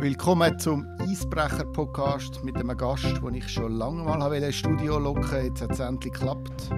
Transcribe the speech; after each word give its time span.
Willkommen 0.00 0.58
zum 0.58 0.86
Eisbrecher-Podcast 0.98 2.42
mit 2.42 2.56
einem 2.56 2.74
Gast, 2.74 3.04
den 3.04 3.34
ich 3.34 3.46
schon 3.46 3.72
lange 3.76 4.02
mal 4.02 4.32
ins 4.32 4.56
Studio 4.56 4.98
locken 4.98 5.44
Jetzt 5.44 5.60
hat 5.60 5.72
es 5.72 5.80
endlich 5.80 6.14
geklappt. 6.14 6.70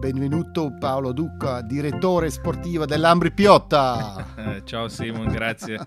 Benvenuto 0.00 0.70
Paolo 0.78 1.12
Duca, 1.12 1.62
Direttore 1.62 2.30
Sportivo 2.30 2.84
dell'Ambri 2.84 3.30
Piotta. 3.30 4.24
Ciao 4.66 4.86
Simon, 4.86 5.32
grazie. 5.32 5.80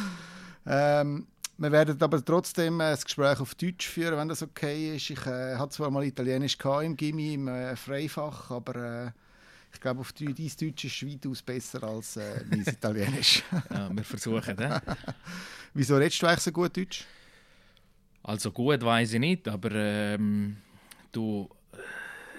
ähm, 0.66 1.26
wir 1.56 1.72
werden 1.72 1.96
aber 1.98 2.22
trotzdem 2.22 2.78
äh, 2.80 2.90
das 2.90 3.06
Gespräch 3.06 3.40
auf 3.40 3.54
Deutsch 3.54 3.88
führen, 3.88 4.18
wenn 4.18 4.28
das 4.28 4.42
okay 4.42 4.96
ist. 4.96 5.08
Ich 5.08 5.26
äh, 5.26 5.56
hatte 5.56 5.70
zwar 5.70 5.90
mal 5.90 6.04
Italienisch 6.04 6.58
im 6.82 6.94
Gimmi, 6.94 7.32
im 7.32 7.48
äh, 7.48 7.74
Freifach, 7.74 8.50
aber 8.50 8.76
äh, 8.76 9.10
ich 9.72 9.80
glaube, 9.80 10.00
auf 10.00 10.12
dein 10.12 10.34
Deutsch 10.34 10.84
ist 10.84 11.06
weitaus 11.06 11.42
besser 11.42 11.82
als 11.82 12.16
äh, 12.16 12.44
mein 12.48 12.60
Italienisch. 12.60 13.42
ja, 13.70 13.90
wir 13.94 14.04
versuchen, 14.04 14.56
ja. 14.58 14.80
Wieso 15.74 15.96
redest 15.96 16.22
du 16.22 16.26
eigentlich 16.26 16.40
so 16.40 16.52
gut 16.52 16.76
Deutsch? 16.76 17.04
Also 18.22 18.52
gut 18.52 18.82
weiß 18.82 19.14
ich 19.14 19.20
nicht, 19.20 19.48
aber 19.48 19.70
ähm, 19.72 20.56
du 21.10 21.48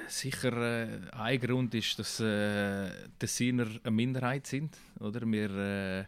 sicher 0.07 0.53
äh, 0.53 0.88
ein 1.11 1.39
Grund 1.39 1.73
ist, 1.75 1.99
dass 1.99 2.19
äh, 2.19 2.89
Tessiner 3.19 3.67
eine 3.83 3.91
Minderheit 3.91 4.47
sind, 4.47 4.77
oder? 4.99 5.21
Wir 5.25 5.49
äh, 5.49 5.99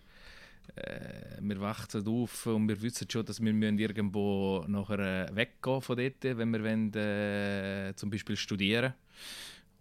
äh, 0.76 1.38
wir 1.42 1.60
wachsen 1.62 2.08
auf 2.08 2.48
und 2.48 2.68
wir 2.68 2.82
wissen 2.82 3.10
schon, 3.10 3.26
dass 3.26 3.42
wir 3.42 3.54
irgendwo 3.54 4.64
nachher 4.68 5.30
äh, 5.30 5.36
weggehen 5.36 5.82
von 5.82 5.98
dort, 5.98 6.24
wenn 6.24 6.52
wir 6.52 6.64
wollen, 6.64 6.94
äh, 6.94 7.94
zum 7.96 8.10
Beispiel 8.10 8.36
studieren 8.36 8.94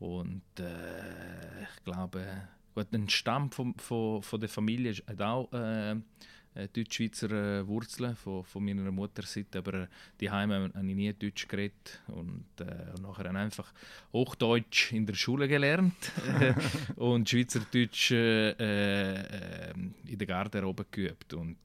Und 0.04 0.42
äh, 0.58 1.62
ich 1.62 1.82
glaube, 1.82 2.26
gut, 2.74 2.92
ein 2.92 3.08
Stamm 3.08 3.50
von, 3.50 3.74
von, 3.78 4.22
von 4.22 4.38
der 4.38 4.50
Familie 4.50 4.92
hat 5.06 5.22
auch 5.22 5.50
äh, 5.50 5.92
äh, 5.92 6.68
Deutschschweizer 6.68 7.30
äh, 7.30 7.66
Wurzeln 7.66 8.14
von, 8.14 8.44
von 8.44 8.62
meiner 8.62 8.92
Mutterseite, 8.92 9.60
aber 9.60 9.74
äh, 9.74 9.86
die 10.20 10.30
Heime 10.30 10.70
habe 10.74 10.86
ich 10.86 10.94
nie 10.94 11.10
Deutsch 11.14 11.48
geredet 11.48 12.02
und, 12.08 12.44
äh, 12.60 12.92
und 12.94 13.02
nachher 13.02 13.34
einfach 13.34 13.72
Hochdeutsch 14.12 14.92
in 14.92 15.06
der 15.06 15.14
Schule 15.14 15.48
gelernt. 15.48 16.12
Und 16.96 17.30
Schweizerdeutsch 17.30 18.10
äh, 18.10 18.50
äh, 18.50 19.72
in 20.06 20.18
der 20.18 20.26
Garderobe 20.26 20.84
geübt. 20.90 21.32
Und 21.32 21.56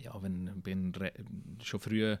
ja, 0.00 0.22
wenn 0.22 0.60
bin 0.62 0.92
schon 1.62 1.80
früh 1.80 2.16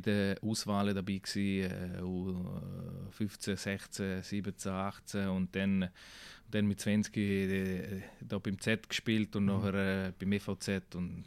bei 0.00 0.10
den 0.10 0.38
Auswahlen 0.42 0.94
dabei 0.94 1.18
gewesen, 1.18 1.70
äh, 1.70 3.10
15, 3.12 3.56
16, 3.56 4.22
17, 4.22 4.72
18 4.72 5.28
und 5.28 5.54
dann 5.54 5.88
dann 6.50 6.66
mit 6.66 6.80
20 6.80 7.16
äh, 7.16 8.02
da 8.20 8.38
beim 8.38 8.60
Z 8.60 8.88
gespielt 8.88 9.34
und 9.36 9.44
mhm. 9.44 9.50
nachher 9.50 10.06
äh, 10.08 10.12
beim 10.18 10.32
EVZ 10.32 10.94
und 10.94 11.24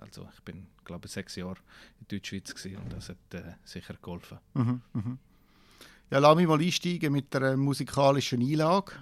also 0.00 0.28
ich 0.34 0.42
bin 0.42 0.66
glaube 0.84 1.08
sechs 1.08 1.36
Jahre 1.36 1.58
in 2.00 2.06
Deutschschweiz 2.08 2.54
gewesen 2.54 2.76
und 2.78 2.92
das 2.92 3.08
hat 3.08 3.34
äh, 3.34 3.54
sicher 3.64 3.94
geholfen. 4.00 4.38
Mhm, 4.54 4.82
mh. 4.92 5.18
Ja, 6.10 6.18
lass 6.18 6.36
mich 6.36 6.46
mal 6.46 6.60
einsteigen 6.60 7.12
mit 7.12 7.32
der 7.34 7.42
äh, 7.42 7.56
musikalischen 7.56 8.40
Einlage. 8.40 8.92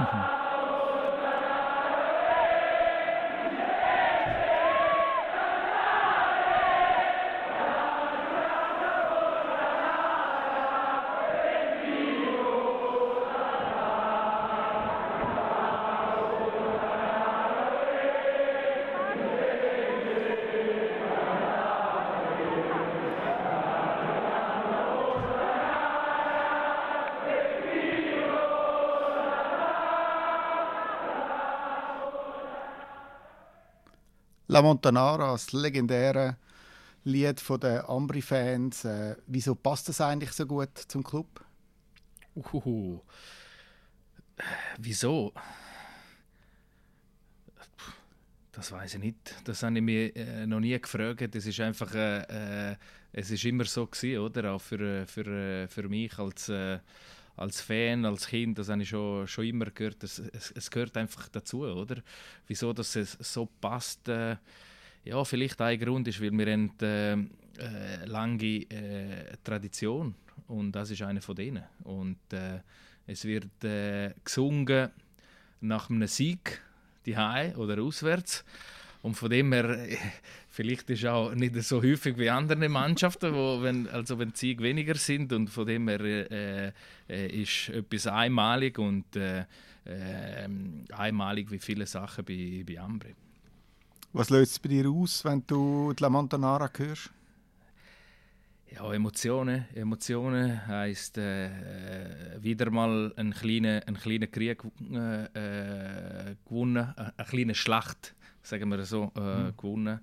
La 34.60 34.66
Montanara, 34.66 35.32
das 35.32 35.54
legendäre 35.54 36.36
Lied 37.04 37.42
der 37.62 37.88
Ambri-Fans. 37.88 38.84
Äh, 38.84 39.16
wieso 39.26 39.54
passt 39.54 39.88
das 39.88 40.02
eigentlich 40.02 40.32
so 40.32 40.44
gut 40.44 40.76
zum 40.76 41.02
Club? 41.02 41.42
Uhuhu. 42.34 43.00
Wieso? 44.76 45.32
Das 48.52 48.70
weiß 48.70 48.96
ich 48.96 49.00
nicht. 49.00 49.34
Das 49.44 49.62
habe 49.62 49.76
ich 49.78 49.82
mir 49.82 50.14
äh, 50.14 50.46
noch 50.46 50.60
nie 50.60 50.78
gefragt. 50.78 51.34
Es 51.34 51.46
ist 51.46 51.60
einfach, 51.60 51.94
äh, 51.94 52.72
äh, 52.72 52.76
es 53.14 53.30
ist 53.30 53.42
immer 53.46 53.64
so 53.64 53.86
gewesen, 53.86 54.20
oder? 54.20 54.52
Auch 54.52 54.60
für, 54.60 54.80
äh, 54.80 55.06
für, 55.06 55.26
äh, 55.26 55.68
für 55.68 55.88
mich 55.88 56.18
als 56.18 56.50
äh, 56.50 56.80
als 57.40 57.62
Fan, 57.62 58.04
als 58.04 58.26
Kind, 58.26 58.58
das 58.58 58.68
habe 58.68 58.82
ich 58.82 58.90
schon, 58.90 59.26
schon 59.26 59.46
immer 59.46 59.66
gehört, 59.66 60.04
es, 60.04 60.18
es, 60.18 60.50
es 60.50 60.70
gehört 60.70 60.96
einfach 60.96 61.28
dazu, 61.28 61.62
oder? 61.62 61.96
Wieso 62.46 62.72
dass 62.74 62.96
es 62.96 63.12
so 63.12 63.46
passt, 63.46 64.08
äh, 64.08 64.36
ja, 65.04 65.24
vielleicht 65.24 65.60
ein 65.62 65.80
Grund 65.80 66.06
ist, 66.06 66.20
weil 66.20 66.32
wir 66.32 66.52
haben 66.52 66.70
äh, 66.82 67.12
äh, 67.12 68.04
lange 68.04 68.44
äh, 68.44 69.36
Tradition 69.42 70.14
und 70.48 70.72
das 70.72 70.90
ist 70.90 71.00
eine 71.00 71.22
von 71.22 71.34
denen. 71.34 71.64
Und 71.84 72.18
äh, 72.32 72.60
es 73.06 73.24
wird 73.24 73.64
äh, 73.64 74.12
gesungen 74.22 74.90
nach 75.62 75.88
einem 75.88 76.06
Sieg, 76.08 76.60
die 77.06 77.16
oder 77.56 77.82
auswärts. 77.82 78.44
Und 79.02 79.14
von 79.14 79.30
dem 79.30 79.52
her, 79.52 79.78
vielleicht 80.48 80.90
ist 80.90 81.06
auch 81.06 81.34
nicht 81.34 81.54
so 81.62 81.82
häufig 81.82 82.18
wie 82.18 82.28
andere 82.28 82.68
Mannschaften, 82.68 83.34
wo, 83.34 83.62
wenn, 83.62 83.88
also 83.88 84.18
wenn 84.18 84.34
Sieg 84.34 84.60
weniger 84.60 84.94
sind. 84.94 85.32
Und 85.32 85.48
von 85.48 85.66
dem 85.66 85.88
her 85.88 86.00
äh, 86.00 86.72
äh, 87.08 87.42
ist 87.42 87.70
etwas 87.70 88.06
einmalig 88.06 88.78
und 88.78 89.16
äh, 89.16 89.44
äh, 89.84 90.48
einmalig 90.92 91.50
wie 91.50 91.58
viele 91.58 91.86
Sachen 91.86 92.24
bei, 92.24 92.64
bei 92.66 92.78
Ambri. 92.78 93.14
Was 94.12 94.28
löst 94.28 94.52
es 94.52 94.58
bei 94.58 94.68
dir 94.68 94.90
aus, 94.90 95.24
wenn 95.24 95.44
du 95.46 95.92
die 95.92 96.02
La 96.02 96.10
Montanara 96.10 96.68
hörst? 96.76 97.10
Ja, 98.72 98.92
Emotionen. 98.92 99.64
Emotionen 99.74 100.66
heisst 100.66 101.18
äh, 101.18 101.50
wieder 102.40 102.70
mal 102.70 103.12
einen 103.16 103.32
kleinen, 103.32 103.82
einen 103.82 103.96
kleinen 103.96 104.30
Krieg 104.30 104.62
äh, 104.92 105.24
äh 105.24 106.36
gewonnen, 106.44 106.92
eine 106.96 107.28
kleine 107.28 107.54
Schlacht 107.54 108.14
sagen 108.42 108.68
wir 108.70 108.84
so, 108.84 109.12
äh, 109.16 109.20
mhm. 109.20 109.56
gewonnen. 109.56 110.00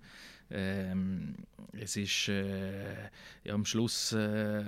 Ähm, 0.49 1.35
es 1.73 1.97
ist 1.97 2.29
äh, 2.29 3.09
ja, 3.43 3.53
am 3.53 3.65
Schluss 3.65 4.13
äh, 4.13 4.63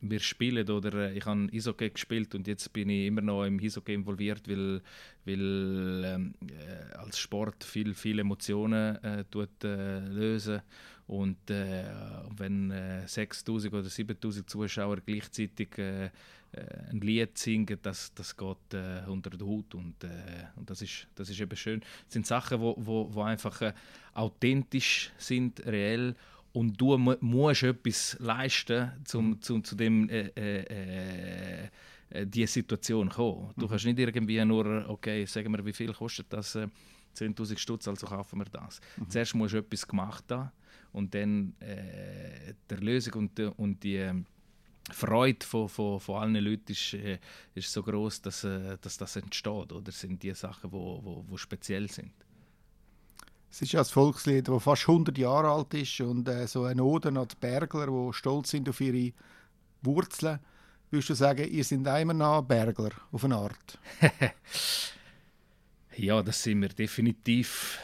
wir 0.00 0.20
spielen 0.20 0.68
oder 0.68 1.10
äh, 1.10 1.18
ich 1.18 1.26
habe 1.26 1.48
Eishockey 1.52 1.90
gespielt 1.90 2.34
und 2.34 2.46
jetzt 2.48 2.72
bin 2.72 2.88
ich 2.88 3.06
immer 3.06 3.20
noch 3.20 3.44
im 3.44 3.60
Eishockey 3.60 3.94
involviert, 3.94 4.48
weil, 4.48 4.80
weil 5.24 6.02
ähm, 6.04 6.34
äh, 6.48 6.96
als 6.96 7.18
Sport 7.18 7.62
viel, 7.62 7.94
viele 7.94 8.22
Emotionen 8.22 8.96
äh, 9.04 9.24
tut, 9.30 9.62
lösen 9.62 10.62
und 11.06 11.38
wenn 11.48 12.70
äh, 12.70 13.02
6'000 13.04 13.68
oder 13.68 13.88
7'000 13.88 14.46
Zuschauer 14.46 14.98
gleichzeitig 15.04 15.70
ein 16.52 17.00
Lied 17.00 17.38
singen, 17.38 17.78
das, 17.82 18.12
das 18.14 18.36
geht 18.36 18.74
äh, 18.74 19.02
unter 19.06 19.30
den 19.30 19.46
Hut 19.46 19.74
und, 19.74 20.02
äh, 20.02 20.08
und 20.56 20.68
das, 20.68 20.82
ist, 20.82 21.06
das 21.14 21.28
ist 21.28 21.40
eben 21.40 21.56
schön. 21.56 21.80
Das 21.80 22.14
sind 22.14 22.26
Sachen, 22.26 22.58
die 22.58 22.62
wo, 22.62 22.74
wo, 22.76 23.14
wo 23.14 23.22
einfach 23.22 23.60
äh, 23.62 23.72
authentisch 24.14 25.12
sind, 25.16 25.64
reell 25.66 26.16
und 26.52 26.80
du 26.80 26.98
mu 26.98 27.14
musst 27.20 27.62
etwas 27.62 28.16
leisten, 28.18 28.90
um 29.14 29.28
mhm. 29.28 29.42
zum, 29.42 29.64
zu 29.64 29.76
dem 29.76 30.08
äh, 30.08 30.26
äh, 30.36 31.68
äh, 32.10 32.26
die 32.26 32.46
Situation 32.46 33.08
kommen. 33.08 33.52
Du 33.56 33.66
mhm. 33.66 33.70
kannst 33.70 33.84
nicht 33.84 33.98
irgendwie 33.98 34.44
nur, 34.44 34.88
okay, 34.88 35.24
sagen 35.26 35.52
wir, 35.52 35.64
wie 35.64 35.72
viel 35.72 35.92
kostet 35.92 36.32
das? 36.32 36.56
10.000 36.56 37.58
Stutz, 37.58 37.88
also 37.88 38.06
kaufen 38.06 38.38
wir 38.38 38.46
das. 38.46 38.80
Mhm. 38.96 39.10
Zuerst 39.10 39.34
musst 39.34 39.54
du 39.54 39.58
etwas 39.58 39.86
gemacht 39.86 40.24
haben 40.30 40.50
und 40.92 41.14
dann 41.14 41.54
äh, 41.60 42.54
die 42.68 42.74
Erlösung 42.74 43.14
und, 43.14 43.38
und 43.40 43.82
die 43.82 43.96
äh, 43.96 44.14
Freude 44.92 45.44
von, 45.44 45.68
von, 45.68 46.00
von 46.00 46.22
allen 46.22 46.44
Leuten 46.44 46.72
ist, 46.72 46.94
äh, 46.94 47.18
ist 47.54 47.72
so 47.72 47.82
groß, 47.82 48.22
dass, 48.22 48.44
äh, 48.44 48.76
dass 48.80 48.96
das 48.96 49.16
entsteht. 49.16 49.72
Oder 49.72 49.92
sind 49.92 50.22
die 50.22 50.34
Sachen, 50.34 50.70
die 50.70 50.72
wo, 50.72 51.00
wo, 51.02 51.24
wo 51.26 51.36
speziell 51.36 51.90
sind. 51.90 52.12
Es 53.50 53.62
ist 53.62 53.72
ja 53.72 53.80
ein 53.80 53.86
Volkslied, 53.86 54.48
das 54.48 54.62
fast 54.62 54.88
100 54.88 55.18
Jahre 55.18 55.50
alt 55.50 55.74
ist 55.74 56.00
und 56.00 56.28
äh, 56.28 56.46
so 56.46 56.64
ein 56.64 56.80
Ode 56.80 57.08
an 57.08 57.26
die 57.26 57.36
Bergler, 57.40 57.86
die 57.86 58.12
stolz 58.12 58.50
sind 58.50 58.68
auf 58.68 58.80
ihre 58.80 59.12
Wurzeln. 59.82 60.38
Würdest 60.90 61.10
du 61.10 61.14
sagen, 61.14 61.48
ihr 61.50 61.64
seid 61.64 62.02
immer 62.02 62.14
noch 62.14 62.42
Bergler, 62.42 62.90
auf 63.10 63.24
eine 63.24 63.36
Art? 63.36 63.78
ja, 65.96 66.22
das 66.22 66.42
sind 66.42 66.62
wir 66.62 66.68
definitiv. 66.68 67.78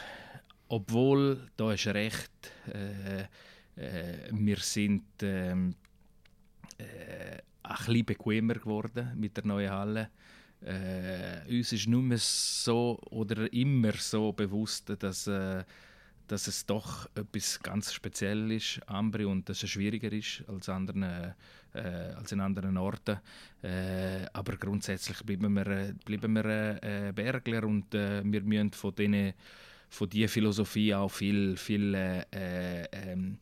Obwohl, 0.69 1.49
da 1.55 1.73
ist 1.73 1.87
recht, 1.87 2.51
äh, 2.73 3.21
äh, 3.77 4.29
wir 4.31 4.57
sind 4.57 5.03
ähm, 5.21 5.75
äh, 6.77 7.37
ein 7.63 7.75
bisschen 7.75 8.05
bequemer 8.05 8.55
geworden 8.55 9.11
mit 9.15 9.35
der 9.37 9.45
neuen 9.45 9.71
Halle. 9.71 10.09
äh, 10.61 11.41
uns 11.49 11.71
ist 11.71 11.87
nicht 11.87 12.01
mehr 12.01 12.17
so 12.17 12.99
oder 13.11 13.51
immer 13.53 13.93
so 13.93 14.31
bewusst, 14.33 14.91
dass, 14.99 15.27
äh, 15.27 15.63
dass 16.27 16.47
es 16.47 16.65
doch 16.65 17.07
etwas 17.15 17.59
ganz 17.61 17.93
Spezielles 17.93 18.77
ist, 18.77 18.89
Ambri, 18.89 19.25
und 19.25 19.47
dass 19.47 19.63
es 19.63 19.69
schwieriger 19.69 20.11
ist 20.11 20.43
als, 20.47 20.67
anderen, 20.69 21.03
äh, 21.03 21.33
als 21.79 22.31
in 22.31 22.39
anderen 22.39 22.77
Orten. 22.77 23.19
Äh, 23.61 24.25
aber 24.33 24.57
grundsätzlich 24.57 25.23
bleiben 25.23 25.53
wir, 25.53 25.93
bleiben 26.05 26.33
wir 26.33 26.83
äh, 26.83 27.13
Bergler 27.13 27.63
und 27.63 27.93
äh, 27.93 28.23
wir 28.25 28.41
müssen 28.41 28.71
von 28.71 28.95
denen 28.95 29.33
von 29.89 30.09
dieser 30.09 30.27
Philosophie 30.27 30.93
auch 30.93 31.09
viel, 31.09 31.55
viel 31.55 31.93
äh, 31.95 32.83
ähm, 32.91 33.39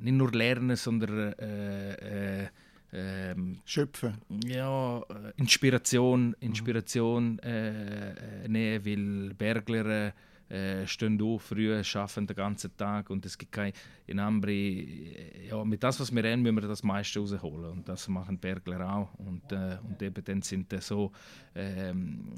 nicht 0.00 0.14
nur 0.14 0.32
lernen, 0.32 0.76
sondern 0.76 1.32
äh, 1.34 2.48
ähm, 2.92 3.58
schöpfen. 3.64 4.14
Ja, 4.46 5.02
Inspiration, 5.36 6.34
Inspiration 6.40 7.38
äh, 7.40 8.48
nehmen, 8.48 8.84
weil 8.84 9.34
Bergler 9.34 10.12
äh, 10.48 10.86
stehen 10.86 11.20
auf 11.20 11.42
früh, 11.42 11.74
arbeiten 11.74 12.26
den 12.26 12.36
ganzen 12.36 12.76
Tag 12.76 13.10
und 13.10 13.26
es 13.26 13.36
gibt 13.36 13.52
kein 13.52 13.72
in 14.06 14.20
Ambri, 14.20 15.16
ja, 15.48 15.64
mit 15.64 15.82
das, 15.82 15.98
was 15.98 16.14
wir 16.14 16.22
haben, 16.22 16.42
müssen 16.42 16.56
wir 16.56 16.68
das 16.68 16.82
meiste 16.82 17.18
rausholen 17.18 17.70
und 17.72 17.88
das 17.88 18.06
machen 18.08 18.38
Bergler 18.38 18.88
auch 18.88 19.14
und, 19.14 19.50
äh, 19.50 19.78
und 19.82 20.00
eben 20.00 20.24
dann 20.24 20.42
sind 20.42 20.72
da 20.72 20.80
so 20.80 21.10
ähm, 21.54 22.32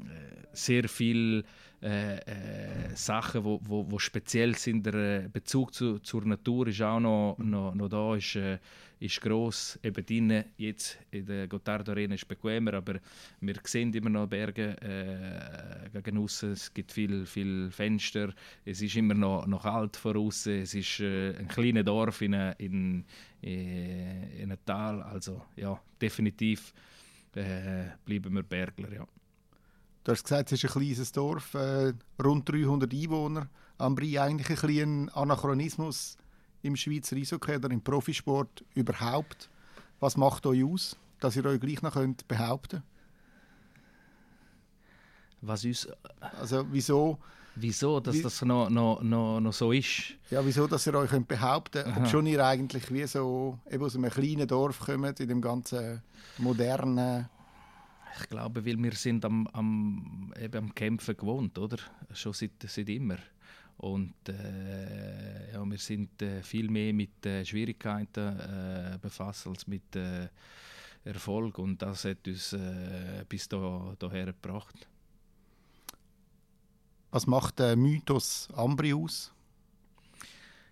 sehr 0.51 0.89
viele 0.89 1.43
äh, 1.81 2.17
äh, 2.17 2.95
Sachen, 2.95 3.43
wo, 3.43 3.59
wo, 3.63 3.89
wo 3.89 3.99
speziell 3.99 4.55
sind, 4.55 4.85
der 4.85 5.29
Bezug 5.29 5.73
zu, 5.73 5.99
zur 5.99 6.25
Natur 6.25 6.67
ist 6.67 6.81
auch 6.81 6.99
noch, 6.99 7.37
noch, 7.37 7.73
noch 7.75 7.89
da, 7.89 8.15
ist, 8.15 8.35
äh, 8.35 8.57
ist 8.99 9.21
gross. 9.21 9.79
Eben 9.81 10.05
drinnen, 10.05 10.45
jetzt 10.57 10.97
in 11.11 11.25
der 11.25 11.47
Gotthard 11.47 11.87
Arena 11.89 12.15
ist 12.15 12.27
bequemer, 12.27 12.73
aber 12.73 12.95
wir 13.39 13.55
sehen 13.63 13.93
immer 13.93 14.09
noch 14.09 14.27
Berge 14.27 14.75
äh, 14.81 16.01
gegen 16.01 16.17
aussen. 16.17 16.51
Es 16.51 16.73
gibt 16.73 16.91
viele 16.91 17.25
viel 17.25 17.71
Fenster. 17.71 18.33
Es 18.65 18.81
ist 18.81 18.95
immer 18.95 19.13
noch, 19.13 19.47
noch 19.47 19.63
kalt 19.63 19.95
vor 19.95 20.15
außen. 20.15 20.61
Es 20.61 20.73
ist 20.73 20.99
äh, 20.99 21.35
ein 21.37 21.47
kleines 21.47 21.85
Dorf 21.85 22.21
in, 22.21 22.33
in, 22.57 23.05
in, 23.41 24.43
einem 24.43 24.57
Tal. 24.65 25.01
Also 25.01 25.41
ja, 25.55 25.79
definitiv 26.01 26.73
äh, 27.35 27.85
bleiben 28.05 28.33
wir 28.33 28.43
Bergler, 28.43 28.91
ja. 28.91 29.07
Du 30.03 30.13
hast 30.13 30.23
gesagt, 30.23 30.51
es 30.51 30.63
ist 30.63 30.75
ein 30.75 30.81
kleines 30.81 31.11
Dorf, 31.11 31.53
äh, 31.53 31.93
rund 32.21 32.49
300 32.49 32.91
Einwohner. 32.91 33.49
Ambri 33.77 34.17
eigentlich 34.19 34.49
ein 34.49 34.55
kleiner 34.55 35.15
Anachronismus 35.15 36.17
im 36.61 36.75
Schweizer 36.75 37.15
Eishockey 37.15 37.55
oder 37.55 37.71
im 37.71 37.81
Profisport 37.81 38.63
überhaupt. 38.75 39.49
Was 39.99 40.17
macht 40.17 40.45
euch 40.45 40.63
aus, 40.63 40.97
dass 41.19 41.35
ihr 41.35 41.45
euch 41.45 41.59
gleich 41.59 41.81
noch 41.81 41.93
könnt 41.93 42.27
behaupten 42.27 42.83
Was 45.41 45.65
uns... 45.65 45.87
Also 46.39 46.65
wieso... 46.71 47.17
Wieso, 47.55 47.99
dass 47.99 48.15
wie, 48.15 48.21
das 48.21 48.41
noch, 48.43 48.69
noch, 48.69 49.01
noch, 49.01 49.41
noch 49.41 49.51
so 49.51 49.73
ist? 49.73 50.13
Ja, 50.29 50.45
wieso, 50.45 50.65
dass 50.67 50.87
ihr 50.87 50.93
euch 50.93 51.09
könnt 51.09 51.27
behaupten 51.27 51.83
könnt, 51.83 51.97
ob 51.97 52.07
schon 52.07 52.25
ihr 52.27 52.45
eigentlich 52.45 52.89
wie 52.93 53.05
so 53.05 53.59
eben 53.69 53.83
aus 53.83 53.97
einem 53.97 54.09
kleinen 54.09 54.47
Dorf 54.47 54.79
kommt, 54.79 55.19
in 55.19 55.27
dem 55.27 55.41
ganzen 55.41 56.01
modernen... 56.37 57.27
Ich 58.21 58.29
glaube, 58.29 58.65
weil 58.65 58.81
wir 58.81 58.93
sind 58.93 59.25
am, 59.25 59.47
am, 59.47 60.33
eben 60.39 60.57
am 60.57 60.75
Kämpfen 60.75 61.15
gewohnt, 61.17 61.57
oder? 61.57 61.77
Schon 62.13 62.33
seit, 62.33 62.51
seit 62.65 62.89
immer. 62.89 63.17
Und 63.79 64.27
äh, 64.27 65.53
ja, 65.53 65.63
wir 65.63 65.77
sind 65.77 66.21
äh, 66.21 66.43
viel 66.43 66.69
mehr 66.69 66.93
mit 66.93 67.25
äh, 67.25 67.45
Schwierigkeiten 67.45 68.37
äh, 68.39 68.97
befasst 69.01 69.47
als 69.47 69.65
mit 69.67 69.95
äh, 69.95 70.27
Erfolg. 71.05 71.57
Und 71.59 71.81
das 71.81 72.03
hat 72.03 72.27
uns 72.27 72.51
äh, 72.51 73.23
bis 73.29 73.47
da, 73.47 73.95
daher 73.97 74.25
gebracht. 74.25 74.85
Was 77.11 77.25
macht 77.25 77.59
der 77.59 77.77
Mythos 77.77 78.49
Ambri 78.53 78.93
aus? 78.93 79.33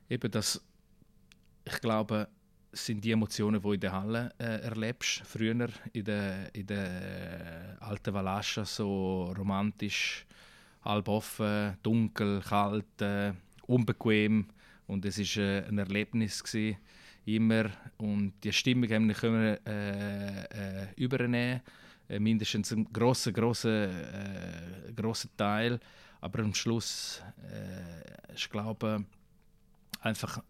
Eben 0.09 0.30
das, 0.30 0.62
ich 1.63 1.80
glaube, 1.80 2.27
sind 2.74 3.06
die 3.06 3.12
Emotionen, 3.12 3.62
die 3.62 3.63
du 3.63 3.71
in 3.71 3.80
der 3.80 3.94
Halle 3.94 4.33
äh, 4.38 4.63
erlebst. 4.63 5.21
Früher 5.25 5.69
in 5.94 6.04
der, 6.04 6.54
in 6.54 6.68
der 6.68 7.77
alten 7.80 8.13
Valascha 8.13 8.65
so 8.65 9.33
romantisch 9.38 10.25
halb 10.87 11.07
offen, 11.07 11.77
dunkel, 11.83 12.41
kalt, 12.41 13.01
äh, 13.01 13.33
unbequem. 13.67 14.45
Und 14.87 15.05
es 15.05 15.17
ist 15.17 15.37
äh, 15.37 15.63
ein 15.67 15.77
Erlebnis 15.77 16.43
gewesen, 16.43 16.77
immer. 17.25 17.69
Und 17.97 18.33
die 18.43 18.53
Stimmung 18.53 18.89
haben 18.89 19.09
wir 19.09 19.59
äh, 19.65 20.43
äh, 20.43 20.87
übernehmen, 20.95 21.61
äh, 22.09 22.19
mindestens 22.19 22.71
einen 22.71 22.91
grossen, 22.91 23.33
grossen, 23.33 23.71
äh, 23.71 24.93
grossen 24.95 25.29
Teil, 25.35 25.79
aber 26.21 26.39
am 26.39 26.53
Schluss 26.53 27.21
äh, 27.51 28.33
ich 28.33 28.49
glaube 28.49 29.03
einfach 30.01 30.41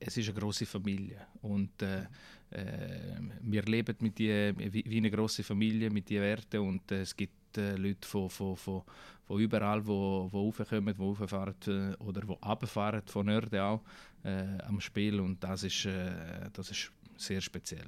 es 0.00 0.16
ist 0.16 0.28
eine 0.28 0.38
große 0.38 0.66
Familie. 0.66 1.26
Und 1.42 1.82
äh, 1.82 2.02
äh, 2.50 3.16
wir 3.42 3.62
leben 3.62 3.96
mit 4.00 4.18
die, 4.18 4.52
wie, 4.56 4.84
wie 4.86 4.96
eine 4.98 5.10
große 5.10 5.42
Familie 5.42 5.90
mit 5.90 6.08
diesen 6.08 6.22
Werten 6.22 6.60
und 6.60 6.90
äh, 6.92 7.02
es 7.02 7.16
gibt 7.16 7.58
äh, 7.58 7.76
Leute 7.76 8.06
von, 8.06 8.30
von, 8.30 8.56
von, 8.56 8.82
von 9.28 9.40
überall, 9.40 9.82
die 9.82 9.86
wo, 9.86 10.28
wo 10.32 10.46
raufkommen, 10.46 10.94
die 10.94 11.02
rauffahren 11.02 11.54
äh, 11.66 12.02
oder 12.02 12.22
die 12.22 12.26
runterfahren 12.26 13.02
von 13.06 13.26
Nörden 13.26 13.60
auch 13.60 13.82
äh, 14.24 14.58
am 14.66 14.80
Spiel 14.80 15.20
und 15.20 15.42
das 15.44 15.62
ist, 15.62 15.84
äh, 15.84 16.50
das 16.52 16.70
ist 16.70 16.90
sehr 17.16 17.40
speziell. 17.40 17.86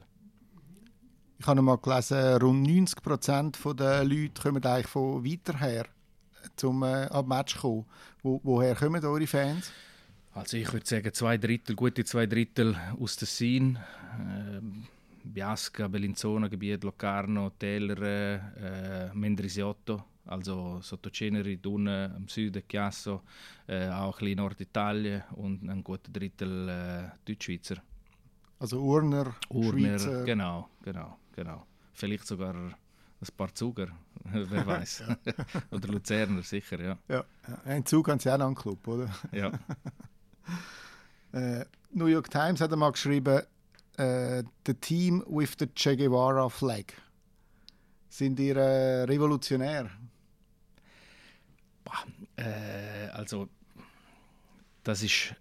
Ich 1.39 1.47
habe 1.47 1.63
mal 1.63 1.79
gelesen, 1.79 2.37
rund 2.37 2.67
90 2.67 3.03
Prozent 3.03 3.59
der 3.79 4.05
Leute 4.05 4.43
kommen 4.43 4.63
eigentlich 4.63 4.87
von 4.87 5.25
weiter 5.25 5.59
her 5.59 5.87
zum 6.57 6.83
äh, 6.83 7.23
Match 7.23 7.57
kommen. 7.57 7.87
Wo, 8.23 8.41
woher 8.45 8.75
kommen 8.75 9.03
eure 9.03 9.27
Fans? 9.27 9.73
Also 10.33 10.59
ich 10.59 10.71
würde 10.73 10.87
sagen 10.87 11.13
zwei 11.15 11.39
Drittel, 11.39 11.75
gute 11.75 12.05
zwei 12.05 12.27
Drittel 12.27 12.77
aus 13.01 13.17
Tessin, 13.17 13.77
äh, 13.77 14.61
Biasca, 15.25 15.89
Bellinzona, 15.89 16.49
Gebiet, 16.49 16.85
Locarno, 16.85 17.51
Teller, 17.59 18.03
äh, 18.03 19.15
Mendrisiotto, 19.15 20.05
also 20.31 20.81
Sottoceneri, 20.81 21.59
unten 21.67 21.89
am 21.89 22.29
Süden, 22.29 22.63
Chiasso, 22.69 23.23
äh, 23.67 23.89
auch 23.89 24.19
ein 24.21 24.25
bisschen 24.25 24.37
Norditalien 24.37 25.23
und 25.33 25.69
ein 25.69 25.83
guter 25.83 26.11
Drittel 26.13 26.69
äh, 26.69 27.11
Deutschschweizer. 27.25 27.83
Also 28.59 28.81
Urner, 28.81 29.35
Urner, 29.49 29.99
Schweizer. 29.99 30.25
genau, 30.25 30.69
genau, 30.83 31.19
genau. 31.33 31.67
Vielleicht 31.93 32.27
sogar 32.27 32.55
ein 32.55 32.75
paar 33.37 33.55
Zuger, 33.55 33.89
wer 34.25 34.67
weiß. 34.67 35.03
oder 35.71 35.89
Luzerner, 35.89 36.43
sicher, 36.43 36.81
ja. 36.81 36.99
Ja, 37.09 37.25
ein 37.65 37.85
Zug 37.85 38.09
haben 38.09 38.21
sie 38.21 38.33
auch 38.33 38.39
noch 38.39 38.47
einen 38.47 38.55
Club, 38.55 38.87
oder? 38.87 39.11
Ja. 39.33 39.51
äh, 41.33 41.65
New 41.93 42.07
York 42.07 42.31
Times 42.31 42.61
hat 42.61 42.73
einmal 42.73 42.93
geschrieben, 42.93 43.43
äh, 43.97 44.45
The 44.65 44.75
Team 44.75 45.25
with 45.27 45.57
the 45.59 45.67
Che 45.75 45.97
Guevara 45.97 46.49
Flag. 46.49 46.85
Sind 48.09 48.39
ihr 48.41 48.57
äh, 48.57 49.03
revolutionär? 49.05 49.91
Äh, 52.37 53.09
also, 53.13 53.49
das 54.83 55.03
ist 55.03 55.35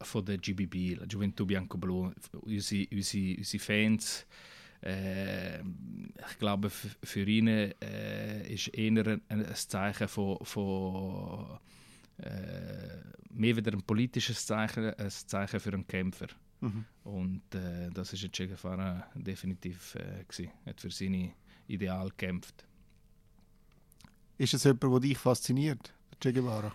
von 0.00 0.24
der 0.24 0.38
GBB, 0.38 0.98
la 0.98 1.06
Juventud 1.06 1.48
Bianco-Blu, 1.48 2.12
unsere, 2.42 2.86
unsere, 2.90 3.36
unsere 3.38 3.62
Fans. 3.62 4.26
Äh, 4.82 5.60
ich 5.60 6.38
glaube, 6.38 6.70
für 6.70 7.26
ihn 7.26 7.48
äh, 7.48 8.46
ist 8.52 8.68
eher 8.68 9.06
ein, 9.06 9.22
ein 9.28 9.54
Zeichen 9.54 10.08
von, 10.08 10.38
von 10.44 11.58
äh, 12.18 13.00
mehr 13.30 13.56
wieder 13.56 13.72
ein 13.72 13.82
politisches 13.82 14.46
Zeichen, 14.46 14.92
ein 14.94 15.10
Zeichen 15.10 15.60
für 15.60 15.72
einen 15.72 15.86
Kämpfer. 15.86 16.26
Mhm. 16.60 16.84
Und 17.04 17.54
äh, 17.54 17.90
das 17.90 18.12
ist 18.12 18.30
Che 18.32 18.46
Guevara 18.46 19.06
definitiv 19.14 19.94
äh, 19.96 20.24
gewesen. 20.24 20.52
hat 20.66 20.80
für 20.80 20.90
seine 20.90 21.32
Ideal 21.66 22.08
gekämpft. 22.08 22.64
Ist 24.36 24.54
es 24.54 24.64
jemand, 24.64 24.82
der 24.82 25.00
dich 25.00 25.18
fasziniert, 25.18 25.92
Che 26.20 26.32
Guevara? 26.32 26.72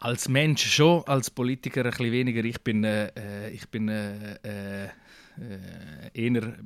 Als 0.00 0.28
Mensch 0.28 0.64
schon, 0.64 1.02
als 1.06 1.28
Politiker 1.28 1.84
ein 1.84 1.90
bisschen 1.90 2.12
weniger. 2.12 2.44
Ich 2.44 2.60
bin, 2.60 2.84
äh, 2.84 3.10
äh 3.16 3.50
ich 3.50 3.68
bin 3.68 3.88
äh, 3.88 4.34
äh, 4.44 4.84
äh, 4.84 4.90
eher 6.14 6.56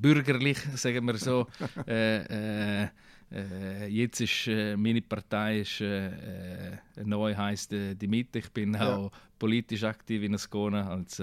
bürgerlich, 0.00 0.58
sagen 0.74 1.06
wir 1.06 1.18
so. 1.18 1.46
äh, 1.86 2.88
äh, 3.30 3.86
jetzt 3.88 4.20
ist 4.20 4.46
äh, 4.46 4.76
meine 4.76 5.02
Partei 5.02 5.60
ist, 5.60 5.80
äh, 5.80 6.78
neu 7.04 7.34
heißt 7.34 7.72
die 7.72 8.08
Mitte. 8.08 8.38
Ich 8.38 8.50
bin 8.50 8.74
ja. 8.74 8.96
auch 8.96 9.10
politisch 9.38 9.84
aktiv 9.84 10.22
in 10.22 10.34
Ascona 10.34 10.88
als 10.88 11.22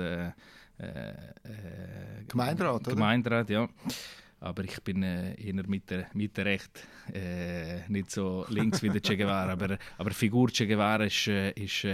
Gemeinderat, 2.28 2.84
Gemeinderat, 2.86 3.50
ja. 3.50 3.70
Aber 4.42 4.64
ich 4.64 4.82
bin 4.82 5.04
eher 5.04 5.68
Mitte, 5.68 6.08
Mitte 6.14 6.44
recht, 6.44 6.72
nicht 7.88 8.10
so 8.10 8.44
links 8.50 8.82
wie 8.82 8.90
der 8.90 9.00
Che 9.00 9.16
Guevara. 9.16 9.52
aber, 9.52 9.78
aber 10.00 10.10
die 10.10 10.16
Figur 10.16 10.50
Che 10.50 10.66
Guevara 10.66 11.06
ist, 11.06 11.28
ist 11.28 11.86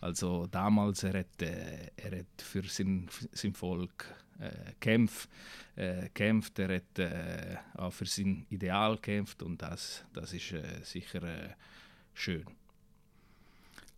also 0.00 0.46
damals, 0.46 1.04
er 1.04 1.18
hat, 1.18 1.42
er 1.42 2.18
hat 2.18 2.42
für 2.42 2.62
sein, 2.62 3.08
sein 3.32 3.52
Volk 3.52 4.06
äh, 4.40 4.72
Kämpfe 4.80 5.28
äh, 5.76 6.08
kämpft. 6.10 6.58
Er 6.58 6.76
hat 6.76 6.98
äh, 6.98 7.56
auch 7.74 7.92
für 7.92 8.06
sein 8.06 8.46
Ideal 8.50 8.96
gekämpft 8.96 9.42
und 9.42 9.60
das, 9.60 10.04
das 10.12 10.32
ist 10.32 10.52
äh, 10.52 10.80
sicher 10.82 11.22
äh, 11.22 11.54
schön. 12.14 12.44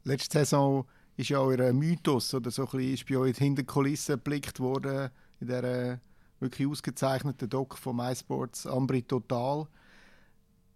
Letzte 0.05 0.41
Saison 0.41 0.87
ist 1.17 1.31
ja 1.31 1.39
euer 1.41 1.73
Mythos 1.73 2.35
oder 2.35 2.51
so 2.51 2.63
ein 2.63 2.71
bisschen, 2.71 2.95
ist 2.95 3.07
bei 3.07 3.17
euch 3.17 3.39
hinter 3.39 3.63
die 3.63 3.67
Kulissen 3.67 4.17
geblickt 4.17 4.61
worden 4.61 5.11
in 5.41 5.47
der 5.47 6.01
wirklich 6.45 6.69
ausgezeichneten 6.69 7.49
Doc 7.49 7.77
von 7.77 7.97
MySports 7.97 8.67
Ambri 8.67 9.03
Total. 9.03 9.67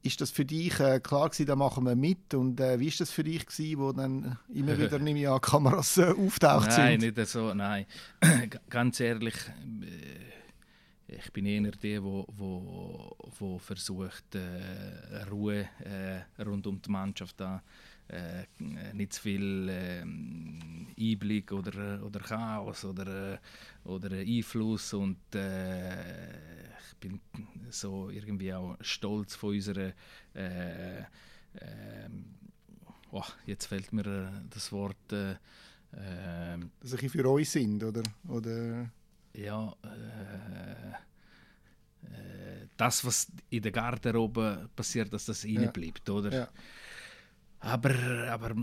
Ist 0.03 0.21
das 0.21 0.31
für 0.31 0.45
dich 0.45 0.79
äh, 0.81 1.01
klar 1.01 1.29
gewesen, 1.29 1.47
da 1.47 1.57
machen 1.57 1.85
wir 1.85 1.95
mit? 1.95 2.33
Und 2.35 2.61
äh, 2.61 2.81
wie 2.81 2.89
ist 2.89 3.01
das 3.01 3.11
für 3.11 3.25
dich 3.25 3.47
gewesen, 3.47 3.79
wo 3.79 3.93
dann 3.93 4.39
immer 4.53 4.79
wieder 4.79 4.99
nehme 4.99 5.21
ich 5.21 5.29
an, 5.29 5.41
Kameras 5.41 5.99
äh, 5.99 6.15
auftaucht 6.17 6.69
nein, 6.69 7.01
sind? 7.01 7.17
Nicht 7.17 7.29
so, 7.29 7.53
nein. 7.55 7.87
Ganz 8.71 9.01
ehrlich, 9.01 9.35
äh, 9.83 11.15
ich 11.15 11.33
bin 11.33 11.47
eher 11.47 11.71
der, 11.71 12.03
wo, 12.03 12.27
wo, 12.29 13.17
wo 13.39 13.59
versucht, 13.59 14.35
äh, 14.35 15.25
Ruhe 15.31 15.69
äh, 15.81 16.43
rund 16.43 16.67
um 16.67 16.81
die 16.81 16.91
Mannschaft 16.91 17.41
da 17.41 17.63
äh, 18.09 18.47
nicht 18.95 19.13
zu 19.13 19.23
viel 19.23 19.69
äh, 19.69 20.03
Einblick 20.99 21.53
oder, 21.53 22.03
oder 22.03 22.21
Chaos 22.21 22.85
oder, 22.85 23.35
äh, 23.35 23.39
oder 23.85 24.17
Einfluss 24.17 24.95
und 24.95 25.35
äh, 25.35 26.31
ich 26.31 26.97
bin 27.01 27.21
so 27.71 28.11
irgendwie 28.11 28.53
auch 28.55 28.77
stolz 28.81 29.35
von 29.35 29.51
unserer 29.51 29.93
äh, 30.35 31.01
ähm, 31.61 32.35
oh, 33.11 33.25
jetzt 33.47 33.67
fällt 33.67 33.93
mir 33.93 34.07
äh, 34.07 34.49
das 34.51 34.73
Wort 34.73 34.97
ähm, 35.13 36.71
dass 36.81 36.91
sie 36.91 37.09
für 37.09 37.29
euch 37.29 37.51
sind 37.51 37.83
oder, 37.85 38.03
oder? 38.29 38.91
ja 39.35 39.75
das 42.77 43.05
was 43.05 43.27
in 43.51 43.63
der 43.63 43.73
Garderobe 43.73 44.69
passiert 44.75 45.13
dass 45.13 45.27
das 45.27 45.43
ja. 45.45 45.71
bleibt 45.71 46.09
oder 46.09 46.33
ja. 46.33 46.49
Aber, 47.61 47.95
aber 48.31 48.55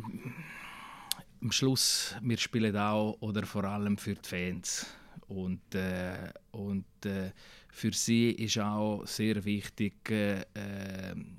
am 1.41 1.51
Schluss, 1.51 2.15
wir 2.21 2.37
spielen 2.37 2.75
auch 2.77 3.17
oder 3.19 3.45
vor 3.45 3.65
allem 3.65 3.97
für 3.97 4.15
die 4.15 4.27
Fans. 4.27 4.87
Und, 5.27 5.73
äh, 5.73 6.31
und 6.51 6.85
äh, 7.05 7.31
für 7.69 7.91
sie 7.91 8.31
ist 8.31 8.57
auch 8.59 9.05
sehr 9.05 9.43
wichtig 9.43 10.09
äh, 10.09 10.43
ähm, 10.55 11.37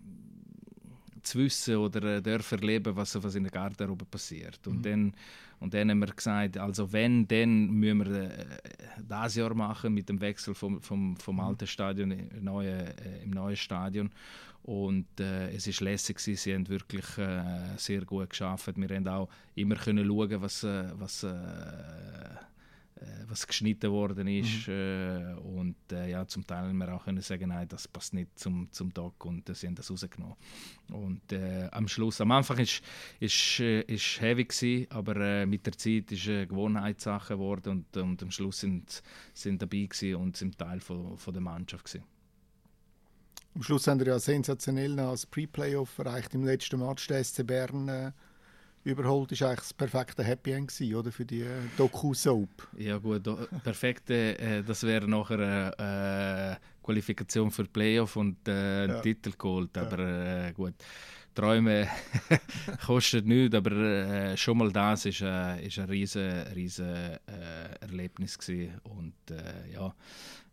zu 1.22 1.38
wissen 1.38 1.76
oder 1.76 2.16
äh, 2.16 2.22
dürfen 2.22 2.58
erleben, 2.58 2.96
was, 2.96 3.20
was 3.22 3.34
in 3.34 3.44
der 3.44 3.52
Garderobe 3.52 4.04
passiert. 4.04 4.66
Und, 4.66 4.78
mhm. 4.78 4.82
dann, 4.82 5.12
und 5.60 5.74
dann 5.74 5.90
haben 5.90 5.98
wir 6.00 6.14
gesagt, 6.14 6.58
also 6.58 6.92
wenn, 6.92 7.26
dann 7.26 7.70
müssen 7.70 8.04
wir 8.04 8.30
äh, 8.30 8.46
das 9.06 9.34
Jahr 9.36 9.54
machen 9.54 9.94
mit 9.94 10.08
dem 10.08 10.20
Wechsel 10.20 10.54
vom, 10.54 10.80
vom, 10.80 11.16
vom 11.16 11.36
mhm. 11.36 11.40
alten 11.40 11.66
Stadion 11.66 12.10
im 12.10 12.44
neuen, 12.44 12.80
äh, 12.80 13.22
im 13.22 13.30
neuen 13.30 13.56
Stadion. 13.56 14.10
Und 14.66 15.20
äh, 15.20 15.50
es 15.50 15.68
ist 15.68 15.80
lässig, 15.80 16.18
sie 16.18 16.52
haben 16.52 16.68
wirklich 16.68 17.18
äh, 17.18 17.76
sehr 17.76 18.04
gut 18.04 18.30
geschafft. 18.30 18.72
Wir 18.76 18.96
haben 18.96 19.06
auch 19.06 19.28
immer 19.54 19.76
können 19.76 20.04
schauen, 20.04 20.42
was, 20.42 20.64
äh, 20.64 20.90
was, 20.94 21.22
äh, 21.22 21.28
äh, 21.28 23.24
was 23.28 23.46
geschnitten 23.46 23.92
worden 23.92 24.26
ist. 24.26 24.66
Mhm. 24.66 24.74
Äh, 24.74 25.34
und 25.34 25.76
ja, 25.92 26.26
zum 26.26 26.44
Teil 26.44 26.66
haben 26.66 26.78
wir 26.78 26.92
auch 26.92 27.04
können 27.04 27.22
sagen, 27.22 27.50
nein, 27.50 27.68
das 27.68 27.86
passt 27.86 28.12
nicht 28.12 28.36
zum, 28.36 28.66
zum 28.72 28.92
Doc 28.92 29.24
und 29.24 29.48
sie 29.56 29.68
haben 29.68 29.76
das 29.76 29.88
rausgenommen. 29.88 30.34
Und 30.90 31.22
am 31.70 31.86
Schluss, 31.86 32.20
am 32.20 32.32
Anfang 32.32 32.58
ist 32.58 32.82
ist, 33.20 33.60
ist 33.60 34.20
heavy 34.20 34.46
gewesen, 34.46 34.90
aber 34.90 35.46
mit 35.46 35.64
der 35.64 35.78
Zeit 35.78 36.10
ist 36.10 36.26
eine 36.26 36.48
Gewohnheitssache 36.48 37.34
geworden 37.34 37.70
und, 37.70 37.96
und 37.96 38.20
am 38.20 38.32
Schluss 38.32 38.58
sind 38.58 39.00
sind 39.32 39.62
dabei 39.62 39.88
und 40.16 40.36
sind 40.36 40.58
Teil 40.58 40.80
von, 40.80 41.16
von 41.16 41.32
der 41.32 41.42
Mannschaft 41.42 41.84
gewesen. 41.84 42.15
Am 43.56 43.62
Schluss 43.62 43.86
haben 43.86 44.00
wir 44.00 44.08
ja 44.08 44.18
sensationell 44.18 45.00
als 45.00 45.24
Pre-Playoff 45.24 45.98
erreicht 45.98 46.34
im 46.34 46.44
letzten 46.44 46.78
Match 46.78 47.06
der 47.06 47.24
SC 47.24 47.46
Bern 47.46 47.88
äh, 47.88 48.12
überholt. 48.84 49.32
Das 49.32 49.40
war 49.40 49.48
eigentlich 49.48 49.60
das 49.60 49.72
perfekte 49.72 50.22
Happy 50.22 50.52
End 50.52 50.68
gewesen, 50.68 50.94
oder, 50.94 51.10
für 51.10 51.24
die 51.24 51.40
äh, 51.40 51.62
Doku-Soap. 51.78 52.68
Ja 52.76 52.98
gut, 52.98 53.22
perfekte, 53.64 54.38
äh, 54.38 54.62
das 54.62 54.82
wäre 54.82 55.08
nachher 55.08 55.72
eine 55.78 56.58
äh, 56.60 56.84
Qualifikation 56.84 57.50
für 57.50 57.64
Playoff 57.64 58.16
und 58.16 58.46
äh, 58.46 58.88
ja. 58.88 59.00
Titel 59.00 59.32
geholt, 59.38 59.78
aber 59.78 60.00
äh, 60.00 60.52
gut. 60.52 60.74
Träume 61.34 61.88
kosten 62.86 63.26
nichts, 63.26 63.56
aber 63.56 63.72
äh, 63.72 64.36
schon 64.36 64.58
mal 64.58 64.70
das 64.70 65.06
ist, 65.06 65.22
äh, 65.22 65.66
ist 65.66 65.78
ein 65.78 65.88
riesen, 65.88 66.30
riesen 66.54 66.88
äh, 66.88 67.18
Erlebnis 67.86 68.38
gewesen. 68.38 68.80
und 68.84 69.14
äh, 69.30 69.72
ja, 69.72 69.94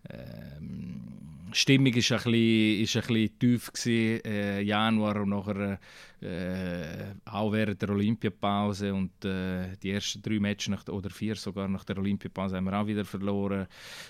ähm, 0.09 1.23
Stimmung 1.53 1.93
ist 1.93 2.11
ein 2.11 2.17
bisschen, 2.17 2.81
ist 2.81 2.95
ein 2.95 3.01
bisschen 3.01 3.39
tief 3.39 3.71
gewesen, 3.71 4.25
äh, 4.25 4.61
Januar 4.61 5.21
und 5.21 5.29
nachher 5.29 5.79
äh, 6.19 7.13
auch 7.25 7.51
während 7.51 7.81
der 7.81 7.89
Olympiapause 7.89 8.93
und 8.93 9.23
äh, 9.23 9.77
die 9.77 9.91
ersten 9.91 10.21
drei 10.21 10.39
Matches 10.39 10.69
nach, 10.69 10.87
oder 10.87 11.09
vier 11.09 11.35
sogar 11.35 11.67
nach 11.67 11.83
der 11.83 11.97
Olympiapause 11.97 12.57
haben 12.57 12.65
wir 12.65 12.73
auch 12.73 12.87
wieder 12.87 13.05
verloren. 13.05 13.67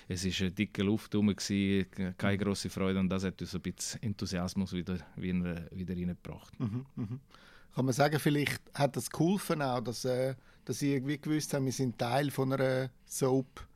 Es 0.08 0.24
ist 0.24 0.40
eine 0.40 0.52
dicke 0.52 0.82
Luft 0.82 1.14
rum, 1.14 1.28
gewesen, 1.28 1.86
keine 2.16 2.38
große 2.38 2.70
Freude 2.70 2.98
und 2.98 3.08
das 3.10 3.24
hat 3.24 3.40
uns 3.40 3.54
ein 3.54 3.60
bisschen 3.60 4.02
Enthusiasmus 4.02 4.72
wieder, 4.72 4.98
wieder, 5.16 5.68
wieder 5.70 5.94
reingebracht. 5.94 6.58
Mhm, 6.58 6.86
mh. 6.96 7.18
Kann 7.74 7.84
man 7.84 7.94
sagen, 7.94 8.20
vielleicht 8.20 8.62
hat 8.72 8.96
das 8.96 9.10
geholfen 9.10 9.60
auch, 9.60 9.80
dass, 9.80 10.04
äh, 10.04 10.34
dass 10.64 10.78
Sie 10.78 10.92
irgendwie 10.92 11.18
gewusst 11.18 11.54
haben, 11.54 11.64
wir 11.66 11.72
sind 11.72 11.98
Teil 11.98 12.30
von 12.30 12.52
einer 12.52 12.90
Soap 13.06 13.66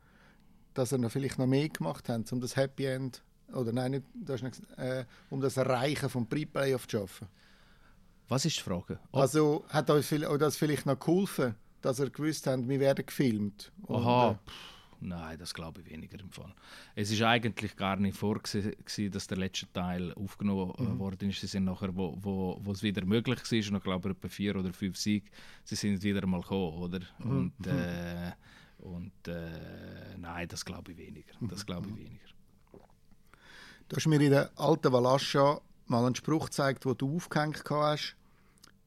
dass 0.73 0.91
er 0.91 0.97
noch 0.97 1.11
vielleicht 1.11 1.37
noch 1.37 1.47
mehr 1.47 1.69
gemacht 1.69 2.09
haben, 2.09 2.25
um 2.31 2.39
das 2.39 2.55
Happy 2.55 2.85
End 2.85 3.21
oder 3.53 3.73
nein, 3.73 3.91
nicht, 3.91 4.03
das 4.13 4.41
nicht, 4.41 4.61
äh, 4.77 5.05
um 5.29 5.41
das 5.41 5.57
Erreichen 5.57 6.09
vom 6.09 6.27
Pre-Playoff 6.27 6.87
zu 6.87 6.99
schaffen? 6.99 7.27
Was 8.27 8.45
ist 8.45 8.57
die 8.57 8.61
Frage? 8.61 8.99
Oh. 9.11 9.19
Also 9.19 9.65
hat 9.69 9.89
euch 9.89 10.07
das 10.39 10.55
vielleicht 10.55 10.85
noch 10.85 10.99
geholfen, 10.99 11.55
dass 11.81 11.99
ihr 11.99 12.09
gewusst 12.09 12.45
habt, 12.47 12.67
wir 12.67 12.79
werden 12.79 13.05
gefilmt? 13.05 13.71
Aha. 13.87 14.29
Und, 14.29 14.35
äh, 14.35 14.37
Nein, 15.01 15.37
das 15.37 15.53
glaube 15.53 15.81
ich 15.81 15.89
weniger 15.89 16.19
im 16.19 16.29
Fall. 16.29 16.53
Es 16.93 17.09
ist 17.09 17.21
eigentlich 17.21 17.75
gar 17.75 17.95
nicht 17.95 18.17
vorgesehen, 18.17 18.75
dass 19.11 19.27
der 19.27 19.37
letzte 19.37 19.71
Teil 19.71 20.13
aufgenommen 20.13 20.73
äh, 20.77 20.81
mhm. 20.81 20.99
worden 20.99 21.29
ist. 21.29 21.39
Sie 21.39 21.47
sind 21.47 21.63
nachher, 21.63 21.95
wo, 21.95 22.17
wo, 22.19 22.59
wo 22.61 22.71
es 22.71 22.83
wieder 22.83 23.05
möglich 23.05 23.39
war, 23.39 23.71
und 23.71 23.77
ich 23.77 23.83
glaube 23.83 24.09
etwa 24.09 24.27
vier 24.27 24.55
oder 24.57 24.73
fünf 24.73 24.97
Siege, 24.97 25.29
sie 25.63 25.75
sind 25.75 26.03
wieder 26.03 26.25
mal 26.27 26.41
gekommen, 26.41 26.77
oder? 26.77 26.99
Mhm. 27.19 27.31
Und 27.31 27.59
mhm. 27.65 27.71
äh, 27.71 28.31
und 28.79 29.27
äh, 29.27 30.17
nein, 30.17 30.47
das 30.47 30.63
glaube 30.63 30.91
ich 30.91 30.97
weniger. 30.97 31.33
Das 31.41 31.65
glaube 31.65 31.89
ich 31.89 31.97
weniger. 31.97 32.27
Du 33.89 33.95
hast 33.95 34.07
mir 34.07 34.21
in 34.21 34.31
der 34.31 34.51
alten 34.55 34.91
Valascha 34.91 35.59
mal 35.87 36.05
einen 36.05 36.15
Spruch 36.15 36.45
gezeigt, 36.45 36.85
den 36.85 36.97
du 36.97 37.15
aufgehängt 37.15 37.63
hast. 37.69 38.15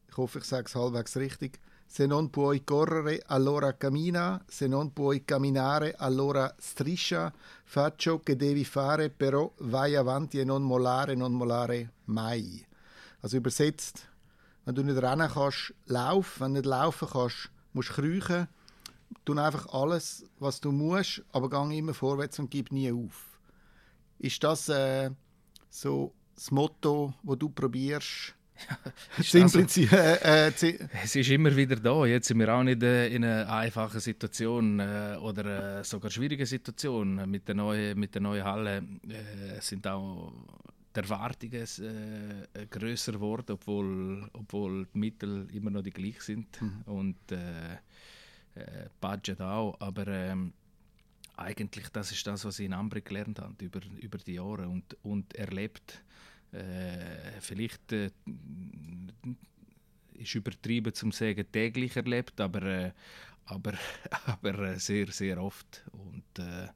Ich 0.08 0.16
hoffe, 0.16 0.38
ich 0.38 0.44
sage 0.44 0.66
es 0.66 0.74
halbwegs 0.74 1.16
richtig. 1.16 1.58
Se 1.92 2.06
non 2.06 2.30
puoi 2.30 2.64
correre, 2.64 3.22
allora 3.26 3.76
cammina. 3.76 4.42
Se 4.48 4.66
non 4.66 4.94
puoi 4.94 5.26
camminare, 5.26 5.94
allora 5.98 6.54
striscia. 6.58 7.30
Faccio 7.64 8.20
che 8.20 8.34
devi 8.34 8.64
fare, 8.64 9.10
però 9.10 9.52
vai 9.58 9.94
avanti 9.94 10.38
e 10.38 10.44
non 10.44 10.62
mollare, 10.62 11.14
non 11.14 11.32
mollare 11.32 11.92
mai. 12.04 12.66
Also 13.20 13.36
übersetzt, 13.36 14.08
wenn 14.64 14.74
du 14.74 14.82
nicht 14.82 15.02
rennen 15.02 15.28
kannst, 15.28 15.74
lauf. 15.84 16.40
Wenn 16.40 16.54
du 16.54 16.60
nicht 16.60 16.66
laufen 16.66 17.08
kannst, 17.08 17.50
musst 17.72 17.90
du 17.90 18.00
kriechen 18.00 18.48
tu 19.26 19.38
einfach 19.38 19.66
alles, 19.74 20.24
was 20.38 20.62
du 20.62 20.72
musst, 20.72 21.22
aber 21.30 21.50
gang 21.50 21.72
immer 21.72 21.92
vorwärts 21.92 22.38
und 22.38 22.50
gib 22.50 22.72
nie 22.72 22.90
auf. 22.90 23.38
Ist 24.18 24.42
das 24.42 24.70
äh, 24.70 25.10
so 25.68 26.14
das 26.34 26.50
Motto, 26.50 27.12
wo 27.22 27.34
du 27.34 27.50
probierst? 27.50 28.34
Also, 29.34 29.58
äh, 29.58 30.48
äh, 30.48 30.52
es 31.02 31.16
ist 31.16 31.30
immer 31.30 31.54
wieder 31.54 31.76
da. 31.76 32.06
Jetzt 32.06 32.28
sind 32.28 32.38
wir 32.38 32.52
auch 32.54 32.62
nicht 32.62 32.82
äh, 32.82 33.08
in 33.08 33.24
einer 33.24 33.50
einfachen 33.52 34.00
Situation 34.00 34.80
äh, 34.80 35.16
oder 35.20 35.80
äh, 35.80 35.84
sogar 35.84 36.10
schwierigen 36.10 36.46
Situation. 36.46 37.30
Mit 37.30 37.48
der 37.48 37.54
neuen, 37.54 37.98
mit 37.98 38.14
der 38.14 38.22
neuen 38.22 38.44
Halle 38.44 38.78
äh, 39.08 39.60
sind 39.60 39.86
auch 39.86 40.32
die 40.94 41.00
Erwartungen 41.00 41.66
größer 42.70 43.12
geworden, 43.12 43.52
obwohl, 43.52 44.28
obwohl 44.34 44.86
die 44.94 44.98
Mittel 44.98 45.48
immer 45.52 45.70
noch 45.70 45.82
die 45.82 45.90
gleichen 45.90 46.20
sind. 46.20 46.60
Mhm. 46.60 46.82
Und 46.84 47.32
äh, 47.32 47.78
Budget 49.00 49.40
auch, 49.40 49.80
aber 49.80 50.06
ähm, 50.08 50.52
eigentlich 51.36 51.88
das 51.88 52.12
ist 52.12 52.26
das, 52.26 52.44
was 52.44 52.58
ich 52.58 52.66
in 52.66 52.72
Ambri 52.72 53.00
gelernt 53.00 53.38
habe 53.38 53.64
über, 53.64 53.80
über 54.00 54.18
die 54.18 54.34
Jahre 54.34 54.68
und, 54.68 54.96
und 55.02 55.34
erlebt. 55.34 56.02
Äh, 56.52 57.40
vielleicht 57.40 57.92
äh, 57.92 58.10
ist 60.14 60.34
übertrieben 60.34 60.92
zum 60.92 61.12
sagen 61.12 61.50
täglich 61.50 61.96
erlebt, 61.96 62.40
aber, 62.40 62.62
äh, 62.62 62.92
aber, 63.46 63.72
aber 64.26 64.58
äh, 64.58 64.78
sehr, 64.78 65.08
sehr 65.08 65.42
oft. 65.42 65.84
Und 65.92 66.38
äh, 66.38 66.68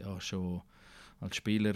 ja, 0.00 0.20
schon 0.20 0.62
als 1.20 1.36
Spieler 1.36 1.74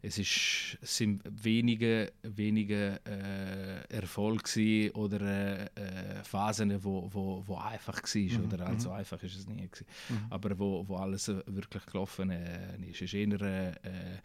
es, 0.00 0.18
ist, 0.18 0.78
es 0.80 0.96
sind 0.96 1.22
wenige, 1.24 2.12
wenige 2.22 3.00
äh, 3.04 3.94
Erfolge 3.94 4.92
oder 4.94 5.20
äh, 5.20 5.64
äh, 5.64 6.24
Phasen, 6.24 6.82
wo, 6.84 7.08
wo, 7.12 7.42
wo 7.46 7.56
einfach 7.56 8.02
war. 8.02 8.38
Mhm. 8.38 8.44
Oder 8.44 8.66
also 8.66 8.90
mhm. 8.90 8.94
einfach 8.96 9.22
ist 9.22 9.36
es 9.36 9.46
nie. 9.48 9.68
Mhm. 10.08 10.16
Aber 10.30 10.58
wo, 10.58 10.86
wo 10.86 10.96
alles 10.96 11.28
wirklich 11.28 11.84
gelaufen 11.86 12.30
äh, 12.30 12.76
ist. 12.90 13.02
Es 13.02 13.12
war 13.12 13.20
eher 13.20 13.42
äh, 13.42 14.20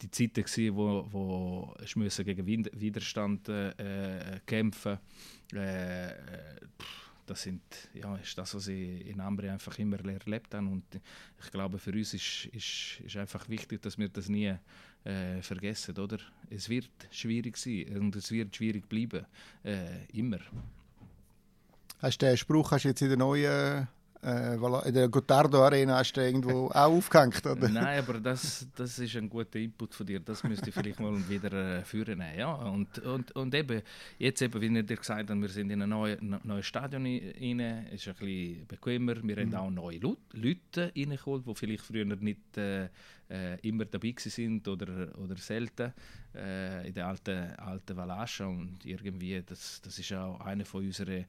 die 0.00 0.10
Zeiten, 0.10 0.44
gewesen, 0.44 0.76
wo, 0.76 1.06
wo 1.10 1.74
ich 1.82 2.16
gegen 2.16 2.46
Widerstand 2.46 3.48
äh, 3.48 4.40
kämpfen 4.46 4.98
äh, 5.52 6.12
das 7.26 7.42
sind, 7.42 7.62
ja, 7.94 8.16
ist 8.16 8.36
das, 8.38 8.54
was 8.54 8.68
ich 8.68 9.06
in 9.06 9.20
Ambri 9.20 9.50
einfach 9.50 9.78
immer 9.78 9.98
erlebt 9.98 10.54
habe. 10.54 10.66
Und 10.66 10.84
ich 11.42 11.50
glaube, 11.50 11.78
für 11.78 11.92
uns 11.92 12.14
ist, 12.14 12.46
ist, 12.52 13.00
ist 13.04 13.16
einfach 13.16 13.48
wichtig, 13.48 13.82
dass 13.82 13.98
wir 13.98 14.08
das 14.08 14.28
nie 14.28 14.54
äh, 15.04 15.42
vergessen, 15.42 15.96
oder? 15.98 16.18
Es 16.50 16.68
wird 16.68 16.90
schwierig 17.10 17.56
sein 17.56 17.96
und 17.98 18.16
es 18.16 18.30
wird 18.30 18.54
schwierig 18.54 18.88
bleiben, 18.88 19.26
äh, 19.64 20.04
immer. 20.12 20.38
Hast 21.98 22.22
du 22.22 22.26
den 22.26 22.36
Spruch 22.36 22.70
hast 22.72 22.84
du 22.84 22.88
jetzt 22.88 23.02
in 23.02 23.08
der 23.08 23.16
neuen 23.16 23.88
äh, 24.22 24.54
in 24.88 24.94
der 24.94 25.08
Gotardo 25.08 25.64
Arena 25.64 25.98
hast 25.98 26.12
du 26.14 26.20
irgendwo 26.20 26.66
auch 26.74 26.92
aufgehängt, 26.92 27.44
oder? 27.46 27.68
Nein, 27.68 27.98
aber 27.98 28.20
das, 28.20 28.66
das 28.74 28.98
ist 28.98 29.16
ein 29.16 29.28
guter 29.28 29.58
Input 29.58 29.94
von 29.94 30.06
dir. 30.06 30.20
Das 30.20 30.42
müsste 30.44 30.68
ich 30.68 30.74
vielleicht 30.74 31.00
mal 31.00 31.16
wieder 31.28 31.52
äh, 31.52 31.84
führen. 31.84 32.22
Ja, 32.36 32.54
und, 32.54 32.98
und, 33.00 33.32
und 33.32 33.54
eben, 33.54 33.82
jetzt 34.18 34.42
eben, 34.42 34.60
wie 34.60 34.78
ich 34.78 34.86
dir 34.86 34.96
gesagt 34.96 35.30
habe, 35.30 35.40
wir 35.40 35.48
sind 35.48 35.70
in 35.70 35.82
ein 35.82 35.88
neues 35.88 36.18
neue 36.20 36.62
Stadion 36.62 37.04
rein. 37.04 37.60
Es 37.92 38.06
ist 38.06 38.08
ein 38.08 38.14
bisschen 38.16 38.66
bequemer. 38.66 39.16
Wir 39.22 39.36
mhm. 39.36 39.54
haben 39.54 39.54
auch 39.54 39.70
neue 39.70 39.98
Leute 39.98 40.92
reingeholt, 40.96 41.46
die 41.46 41.54
vielleicht 41.54 41.84
früher 41.84 42.04
nicht 42.04 42.56
äh, 42.56 42.88
äh, 43.28 43.58
immer 43.62 43.84
dabei 43.84 44.14
sind 44.18 44.66
oder, 44.68 45.16
oder 45.18 45.36
selten 45.36 45.92
äh, 46.34 46.86
in 46.86 46.94
der 46.94 47.08
alten, 47.08 47.54
alten 47.56 47.96
Valascha. 47.96 48.46
Und 48.46 48.84
irgendwie, 48.84 49.42
das, 49.44 49.80
das 49.82 49.98
ist 49.98 50.12
auch 50.12 50.40
eine 50.40 50.64
von 50.64 50.84
unseren 50.84 51.24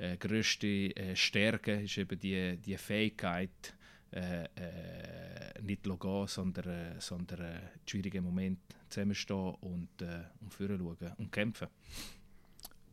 äh, 0.00 0.16
größte 0.16 0.96
äh, 0.96 1.14
Stärke 1.14 1.82
ist 1.82 1.98
eben 1.98 2.18
die, 2.18 2.56
die 2.56 2.76
Fähigkeit, 2.76 3.74
äh, 4.12 4.44
äh, 4.44 5.62
nicht 5.62 5.84
zu 5.84 5.96
gehen, 5.96 6.26
sondern, 6.26 6.68
äh, 6.68 7.00
sondern 7.00 7.40
äh, 7.40 7.60
schwierigen 7.86 8.24
Moment 8.24 8.58
zusammenstehen 8.88 9.54
und, 9.60 10.02
äh, 10.02 10.22
und 10.40 10.52
schauen 10.52 11.12
und 11.18 11.30
kämpfen. 11.30 11.68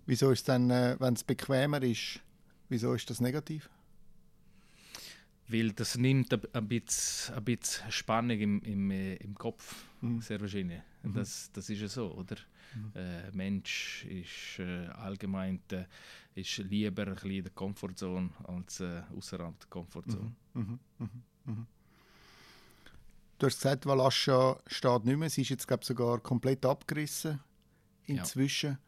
Wieso 0.06 0.32
ist 0.32 0.40
es 0.40 0.46
dann, 0.46 0.70
äh, 0.70 0.96
wenn 1.00 1.14
es 1.14 1.24
bequemer 1.24 1.82
ist, 1.82 2.20
wieso 2.70 2.94
ist 2.94 3.10
das 3.10 3.20
negativ? 3.20 3.70
Weil 5.48 5.72
das 5.72 5.98
nimmt 5.98 6.34
ein 6.34 6.68
bisschen, 6.68 7.36
ein 7.36 7.44
bisschen 7.46 7.92
Spannung 7.92 8.40
im, 8.40 8.62
im, 8.64 8.92
äh, 8.92 9.16
im 9.16 9.34
Kopf, 9.34 9.86
mhm. 10.02 10.22
sehr 10.22 10.42
wahrscheinlich. 10.42 10.82
Mhm. 11.04 11.14
Das, 11.14 11.50
das 11.54 11.70
ist 11.70 11.80
ja 11.82 11.88
so, 11.88 12.14
oder? 12.14 12.36
Mhm. 12.78 12.92
Äh, 12.96 13.32
Mensch 13.32 14.06
ist 14.06 14.60
äh, 14.60 14.88
allgemein 14.88 15.60
äh, 15.72 15.86
ist 16.36 16.58
lieber 16.58 17.08
ein 17.08 17.16
bisschen 17.16 17.32
in 17.32 17.44
der 17.44 17.54
Komfortzone 17.54 18.30
als 18.44 18.80
äh, 18.80 19.02
außerhalb 19.16 19.60
der 19.60 19.70
Komfortzone. 19.70 20.36
Mhm. 20.54 20.62
Mhm. 20.62 20.80
mhm. 20.98 21.10
mhm. 21.46 21.68
Du 23.40 23.46
hast 23.46 23.58
gesagt, 23.58 23.86
Valascha 23.86 24.58
steht 24.66 25.06
nicht 25.06 25.18
mehr. 25.18 25.30
Sie 25.30 25.44
ist 25.44 25.50
jetzt 25.50 25.68
glaube 25.68 25.86
sogar 25.86 26.20
komplett 26.20 26.66
abgerissen 26.66 27.40
inzwischen. 28.06 28.80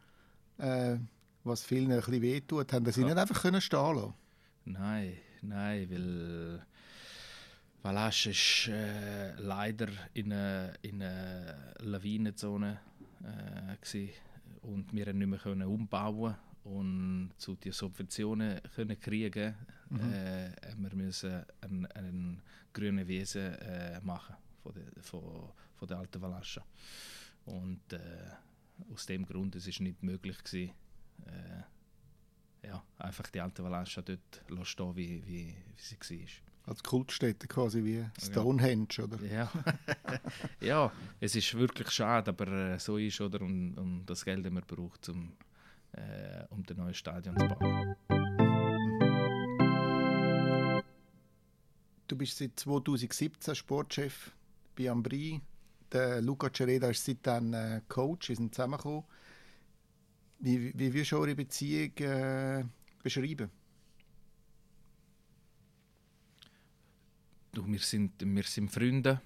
Ja. 0.58 0.94
Äh, 0.94 0.98
was 1.44 1.64
vielen 1.64 1.92
ein 1.92 1.98
bisschen 1.98 2.22
wehtut. 2.22 2.72
Haben 2.72 2.90
sie 2.90 3.00
ja. 3.02 3.06
nicht 3.06 3.16
einfach 3.16 3.42
können 3.42 3.60
stehen 3.60 3.94
lassen 3.94 4.14
Nein, 4.64 5.16
nein, 5.42 5.88
weil 5.90 6.66
Valascha 7.82 8.30
ist 8.30 8.68
äh, 8.68 9.34
leider 9.36 9.88
in 10.12 10.32
einer 10.32 10.74
eine 10.84 11.74
Lawinenzone 11.78 12.80
äh, 13.24 14.08
und 14.62 14.92
wir 14.92 15.04
konnten 15.04 15.18
nicht 15.18 15.44
mehr 15.56 15.68
umbauen 15.68 16.34
und 16.64 17.30
zu 17.38 17.56
die 17.56 17.72
Subventionen 17.72 18.60
können 18.74 18.98
kriegen, 19.00 19.54
mhm. 19.88 20.12
äh, 20.12 20.50
wir 20.76 20.94
müssen 20.94 21.44
einen, 21.60 21.86
einen 21.86 22.42
grünen 22.72 23.06
Wesen 23.06 23.54
äh, 23.54 24.00
machen 24.02 24.36
von 24.62 24.74
der, 24.74 25.02
von, 25.02 25.52
von 25.74 25.88
der 25.88 25.98
alten 25.98 26.20
Valascha. 26.20 26.64
Und 27.46 27.92
äh, 27.92 28.30
aus 28.92 29.06
dem 29.06 29.24
Grund 29.24 29.56
es 29.56 29.66
ist 29.66 29.80
nicht 29.80 30.02
möglich 30.02 30.38
gewesen, 30.44 30.72
äh, 31.26 32.66
ja, 32.66 32.82
einfach 32.98 33.28
die 33.30 33.40
alte 33.40 33.64
Valascha 33.64 34.02
dort 34.02 34.66
stehen, 34.66 34.96
wie, 34.96 35.26
wie, 35.26 35.56
wie 35.76 35.82
sie 35.82 36.20
war. 36.20 36.49
Als 36.70 36.84
Kultstätte 36.84 37.48
quasi 37.48 37.84
wie 37.84 38.04
Stonehenge, 38.16 39.02
oder? 39.02 39.18
Ja. 39.26 39.50
ja, 40.60 40.92
es 41.18 41.34
ist 41.34 41.52
wirklich 41.54 41.90
schade, 41.90 42.30
aber 42.30 42.46
äh, 42.46 42.78
so 42.78 42.96
ist 42.96 43.20
oder 43.20 43.40
und, 43.40 43.74
und 43.74 44.06
das 44.06 44.24
Geld, 44.24 44.46
das 44.46 44.52
man 44.52 44.62
braucht, 44.64 45.08
um 45.08 45.32
äh, 45.92 46.44
um 46.50 46.62
das 46.64 46.76
neue 46.76 46.94
Stadion 46.94 47.36
zu 47.36 47.48
bauen. 47.48 47.96
Du 52.06 52.16
bist 52.16 52.38
seit 52.38 52.58
2017 52.58 53.54
Sportchef 53.54 54.30
bei 54.76 54.90
Ambri. 54.90 55.40
Der 55.92 56.20
Luca 56.20 56.50
Cereda 56.52 56.90
ist 56.90 57.04
seitdem 57.04 57.52
äh, 57.52 57.80
Coach, 57.88 58.28
wir 58.28 58.36
sind 58.36 58.54
zusammengekommen. 58.54 59.04
Wie, 60.38 60.72
wie 60.78 60.94
würdest 60.94 61.12
du 61.12 61.18
eure 61.18 61.34
Beziehung 61.34 61.96
äh, 61.98 62.64
beschreiben? 63.02 63.50
Du, 67.52 67.66
wir, 67.66 67.80
sind, 67.80 68.12
wir 68.24 68.44
sind 68.44 68.70
Freunde. 68.70 69.20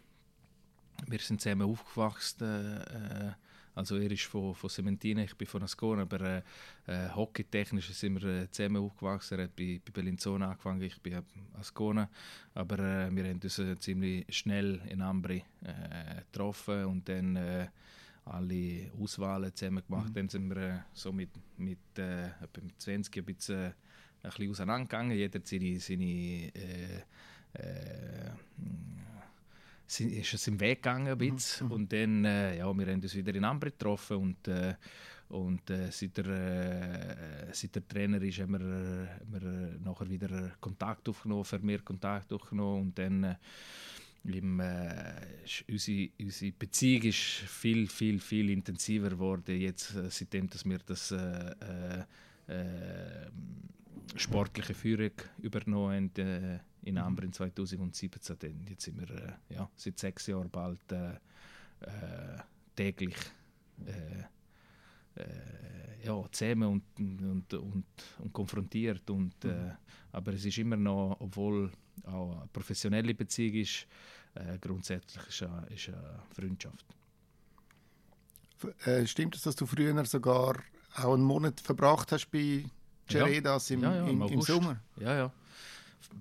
Wir 1.06 1.18
sind 1.18 1.42
zusammen 1.42 1.68
aufgewachsen. 1.68 2.78
Äh, 2.80 3.32
also 3.74 3.96
er 3.96 4.10
ist 4.10 4.22
von, 4.22 4.54
von 4.54 4.70
Cementina, 4.70 5.24
ich 5.24 5.36
bin 5.36 5.46
von 5.46 5.62
Ascona, 5.62 6.02
aber 6.02 6.20
äh, 6.20 6.42
äh, 6.86 7.10
hockeytechnisch 7.10 7.92
sind 7.92 8.22
wir 8.22 8.44
äh, 8.44 8.50
zusammen 8.50 8.78
aufgewachsen. 8.78 9.38
Er 9.38 9.44
hat 9.44 9.56
bei, 9.56 9.78
bei 9.84 9.92
Bellinzona 9.92 10.52
angefangen, 10.52 10.80
ich 10.80 10.98
bin 11.02 11.22
Ascona. 11.60 12.08
Aber 12.54 12.78
äh, 12.78 13.14
wir 13.14 13.24
haben 13.24 13.40
uns 13.42 13.58
äh, 13.58 13.78
ziemlich 13.78 14.24
schnell 14.34 14.80
in 14.88 15.02
Ambri 15.02 15.44
äh, 15.62 16.22
getroffen 16.32 16.86
und 16.86 17.06
dann 17.06 17.36
äh, 17.36 17.66
alle 18.24 18.90
Auswahlen 18.98 19.54
zusammen 19.54 19.84
gemacht. 19.86 20.08
Mhm. 20.08 20.14
Dann 20.14 20.28
sind 20.30 20.48
wir 20.48 20.86
so 20.94 21.12
mit, 21.12 21.28
mit, 21.58 21.78
mit 21.98 22.80
20 22.80 23.18
ein 23.18 23.24
bisschen, 23.26 23.64
ein 23.66 23.74
bisschen 24.22 24.50
auseinandergegangen. 24.50 25.14
Jeder 25.14 25.40
seine, 25.44 25.78
seine 25.78 26.52
ist 30.00 30.34
es 30.34 30.46
im 30.48 30.58
Weg 30.60 30.82
gegangen 30.82 31.08
ein 31.08 31.18
bisschen. 31.18 31.66
Mhm. 31.66 31.72
Und 31.72 31.92
dann, 31.92 32.24
äh, 32.24 32.58
ja, 32.58 32.72
wir 32.72 32.86
haben 32.86 33.00
uns 33.00 33.14
wieder 33.14 33.34
in 33.34 33.44
Ambre 33.44 33.70
getroffen 33.70 34.16
und, 34.16 34.48
äh, 34.48 34.74
und 35.28 35.68
äh, 35.70 35.90
seit, 35.90 36.16
der, 36.18 36.26
äh, 36.26 37.52
seit 37.52 37.74
der 37.74 37.86
Trainer 37.86 38.20
ist, 38.22 38.40
haben 38.40 38.52
wir, 38.52 39.08
wir 39.40 39.78
nachher 39.82 40.08
wieder 40.08 40.52
Kontakt 40.60 41.08
aufgenommen, 41.08 41.44
vermehrt 41.44 41.84
Kontakt 41.84 42.32
aufgenommen 42.32 42.82
und 42.82 42.98
dann 42.98 43.24
äh, 43.24 43.34
im, 44.24 44.60
äh, 44.60 45.14
unsere, 45.68 46.08
unsere 46.18 46.52
Beziehung 46.52 47.02
ist 47.02 47.18
viel, 47.18 47.88
viel, 47.88 48.18
viel 48.20 48.50
intensiver 48.50 49.10
geworden, 49.10 49.60
jetzt, 49.60 49.94
äh, 49.94 50.10
seitdem 50.10 50.48
dass 50.48 50.64
wir 50.64 50.78
das 50.78 51.10
äh, 51.10 52.04
äh, 52.46 53.30
sportliche 54.16 54.74
Führung 54.74 55.12
übernommen 55.42 56.10
haben 56.16 56.24
äh, 56.24 56.58
in 56.84 56.98
Amber 56.98 57.24
in 57.24 57.32
2017. 57.32 58.36
Dann. 58.38 58.66
Jetzt 58.68 58.84
sind 58.84 59.00
wir 59.00 59.10
äh, 59.10 59.54
ja, 59.54 59.68
seit 59.76 59.98
sechs 59.98 60.26
Jahren 60.26 60.50
bald 60.50 60.80
äh, 60.92 61.14
äh 61.80 62.38
täglich 62.76 63.16
äh, 63.86 65.20
äh, 65.20 66.04
ja, 66.04 66.24
zusammen 66.32 66.64
und, 66.64 66.82
und, 66.98 67.54
und, 67.54 67.84
und 68.18 68.32
konfrontiert. 68.32 69.08
Und, 69.10 69.44
mhm. 69.44 69.72
aber 70.12 70.32
es 70.32 70.44
ist 70.44 70.58
immer 70.58 70.76
noch, 70.76 71.16
obwohl 71.20 71.70
auch 72.04 72.40
eine 72.40 72.48
professionelle 72.52 73.14
Beziehung 73.14 73.54
ist, 73.54 73.86
grundsätzlich 74.60 75.24
ist 75.28 75.42
eine, 75.44 75.66
ist 75.68 75.88
eine 75.88 76.18
Freundschaft. 76.34 76.84
Stimmt 79.04 79.36
es, 79.36 79.42
dass 79.42 79.54
du 79.54 79.66
früher 79.66 80.04
sogar 80.04 80.56
auch 80.96 81.14
einen 81.14 81.22
Monat 81.22 81.60
verbracht 81.60 82.10
hast 82.10 82.30
bei 82.30 82.64
Ceredas 83.08 83.68
ja. 83.68 83.76
im, 83.76 83.82
ja, 83.82 83.94
ja, 83.94 84.06
im, 84.08 84.22
im, 84.22 84.42
Sommer? 84.42 84.80
Ja, 84.98 85.14
ja. 85.14 85.32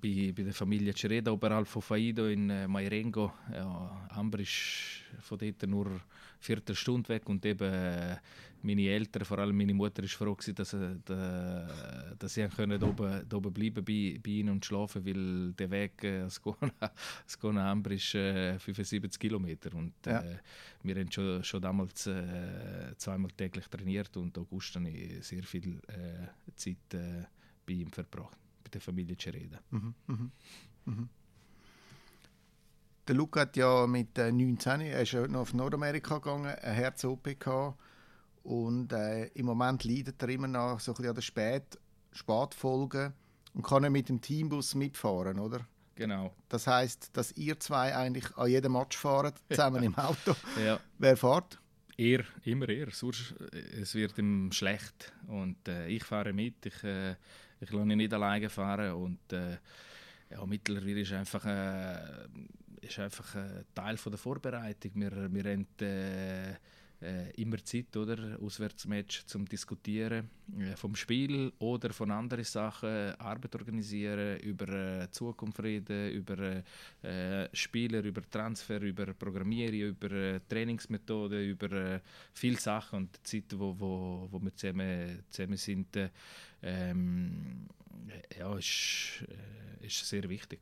Bei, 0.02 0.34
bei 0.36 0.44
der 0.44 0.54
Familie 0.54 0.94
Cereda 0.94 1.32
oberhalb 1.32 1.68
von 1.68 1.82
Faido 1.82 2.28
in 2.28 2.50
äh, 2.50 2.68
Mairengo. 2.68 3.34
Ja, 3.52 4.08
Amber 4.10 4.40
ist 4.40 5.04
von 5.22 5.38
dort 5.38 5.68
nur 5.68 5.88
eine 5.88 6.02
Viertelstunde 6.40 7.10
weg 7.10 7.28
und 7.30 7.46
eben 7.46 7.72
äh, 7.72 8.18
meine 8.64 8.88
Eltern, 8.88 9.26
vor 9.26 9.40
allem 9.40 9.58
meine 9.58 9.74
Mutter, 9.74 10.04
ist 10.04 10.14
froh 10.14 10.34
gewesen, 10.34 10.56
dass, 10.56 10.74
äh, 10.74 12.16
dass 12.18 12.34
sie 12.34 12.48
können 12.48 12.82
oben, 12.82 13.26
oben 13.32 13.54
bleiben 13.54 13.84
bei, 13.84 14.20
bei 14.24 14.32
ihnen 14.32 14.50
und 14.50 14.66
schlafen, 14.66 15.06
weil 15.06 15.54
der 15.54 15.70
Weg 15.70 16.04
äh, 16.04 16.30
Skona 16.30 17.72
Amber 17.72 17.92
ist 17.92 18.16
äh, 18.16 18.58
75 18.58 19.20
Kilometer 19.20 19.76
und 19.76 19.94
ja. 20.06 20.22
äh, 20.22 20.38
wir 20.84 20.96
haben 20.96 21.12
schon, 21.12 21.44
schon 21.44 21.62
damals 21.62 22.08
äh, 22.08 22.96
zweimal 22.98 23.32
täglich 23.32 23.68
trainiert 23.68 24.16
und 24.18 24.38
August 24.38 24.76
habe 24.76 24.90
ich 24.90 25.26
sehr 25.26 25.44
viel 25.44 25.80
äh, 25.88 26.28
Zeit 26.56 26.94
äh, 26.94 27.24
bei 27.66 27.74
ihm 27.74 27.92
verbracht, 27.92 28.38
der 28.74 28.82
Familie 28.82 29.16
Cereda. 29.18 29.60
Mhm, 29.70 29.94
mh, 30.08 30.30
mh. 30.86 31.08
der 33.08 33.16
Luca 33.16 33.42
hat 33.42 33.58
ja 33.58 33.88
mit 33.88 34.18
äh, 34.18 34.32
19, 34.32 34.82
er 34.82 35.02
ist 35.02 35.14
noch 35.14 35.42
auf 35.42 35.54
Nordamerika 35.54 36.18
gegangen, 36.18 36.48
ein 36.48 36.74
Herz-OP 36.74 37.40
gehabt 37.40 37.80
und 38.44 38.92
äh, 38.94 39.26
im 39.28 39.46
Moment 39.46 39.84
leidet 39.84 40.22
er 40.22 40.30
immer 40.30 40.48
noch 40.48 40.80
so 40.80 40.92
ein 40.92 40.96
bisschen 40.96 41.10
an 41.10 41.16
den 41.16 41.22
Spät 41.22 41.80
Spätfolgen 42.12 43.14
und 43.54 43.64
kann 43.64 43.84
er 43.84 43.90
mit 43.90 44.10
dem 44.10 44.22
Teambus 44.22 44.76
mitfahren, 44.76 45.40
oder? 45.40 45.66
Genau. 45.96 46.34
Das 46.50 46.68
heißt, 46.68 47.16
dass 47.16 47.32
ihr 47.34 47.60
zwei 47.60 47.96
eigentlich 47.96 48.36
an 48.36 48.50
jedem 48.50 48.74
Match 48.74 48.98
fahren, 48.98 49.34
zusammen 49.50 49.84
im 49.84 49.96
Auto. 49.96 50.36
Ja. 50.64 50.80
Wer 50.98 51.18
fährt? 51.18 51.60
Er, 51.98 52.24
immer 52.44 52.68
er. 52.70 52.90
Sonst, 52.92 53.36
äh, 53.52 53.82
es 53.82 53.94
wird 53.94 54.18
ihm 54.18 54.52
schlecht. 54.52 55.14
Und 55.28 55.68
äh, 55.68 55.88
ich 55.88 56.04
fahre 56.04 56.34
mit. 56.34 56.66
Ich, 56.66 56.84
äh, 56.84 57.16
ich 57.64 57.72
lasse 57.72 57.90
ihn 57.90 57.98
nicht 57.98 58.14
alleine 58.14 58.50
fahren. 58.50 58.94
Und 58.94 59.34
äh, 59.34 59.58
ja, 60.30 60.46
mittlerweile 60.46 61.02
ist 61.02 61.14
einfach, 61.14 61.46
äh, 61.46 62.28
ist 62.82 63.00
einfach 63.00 63.36
ein 63.36 63.66
Teil 63.74 63.98
von 63.98 64.12
der 64.12 64.20
Vorbereitung. 64.20 64.92
Wir, 64.96 65.34
wir 65.34 65.52
haben 65.52 65.68
äh, 67.04 67.32
immer 67.32 67.64
Zeit, 67.64 67.96
oder? 67.98 68.40
Auswärtsmatch 68.42 69.26
zum 69.26 69.46
Diskutieren 69.46 70.30
äh, 70.58 70.76
vom 70.78 70.96
Spiel 70.96 71.52
oder 71.60 71.92
von 71.92 72.12
anderen 72.12 72.44
Sachen, 72.44 73.14
Arbeit 73.20 73.56
organisieren, 73.56 74.40
über 74.40 74.70
äh, 74.70 75.12
Zukunft 75.12 75.62
reden, 75.62 76.12
über 76.12 76.64
äh, 77.02 77.50
Spieler, 77.54 78.04
über 78.04 78.22
Transfer, 78.30 78.82
über 78.82 79.14
Programmierung, 79.14 79.90
über 79.90 80.12
äh, 80.12 80.40
Trainingsmethoden, 80.48 81.44
über 81.44 81.72
äh, 81.72 82.00
viele 82.34 82.60
Sachen 82.60 83.00
und 83.00 83.18
die 83.18 83.24
Zeit, 83.24 83.60
wo, 83.60 83.76
wo, 83.78 84.28
wo 84.32 84.40
wir 84.40 84.56
zusammen, 84.56 85.24
zusammen 85.30 85.58
sind, 85.58 85.96
äh, 85.98 86.10
ähm, 86.62 87.68
ja, 88.38 88.56
ist, 88.58 89.24
ist 89.82 90.08
sehr 90.08 90.28
wichtig. 90.30 90.60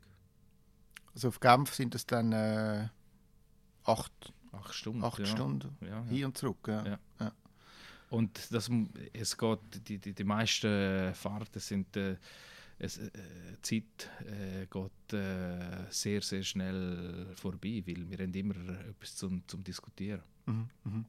Also 1.14 1.28
auf 1.28 1.40
Genf 1.40 1.72
sind 1.74 1.94
es 1.94 2.06
dann 2.06 2.90
acht, 3.84 4.32
Acht 4.52 4.74
Stunden. 4.74 5.02
acht 5.04 5.18
ja. 5.18 5.26
Stunden 5.26 5.76
Ja, 5.80 6.04
hin 6.04 6.26
und 6.26 6.36
zurück. 6.38 6.68
Ja. 6.68 6.98
Und 8.10 8.52
das, 8.52 8.70
es 9.14 9.36
geht, 9.38 9.58
die, 9.88 9.98
die, 9.98 10.12
die 10.12 10.24
meisten 10.24 11.14
Fahrten 11.14 11.58
sind, 11.60 11.96
äh, 11.96 12.16
es, 12.78 12.98
äh, 12.98 13.10
die 13.66 13.82
Zeit 13.82 14.10
äh, 14.26 14.66
geht 14.66 15.12
äh, 15.18 15.86
sehr, 15.90 16.20
sehr 16.20 16.42
schnell 16.42 17.28
vorbei, 17.34 17.82
weil 17.86 18.10
wir 18.10 18.18
haben 18.18 18.34
immer 18.34 18.54
etwas 18.90 19.16
zum, 19.16 19.42
zum 19.46 19.64
Diskutieren. 19.64 20.22
Mhm, 20.46 20.68
mhm. 20.84 21.04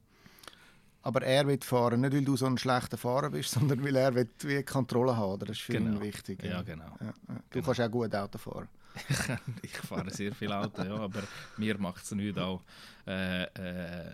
Aber 1.02 1.20
er 1.22 1.46
wird 1.46 1.64
fahren, 1.64 2.00
nicht 2.00 2.14
weil 2.14 2.24
du 2.24 2.34
so 2.38 2.46
ein 2.46 2.56
schlechter 2.56 2.96
Fahrer 2.96 3.28
bist, 3.28 3.50
sondern 3.58 3.84
weil 3.84 3.96
er 3.96 4.14
will 4.14 4.30
wie 4.38 4.62
Kontrolle 4.62 5.14
haben. 5.14 5.40
Das 5.40 5.50
ist 5.50 5.60
für 5.60 5.74
ihn 5.74 5.84
Genau. 5.84 6.00
wichtig. 6.00 6.42
Ja, 6.42 6.62
genau. 6.62 6.96
Ja, 7.00 7.06
ja. 7.06 7.12
Du 7.28 7.34
Genau. 7.50 7.66
kannst 7.66 7.80
auch 7.82 7.90
gut 7.90 8.14
Auto 8.14 8.38
fahren. 8.38 8.68
ich 9.62 9.76
fahre 9.76 10.10
sehr 10.10 10.34
viel 10.34 10.52
Auto, 10.52 10.82
ja, 10.82 10.96
aber 10.96 11.22
mir 11.56 11.78
macht 11.78 12.04
es 12.04 12.12
nicht 12.12 12.38
auch 12.38 12.62
äh, 13.06 13.42
äh, 13.42 14.06
äh, 14.06 14.12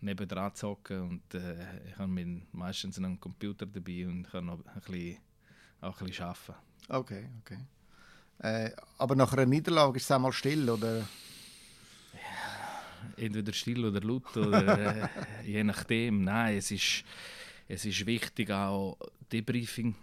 nebendran 0.00 0.54
zu 0.54 0.68
hocken 0.68 1.00
und 1.02 1.34
äh, 1.34 1.88
ich 1.88 1.98
habe 1.98 2.42
meistens 2.52 2.98
einen 2.98 3.18
Computer 3.18 3.66
dabei 3.66 4.06
und 4.06 4.30
kann 4.30 4.46
noch 4.46 4.64
ein 4.66 4.80
bisschen, 4.80 5.18
auch 5.80 6.00
ein 6.00 6.06
bisschen 6.06 6.24
arbeiten. 6.24 6.54
Okay, 6.88 7.28
okay. 7.40 7.58
Äh, 8.38 8.70
aber 8.98 9.14
nach 9.16 9.32
einer 9.32 9.46
Niederlage 9.46 9.96
ist 9.96 10.04
es 10.04 10.10
einmal 10.10 10.32
still, 10.32 10.68
oder? 10.68 11.06
entweder 13.16 13.52
still 13.52 13.84
oder 13.84 14.00
laut 14.00 14.36
oder 14.36 15.04
äh, 15.04 15.08
je 15.44 15.64
nachdem. 15.64 16.24
Nein, 16.24 16.56
es 16.56 16.70
ist, 16.70 17.04
es 17.68 17.84
ist 17.84 18.06
wichtig 18.06 18.50
auch 18.50 18.98
Debriefing 19.32 19.94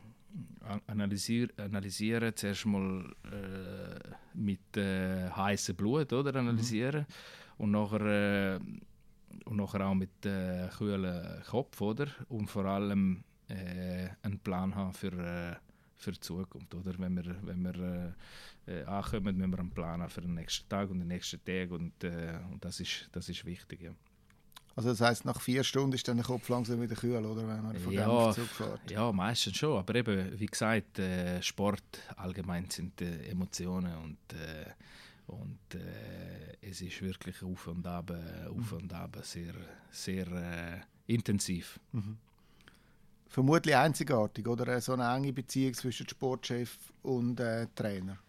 a- 0.61 0.81
analysier, 0.87 1.49
analysieren. 1.57 2.35
Zuerst 2.35 2.65
mal 2.65 3.05
äh, 3.31 3.99
mit 4.33 4.77
äh, 4.77 5.29
heißem 5.29 5.75
Blut 5.75 6.11
oder 6.13 6.35
analysieren 6.35 7.05
und 7.57 7.71
nachher 7.71 8.55
äh, 8.55 8.59
und 9.45 9.57
nachher 9.57 9.85
auch 9.87 9.95
mit 9.95 10.25
äh, 10.25 10.67
kühlem 10.77 11.41
Kopf 11.49 11.79
oder 11.81 12.07
und 12.29 12.47
vor 12.49 12.65
allem 12.65 13.23
äh, 13.49 14.09
einen 14.23 14.39
Plan 14.39 14.73
haben 14.75 14.93
für 14.93 15.13
äh, 15.13 15.55
für 15.95 16.11
die 16.11 16.19
Zukunft 16.19 16.73
oder 16.75 16.93
wenn 16.99 17.15
wir 17.15 17.35
wenn 17.43 17.63
wir 17.63 18.15
äh, 18.67 18.81
äh, 18.81 18.83
ankommen, 18.85 19.37
müssen 19.37 19.51
wir 19.51 19.59
einen 19.59 19.71
Plan 19.71 20.01
haben 20.01 20.09
für 20.09 20.21
den 20.21 20.35
nächsten 20.35 20.67
Tag 20.69 20.89
und 20.91 20.99
den 20.99 21.07
nächsten 21.07 21.43
Tag 21.43 21.71
und, 21.71 22.03
äh, 22.03 22.39
und 22.51 22.63
das 22.63 22.79
ist 22.79 23.09
das 23.11 23.29
ist 23.29 23.45
wichtig 23.45 23.81
ja. 23.81 23.91
Also 24.77 24.89
das 24.89 25.01
heisst, 25.01 25.25
nach 25.25 25.41
vier 25.41 25.63
Stunden 25.63 25.93
ist 25.95 26.07
dann 26.07 26.17
der 26.17 26.25
Kopf 26.27 26.47
langsam 26.49 26.79
wieder 26.79 26.93
kühl, 26.93 27.25
oder? 27.25 27.47
Wenn 27.47 27.63
man 27.63 27.75
von 27.77 27.91
Ja. 27.91 28.31
Zurückfährt. 28.31 28.91
Ja, 28.91 29.11
meistens 29.11 29.57
schon. 29.57 29.75
Aber 29.79 29.95
eben, 29.95 30.39
wie 30.39 30.45
gesagt, 30.45 30.99
äh, 30.99 31.41
Sport 31.41 31.81
allgemein 32.15 32.69
sind 32.69 33.01
äh, 33.01 33.27
Emotionen 33.27 33.95
und, 33.97 34.33
äh, 34.33 34.69
und 35.31 35.57
äh, 35.73 36.57
es 36.61 36.81
ist 36.81 37.01
wirklich 37.01 37.41
auf 37.41 37.65
und 37.65 37.87
ab, 37.87 38.11
äh, 38.11 38.47
auf 38.47 38.71
und 38.71 38.93
ab 38.93 39.17
sehr, 39.23 39.55
sehr 39.89 40.83
intensiv. 41.07 41.79
Vermutlich 43.29 43.75
einzigartig, 43.75 44.47
oder? 44.47 44.79
So 44.79 44.93
eine 44.93 45.11
enge 45.11 45.33
Beziehung 45.33 45.73
zwischen 45.73 46.07
Sportchef 46.07 46.77
und 47.01 47.41
Trainer. 47.73 48.19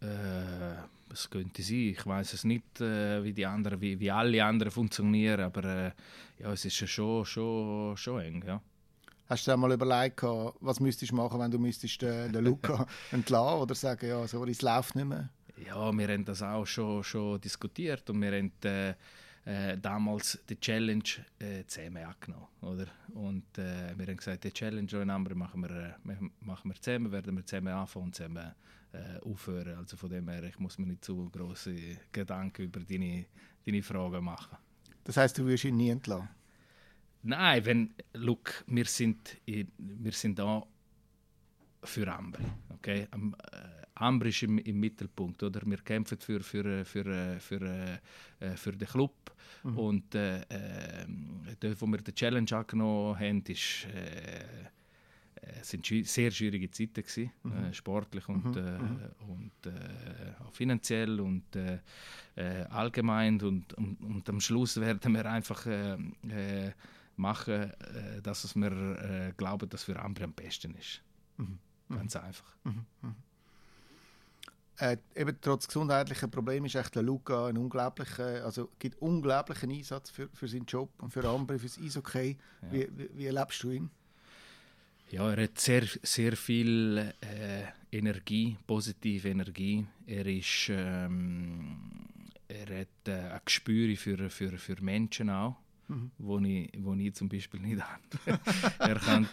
Äh, 0.00 0.76
es 1.14 1.30
könnte 1.30 1.62
sein. 1.62 1.94
Ich 1.96 2.06
weiß 2.06 2.34
es 2.34 2.44
nicht, 2.44 2.80
äh, 2.80 3.22
wie 3.24 3.32
die 3.32 3.46
anderen, 3.46 3.80
wie, 3.80 3.98
wie 3.98 4.10
alle 4.10 4.44
anderen 4.44 4.70
funktionieren, 4.70 5.40
aber 5.40 5.64
äh, 5.64 5.90
ja, 6.42 6.52
es 6.52 6.64
ist 6.64 6.80
ja 6.80 6.86
schon, 6.86 7.24
schon, 7.24 7.96
schon 7.96 8.20
eng. 8.20 8.44
Ja. 8.46 8.60
Hast 9.26 9.46
du 9.46 9.52
dir 9.52 9.56
mal 9.56 9.72
überlegt, 9.72 10.18
gehabt, 10.18 10.58
was 10.60 10.80
müsstest 10.80 11.12
du 11.12 11.16
machen, 11.16 11.40
wenn 11.40 11.50
du 11.50 11.58
müsstest 11.58 12.02
äh, 12.02 12.28
den 12.28 12.44
Luca 12.44 12.86
entlassen 13.10 13.60
oder 13.60 13.74
sagen, 13.74 14.08
ja, 14.08 14.26
sorry, 14.28 14.50
es 14.50 14.62
läuft 14.62 14.96
nicht 14.96 15.06
mehr? 15.06 15.30
Ja, 15.66 15.92
wir 15.92 16.08
haben 16.08 16.24
das 16.24 16.42
auch 16.42 16.66
schon, 16.66 17.02
schon 17.02 17.40
diskutiert 17.40 18.08
und 18.10 18.20
wir 18.20 18.32
haben 18.32 18.52
äh, 18.64 18.94
äh, 19.44 19.78
damals 19.78 20.38
die 20.48 20.58
Challenge 20.58 21.04
äh, 21.38 21.64
zusammen 21.66 22.04
angenommen. 22.04 22.48
Oder? 22.60 22.86
Und 23.14 23.58
äh, 23.58 23.96
wir 23.96 24.06
haben 24.06 24.16
gesagt, 24.16 24.44
die 24.44 24.52
Challenge 24.52 24.90
in 24.90 25.10
Ambri 25.10 25.34
machen 25.34 25.62
wir, 25.62 25.70
äh, 25.70 26.14
machen 26.40 26.70
wir 26.70 26.80
zusammen, 26.80 27.12
werden 27.12 27.36
wir 27.36 27.46
zusammen 27.46 27.72
anfangen 27.72 28.06
und 28.06 28.14
zusammen 28.14 28.54
äh, 28.94 29.18
aufhören. 29.24 29.76
Also 29.78 29.96
von 29.96 30.10
dem 30.10 30.28
her, 30.28 30.44
ich 30.44 30.58
muss 30.58 30.78
mir 30.78 30.86
nicht 30.86 31.04
zu 31.04 31.28
große 31.30 31.74
Gedanken 32.12 32.62
über 32.62 32.80
deine, 32.80 33.26
deine 33.66 33.82
Fragen 33.82 34.24
machen. 34.24 34.56
Das 35.02 35.16
heisst, 35.16 35.36
du 35.38 35.46
wirst 35.46 35.64
ihn 35.64 35.76
nie 35.76 35.90
entlassen. 35.90 36.28
Nein, 37.22 37.64
wenn, 37.64 37.94
look, 38.12 38.64
wir 38.66 38.84
sind, 38.84 39.38
wir 39.46 40.12
sind 40.12 40.38
da 40.38 40.62
für 41.82 42.12
Ambri. 42.12 42.44
Okay? 42.70 43.08
Am, 43.10 43.34
äh, 43.52 43.84
Ambri 43.94 44.28
ist 44.28 44.42
im, 44.42 44.58
im 44.58 44.80
Mittelpunkt. 44.80 45.42
Oder? 45.42 45.62
Wir 45.64 45.78
kämpfen 45.78 46.18
für, 46.18 46.40
für, 46.40 46.84
für, 46.84 47.06
äh, 47.06 47.40
für, 47.40 48.00
äh, 48.40 48.56
für 48.56 48.72
den 48.72 48.88
Club. 48.88 49.34
Und 49.62 50.14
äh, 50.14 50.40
äh, 50.42 51.06
dort, 51.58 51.80
wo 51.80 51.86
wir 51.86 51.98
die 51.98 52.14
Challenge 52.14 52.52
angenommen 52.52 53.18
haben, 53.18 53.42
ist, 53.48 53.86
äh, 53.86 54.44
äh, 55.44 55.62
sind 55.62 55.86
sehr 55.86 56.30
schwierige 56.30 56.70
Zeiten 56.70 57.02
gewesen, 57.02 57.30
äh, 57.44 57.72
sportlich 57.72 58.28
und, 58.28 58.56
äh, 58.56 58.78
und 59.28 59.52
äh, 59.66 60.42
auch 60.44 60.54
finanziell 60.54 61.20
und 61.20 61.54
äh, 61.56 61.78
äh, 62.36 62.64
allgemein 62.64 63.40
und, 63.42 63.72
und, 63.74 64.00
und 64.02 64.28
am 64.28 64.40
Schluss 64.40 64.80
werden 64.80 65.12
wir 65.12 65.26
einfach 65.26 65.66
äh, 65.66 65.94
äh, 65.94 66.72
machen, 67.16 67.70
äh, 67.70 68.22
dass 68.22 68.44
es 68.44 68.54
wir 68.54 68.72
äh, 68.72 69.32
glauben, 69.36 69.68
dass 69.68 69.84
für 69.84 69.98
andere 70.00 70.24
am 70.24 70.32
besten 70.32 70.74
ist. 70.74 71.02
Ganz 71.88 72.16
einfach. 72.16 72.56
Äh, 74.78 74.96
eben 75.14 75.36
trotz 75.40 75.66
gesundheitlicher 75.68 76.28
Probleme 76.28 76.66
ist 76.66 76.74
echt 76.74 76.94
der 76.94 77.02
Luca 77.02 77.46
ein 77.46 77.56
unglaublicher, 77.56 78.44
also 78.44 78.70
gibt 78.78 79.00
unglaublichen 79.00 79.70
Einsatz 79.70 80.10
für, 80.10 80.28
für 80.32 80.48
seinen 80.48 80.64
Job 80.64 80.90
und 80.98 81.12
für 81.12 81.24
Ambri, 81.28 81.58
für 81.58 81.66
das 81.66 81.78
Eishockey. 81.78 82.36
Wie, 82.70 82.88
wie, 82.96 83.10
wie 83.14 83.26
erlebst 83.26 83.62
du 83.62 83.70
ihn? 83.70 83.90
Ja, 85.14 85.30
er 85.30 85.44
hat 85.44 85.60
sehr, 85.60 85.84
sehr 86.02 86.36
viel 86.36 86.98
äh, 86.98 87.96
Energie, 87.96 88.56
positive 88.66 89.28
Energie. 89.28 89.86
Er 90.08 90.26
ist, 90.26 90.66
ähm, 90.70 91.78
er 92.48 92.80
hat 92.80 93.06
äh, 93.06 93.30
ein 93.30 93.40
Gespür 93.44 93.96
für, 93.96 94.28
für, 94.28 94.58
für 94.58 94.82
Menschen 94.82 95.30
auch, 95.30 95.54
wo, 96.18 96.40
ich, 96.40 96.68
wo 96.78 96.94
ich 96.94 97.14
zum 97.14 97.28
Beispiel 97.28 97.60
nicht 97.60 97.80
habe. 97.80 98.40
er 98.80 98.96
kann, 98.96 99.28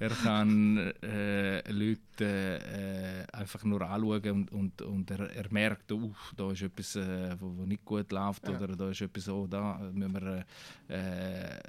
er 0.00 0.10
kann 0.10 0.78
äh, 1.00 1.70
Leute 1.70 3.28
äh, 3.30 3.36
einfach 3.36 3.62
nur 3.62 3.82
anschauen 3.82 4.48
und, 4.50 4.50
und, 4.50 4.82
und 4.82 5.10
er, 5.12 5.30
er 5.30 5.52
merkt, 5.52 5.92
uh, 5.92 6.12
da 6.36 6.50
ist 6.50 6.62
etwas, 6.62 6.96
äh, 6.96 7.36
wo, 7.38 7.56
wo 7.56 7.64
nicht 7.66 7.84
gut 7.84 8.10
läuft 8.10 8.48
Ja. 8.48 8.58
oder 8.58 8.74
da 8.74 8.90
ist 8.90 9.00
etwas, 9.00 9.28
oh, 9.28 9.46
da 9.46 9.78
müssen 9.92 10.12
wir, 10.12 10.44
äh, 10.88 11.60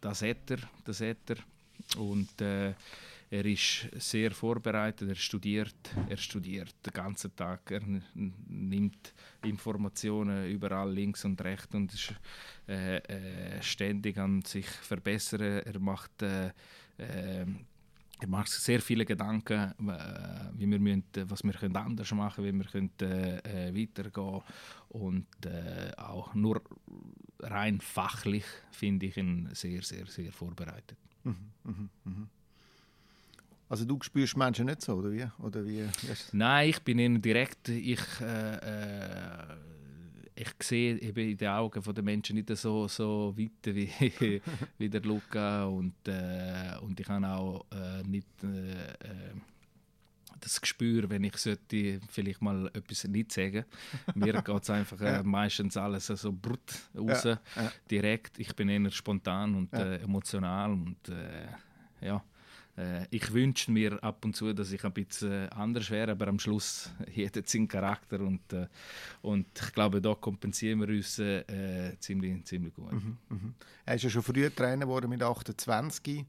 das 0.00 0.22
hat 0.22 0.50
er, 0.50 0.58
das 0.84 1.00
hat 1.00 1.30
er. 1.30 1.36
Und 1.96 2.40
äh, 2.40 2.74
er 3.32 3.46
ist 3.46 3.88
sehr 3.96 4.32
vorbereitet, 4.32 5.08
er 5.08 5.14
studiert, 5.14 5.76
er 6.08 6.16
studiert 6.16 6.74
den 6.84 6.92
ganzen 6.92 7.34
Tag, 7.36 7.70
er 7.70 7.82
nimmt 8.14 9.14
Informationen 9.44 10.50
überall 10.50 10.92
links 10.92 11.24
und 11.24 11.40
rechts 11.40 11.72
und 11.74 11.94
ist 11.94 12.12
äh, 12.68 12.96
äh, 12.96 13.62
ständig 13.62 14.18
an 14.18 14.42
sich 14.42 14.66
verbessern. 14.66 15.62
Er 15.64 15.78
macht 15.78 16.22
äh, 16.22 16.48
äh, 16.98 17.46
ich 18.22 18.28
mache 18.28 18.50
sehr 18.50 18.80
viele 18.82 19.06
Gedanken, 19.06 19.72
wie 20.52 20.70
wir 20.70 20.78
müssen, 20.78 21.04
was 21.24 21.42
wir 21.42 21.76
anders 21.76 22.12
machen 22.12 22.44
können, 22.44 22.60
wie 22.60 22.64
wir 22.64 22.70
können, 22.70 22.90
äh, 23.00 23.72
weitergehen 23.74 24.42
Und 24.90 25.26
äh, 25.46 25.90
auch 25.96 26.34
nur 26.34 26.60
rein 27.38 27.80
fachlich 27.80 28.44
finde 28.72 29.06
ich 29.06 29.16
ihn 29.16 29.48
sehr, 29.54 29.82
sehr, 29.82 30.06
sehr 30.06 30.32
vorbereitet. 30.32 30.98
Mhm, 31.24 31.50
mh, 31.64 31.88
mh. 32.04 32.26
Also 33.68 33.84
du 33.84 33.98
spürst 34.02 34.36
Menschen 34.36 34.66
nicht 34.66 34.82
so, 34.82 34.94
oder 34.94 35.12
wie? 35.12 35.26
Oder 35.38 35.64
wie 35.64 35.88
Nein, 36.32 36.70
ich 36.70 36.80
bin 36.82 36.98
ihnen 36.98 37.22
direkt, 37.22 37.68
ich, 37.68 38.00
äh, 38.20 38.56
äh, 38.56 39.56
ich 40.34 40.48
sehe 40.60 40.98
eben 40.98 41.30
in 41.30 41.36
den 41.36 41.48
Augen 41.48 41.80
der 41.80 42.02
Menschen 42.02 42.34
nicht 42.34 42.48
so, 42.56 42.88
so 42.88 43.32
weit 43.36 43.74
wie, 43.74 43.88
wie 44.78 44.88
der 44.88 45.02
Luca 45.02 45.66
und, 45.66 45.94
äh, 46.08 46.76
und 46.80 46.98
ich 46.98 47.08
habe 47.08 47.28
auch 47.28 47.64
äh, 47.70 48.02
nicht 48.02 48.26
äh, 48.42 48.72
äh, 48.72 49.34
das 50.40 50.60
Gespür, 50.60 51.08
wenn 51.10 51.24
ich 51.24 51.36
sollte 51.36 52.00
vielleicht 52.08 52.42
mal 52.42 52.70
etwas 52.74 53.04
nicht 53.04 53.32
sagen. 53.32 53.64
Mir 54.14 54.32
geht 54.42 54.62
es 54.62 54.70
einfach 54.70 55.00
äh, 55.00 55.22
meistens 55.22 55.76
alles 55.76 56.06
so 56.06 56.32
brut 56.32 56.60
raus, 56.96 57.24
ja, 57.24 57.40
ja. 57.56 57.72
direkt. 57.90 58.38
Ich 58.38 58.54
bin 58.54 58.68
eher 58.68 58.90
spontan 58.90 59.54
und 59.54 59.72
ja. 59.72 59.94
emotional 59.94 60.72
und 60.72 60.96
ja 62.00 62.22
äh, 62.80 63.06
ich 63.10 63.32
wünsche 63.32 63.70
mir 63.70 64.02
ab 64.02 64.24
und 64.24 64.34
zu, 64.34 64.52
dass 64.52 64.72
ich 64.72 64.84
ein 64.84 64.92
bisschen 64.92 65.48
anders 65.50 65.90
wäre, 65.90 66.12
aber 66.12 66.28
am 66.28 66.38
Schluss 66.38 66.90
jeder 67.14 67.42
seinen 67.44 67.68
Charakter 67.68 68.20
und, 68.20 68.52
äh, 68.52 68.66
und 69.22 69.46
ich 69.60 69.72
glaube, 69.72 70.00
da 70.00 70.14
kompensieren 70.14 70.80
wir 70.80 70.88
uns 70.88 71.18
äh, 71.18 71.96
ziemlich, 71.98 72.44
ziemlich 72.44 72.74
gut. 72.74 72.92
Mhm, 72.92 73.16
mhm. 73.28 73.54
Er 73.84 73.94
ist 73.94 74.04
ja 74.04 74.10
schon 74.10 74.22
früher 74.22 74.54
Trainer 74.54 74.86
geworden 74.86 75.10
mit 75.10 75.22
28. 75.22 76.24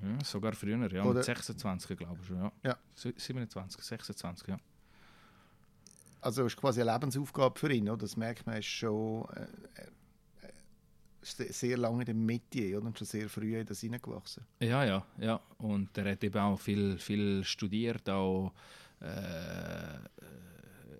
Mhm, 0.00 0.20
sogar 0.22 0.52
früher, 0.52 0.92
ja, 0.92 1.04
Oder? 1.04 1.14
mit 1.14 1.24
26 1.24 1.96
glaube 1.96 2.18
ich 2.20 2.26
schon, 2.26 2.38
ja. 2.38 2.52
ja. 2.64 2.76
27, 2.94 3.82
26, 3.82 4.48
ja. 4.48 4.58
Also 6.20 6.46
ist 6.46 6.56
quasi 6.56 6.80
eine 6.80 6.92
Lebensaufgabe 6.92 7.58
für 7.58 7.72
ihn, 7.72 7.88
oder? 7.88 7.98
das 7.98 8.16
merkt 8.16 8.46
man, 8.46 8.56
ist 8.56 8.66
schon 8.66 9.26
äh, 9.34 9.86
sehr 11.22 11.76
lange 11.76 12.00
in 12.02 12.06
der 12.06 12.14
Mitte 12.14 12.76
oder? 12.76 12.86
und 12.86 12.98
schon 12.98 13.06
sehr 13.06 13.28
früh 13.28 13.58
in 13.58 13.66
das 13.66 13.80
hineingewachsen. 13.80 14.44
Ja, 14.60 14.84
ja, 14.84 15.04
ja. 15.18 15.40
Und 15.58 15.96
er 15.98 16.12
hat 16.12 16.24
eben 16.24 16.38
auch 16.38 16.58
viel, 16.58 16.98
viel 16.98 17.44
studiert, 17.44 18.08
auch 18.08 18.52
äh, 19.00 19.98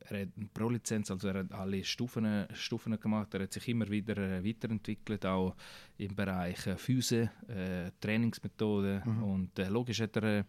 er 0.08 0.22
hat 0.22 0.28
eine 0.36 0.48
Pro-Lizenz, 0.52 1.10
also 1.10 1.28
er 1.28 1.40
hat 1.40 1.52
alle 1.52 1.84
Stufen, 1.84 2.46
Stufen 2.54 2.98
gemacht, 2.98 3.34
er 3.34 3.42
hat 3.42 3.52
sich 3.52 3.68
immer 3.68 3.88
wieder 3.88 4.16
äh, 4.16 4.44
weiterentwickelt, 4.44 5.24
auch 5.26 5.54
im 5.98 6.14
Bereich 6.14 6.66
äh, 6.66 6.76
Füße, 6.76 7.30
äh, 7.48 7.90
Trainingsmethoden 8.00 9.02
mhm. 9.04 9.22
und 9.22 9.58
äh, 9.58 9.68
logisch 9.68 10.00
hat 10.00 10.16
er 10.16 10.44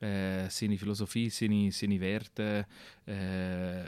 äh, 0.00 0.48
seine 0.48 0.78
Philosophie, 0.78 1.30
seine, 1.30 1.70
seine 1.72 2.00
Werte, 2.00 2.66
äh, 3.06 3.84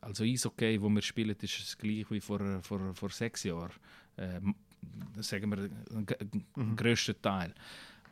also 0.00 0.24
Eishockey, 0.24 0.80
wo 0.80 0.88
wir 0.88 1.02
spielen, 1.02 1.36
ist 1.40 1.60
das 1.60 1.76
gleich 1.76 2.10
wie 2.10 2.20
vor, 2.20 2.62
vor, 2.62 2.94
vor 2.94 3.10
sechs 3.10 3.44
Jahren. 3.44 3.72
Äh, 4.16 4.40
sagen 5.20 5.50
wir, 5.50 5.70
ein 6.56 6.76
grösster 6.76 7.20
Teil. 7.20 7.54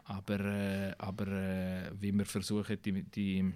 Aber, 0.05 0.40
äh, 0.40 0.95
aber 0.99 1.27
äh, 1.27 1.90
wie 1.99 2.12
wir 2.12 2.25
versuchen, 2.25 2.79
die, 2.85 3.03
die, 3.03 3.53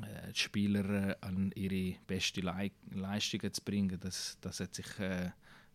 die 0.00 0.38
Spieler 0.38 1.10
äh, 1.10 1.16
an 1.20 1.52
ihre 1.54 1.98
beste 2.06 2.40
Le 2.40 2.70
Leistungen 2.94 3.52
zu 3.52 3.62
bringen, 3.62 3.98
das, 4.00 4.38
das 4.40 4.60
hat 4.60 4.74
sich 4.74 4.98
äh, 4.98 5.26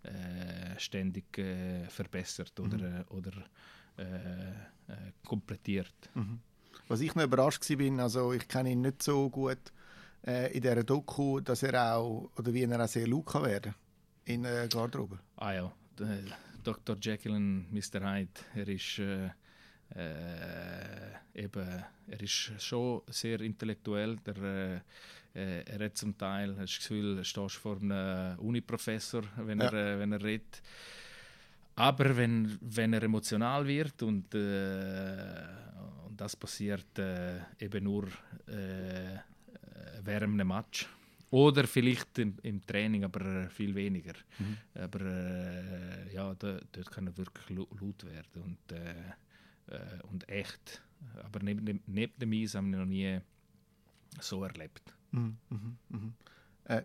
äh, 0.03 0.79
ständig 0.79 1.25
verbessert 1.89 2.59
oder, 2.59 2.77
mhm. 2.77 3.05
oder 3.09 3.31
komplettiert. 5.25 5.95
Mhm. 6.13 6.39
Was 6.87 7.01
ich 7.01 7.15
noch 7.15 7.23
überrascht 7.23 7.67
war, 7.69 8.03
also 8.03 8.31
ich 8.31 8.47
kenne 8.47 8.71
ihn 8.71 8.81
nicht 8.81 9.03
so 9.03 9.29
gut, 9.29 9.73
äh, 10.25 10.53
in 10.53 10.61
dieser 10.61 10.83
Doku, 10.83 11.39
dass 11.39 11.63
er 11.63 11.95
auch, 11.95 12.29
oder 12.37 12.53
wie 12.53 12.63
er 12.63 12.83
auch 12.83 12.87
sehr 12.87 13.07
laut 13.07 13.25
kann 13.25 13.43
werden 13.45 13.75
in 14.25 14.43
der 14.43 14.63
äh, 14.63 14.67
Garderobe. 14.67 15.19
Ah 15.37 15.53
ja, 15.53 15.73
Dr. 16.63 16.97
Jekyll 17.01 17.31
und 17.31 17.71
Mr. 17.71 18.01
Hyde, 18.01 18.29
er 18.55 18.67
ist 18.67 19.01
äh, 19.95 20.77
äh, 21.37 21.43
eben, 21.43 21.83
er 22.07 22.21
ist 22.21 22.51
schon 22.59 23.01
sehr 23.07 23.41
intellektuell, 23.41 24.17
der, 24.17 24.37
äh, 24.37 24.75
äh 25.35 25.63
er 25.65 25.85
hat 25.85 25.97
zum 25.97 26.17
Teil, 26.17 26.55
hast 26.57 26.77
das 26.77 26.79
Gefühl, 26.79 27.23
stehst 27.23 27.55
vor 27.55 27.77
einem 27.77 28.37
Uniprofessor, 28.39 29.23
wenn, 29.37 29.59
ja. 29.59 29.69
er, 29.69 29.99
wenn 29.99 30.11
er 30.11 30.23
redet. 30.23 30.61
Aber 31.75 32.17
wenn, 32.17 32.57
wenn 32.61 32.93
er 32.93 33.03
emotional 33.03 33.67
wird 33.67 34.01
und, 34.01 34.33
äh, 34.33 35.43
und 36.07 36.19
das 36.19 36.35
passiert 36.35 36.97
äh, 36.97 37.39
eben 37.59 37.83
nur 37.83 38.07
äh, 38.47 39.19
während 40.03 40.33
einem 40.33 40.47
Match. 40.47 40.89
Oder 41.29 41.67
vielleicht 41.67 42.17
im, 42.19 42.35
im 42.41 42.65
Training, 42.65 43.03
aber 43.03 43.21
äh, 43.21 43.49
viel 43.49 43.75
weniger. 43.75 44.13
Mhm. 44.39 44.57
Aber 44.73 45.01
äh, 45.01 46.13
ja, 46.13 46.33
da, 46.33 46.57
dort 46.71 46.89
kann 46.89 47.07
er 47.07 47.17
wirklich 47.17 47.49
laut 47.49 48.05
werden 48.05 48.41
und, 48.41 48.71
äh, 49.69 49.75
äh, 49.75 50.01
und 50.09 50.27
echt. 50.29 50.81
Aber 51.23 51.39
neben 51.41 51.65
dem, 51.65 51.81
neben 51.85 52.13
dem 52.19 52.31
Eis 52.33 52.55
haben 52.55 52.71
wir 52.71 52.79
noch 52.79 52.85
nie 52.85 53.19
so 54.19 54.43
erlebt. 54.43 54.93
Mhm. 55.11 55.37
Mhm. 55.49 55.77
mhm. 55.89 56.13
Äh, 56.65 56.83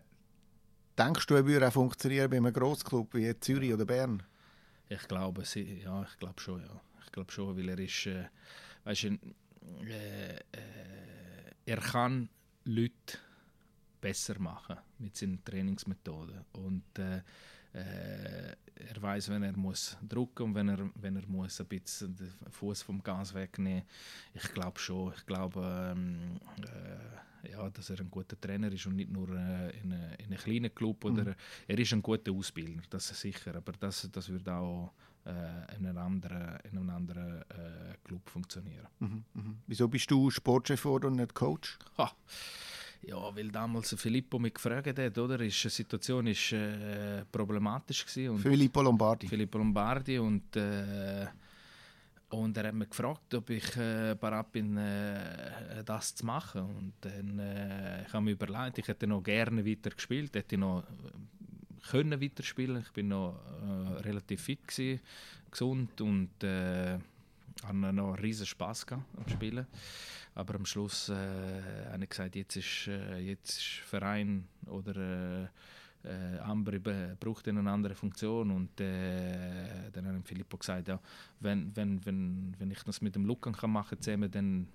denkst 0.96 1.26
du, 1.26 1.34
er 1.34 1.46
würde 1.46 1.68
auch 1.68 1.72
funktionieren 1.72 2.30
bei 2.30 2.36
einem 2.36 2.52
Grossclub 2.52 3.14
wie 3.14 3.38
Zürich 3.40 3.72
oder 3.72 3.84
Bern? 3.84 4.22
Ich 4.88 5.08
glaube, 5.08 5.44
sie, 5.44 5.80
ja, 5.80 6.02
ich 6.02 6.18
glaube 6.18 6.40
schon, 6.40 6.60
ja. 6.60 6.80
Ich 7.04 7.10
glaube 7.10 7.32
schon, 7.32 7.56
weil 7.56 7.68
er 7.68 7.78
ist, 7.78 8.06
äh, 8.06 8.26
weißt 8.84 9.04
du, 9.04 9.18
er 11.64 11.76
kann 11.78 12.28
Leute 12.64 13.18
besser 14.00 14.38
machen 14.38 14.76
mit 14.98 15.16
seinen 15.16 15.42
Trainingsmethoden. 15.44 16.44
Und 16.52 16.98
äh, 16.98 17.22
äh, 17.72 18.54
er 18.74 19.00
weiß, 19.00 19.28
wenn 19.30 19.42
er 19.42 19.56
muss 19.56 19.96
drücken 20.06 20.44
und 20.44 20.54
wenn 20.54 20.68
er, 20.68 20.90
wenn 20.94 21.16
er 21.16 21.26
muss 21.26 21.60
ein 21.60 21.66
bisschen 21.66 22.14
den 22.16 22.30
Fuß 22.50 22.82
vom 22.82 23.02
Gas 23.02 23.34
wegnehmen. 23.34 23.82
Ich 24.34 24.52
glaube 24.52 24.78
schon. 24.78 25.12
Ich 25.16 25.26
glaube, 25.26 25.94
ähm, 25.94 26.40
äh, 26.62 27.50
ja, 27.50 27.68
dass 27.70 27.90
er 27.90 28.00
ein 28.00 28.10
guter 28.10 28.40
Trainer 28.40 28.70
ist 28.72 28.86
und 28.86 28.96
nicht 28.96 29.10
nur 29.10 29.28
äh, 29.30 29.70
in, 29.80 29.92
eine, 29.92 30.14
in 30.16 30.26
einem 30.26 30.38
kleinen 30.38 30.74
Club. 30.74 31.04
Oder, 31.04 31.24
mhm. 31.24 31.34
Er 31.66 31.78
ist 31.78 31.92
ein 31.92 32.02
guter 32.02 32.32
Ausbilder, 32.32 32.82
das 32.90 33.10
ist 33.10 33.20
sicher. 33.20 33.54
Aber 33.56 33.72
das, 33.72 34.08
das 34.12 34.28
würde 34.28 34.54
auch 34.54 34.92
äh, 35.24 35.76
in 35.76 35.86
einem 35.86 35.98
anderen, 35.98 36.58
in 36.64 36.78
einem 36.78 36.90
anderen 36.90 37.42
äh, 37.42 37.94
Club 38.04 38.28
funktionieren. 38.28 38.86
Mhm, 39.00 39.24
mh. 39.34 39.54
Wieso 39.66 39.88
bist 39.88 40.10
du 40.10 40.30
Sportchef 40.30 40.84
und 40.84 41.16
nicht 41.16 41.34
Coach? 41.34 41.78
Ha. 41.98 42.12
Ja, 43.04 43.34
weil 43.34 43.48
damals 43.50 43.94
Filippo 43.94 44.38
mich 44.38 44.54
gefragt 44.54 44.98
hat, 44.98 45.18
oder? 45.18 45.40
Ist, 45.40 45.64
die 45.64 45.68
Situation 45.68 46.26
war 46.26 46.58
äh, 46.58 47.24
problematisch 47.30 48.06
gewesen. 48.06 48.38
Filippo 48.38 48.80
Lombardi. 48.82 49.26
Filippo 49.26 49.58
Lombardi 49.58 50.18
und 50.18 50.56
äh, 50.56 51.26
und 52.28 52.56
er 52.56 52.68
hat 52.68 52.74
mich 52.74 52.88
gefragt, 52.88 53.34
ob 53.34 53.50
ich 53.50 53.76
äh, 53.76 54.16
bereit 54.18 54.52
bin, 54.52 54.76
äh, 54.78 55.84
das 55.84 56.14
zu 56.14 56.24
machen. 56.24 56.62
Und 56.62 56.92
dann 57.02 57.38
äh, 57.38 58.06
ich 58.06 58.12
habe 58.12 58.24
mir 58.24 58.30
überlegt, 58.30 58.78
ich 58.78 58.88
hätte 58.88 59.06
noch 59.06 59.22
gerne 59.22 59.66
weiter 59.66 59.90
gespielt, 59.90 60.34
hätte 60.34 60.56
noch 60.56 60.82
äh, 60.82 61.88
können 61.90 62.20
weiterspielen. 62.20 62.82
Ich 62.82 62.92
bin 62.92 63.08
noch 63.08 63.38
äh, 63.62 64.00
relativ 64.02 64.42
fit 64.42 64.66
gewesen, 64.66 65.00
gesund 65.50 66.00
und 66.00 66.42
äh, 66.42 66.98
hatte 67.64 67.92
noch 67.92 68.14
riesen 68.14 68.46
Spaß 68.46 68.86
am 68.92 69.28
Spielen. 69.28 69.66
Aber 70.34 70.54
am 70.54 70.64
Schluss 70.64 71.08
äh, 71.08 71.14
habe 71.92 72.04
ich 72.04 72.10
gesagt, 72.10 72.36
jetzt 72.36 72.56
ist, 72.56 72.88
äh, 72.88 73.18
jetzt 73.18 73.58
ist 73.58 73.80
Verein 73.84 74.48
oder 74.66 74.96
äh, 74.96 76.08
äh 76.08 76.38
Amber 76.38 76.78
braucht 77.20 77.46
eine 77.48 77.70
andere 77.70 77.94
Funktion 77.94 78.50
und 78.50 78.80
äh, 78.80 79.90
dann 79.92 80.06
hat 80.06 80.26
Filippo 80.26 80.56
gesagt, 80.56 80.88
ja, 80.88 80.98
wenn, 81.40 81.74
wenn, 81.76 82.04
wenn, 82.06 82.56
wenn 82.58 82.70
ich 82.70 82.82
das 82.82 83.02
mit 83.02 83.14
dem 83.14 83.26
Lucan 83.26 83.52
kann 83.52 83.70
machen 83.70 84.00
zusammen, 84.00 84.30
dann, 84.30 84.68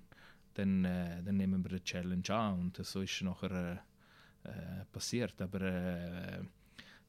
dann, 0.54 0.84
äh, 0.84 1.22
dann 1.22 1.36
nehmen 1.36 1.62
wir 1.64 1.78
die 1.78 1.84
Challenge 1.84 2.30
an 2.30 2.60
und 2.60 2.76
so 2.76 3.02
ist 3.02 3.14
es 3.14 3.20
nachher 3.22 3.82
äh, 4.44 4.84
passiert. 4.92 5.40
Aber 5.42 5.60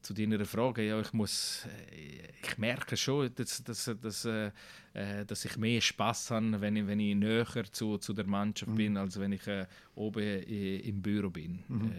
zu 0.02 0.14
deiner 0.14 0.44
Frage, 0.44 0.86
ja, 0.86 1.00
ich 1.00 1.12
muss, 1.12 1.66
äh, 1.90 2.30
ich 2.42 2.58
merke 2.58 2.96
schon, 2.96 3.34
dass, 3.34 3.62
dass, 3.62 3.90
dass, 4.00 4.24
äh, 4.24 4.50
äh, 4.94 5.24
dass 5.26 5.44
ich 5.44 5.56
mehr 5.56 5.80
Spaß 5.80 6.30
habe, 6.30 6.60
wenn 6.60 6.76
ich, 6.76 6.86
wenn 6.86 7.00
ich 7.00 7.14
näher 7.14 7.64
zu, 7.70 7.98
zu 7.98 8.12
der 8.12 8.26
Mannschaft 8.26 8.72
mhm. 8.72 8.76
bin, 8.76 8.96
als 8.96 9.18
wenn 9.18 9.32
ich 9.32 9.46
äh, 9.46 9.66
oben 9.94 10.22
äh, 10.22 10.76
im 10.78 11.02
Büro 11.02 11.30
bin. 11.30 11.62
Mhm. 11.68 11.92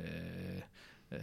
Äh, 1.12 1.16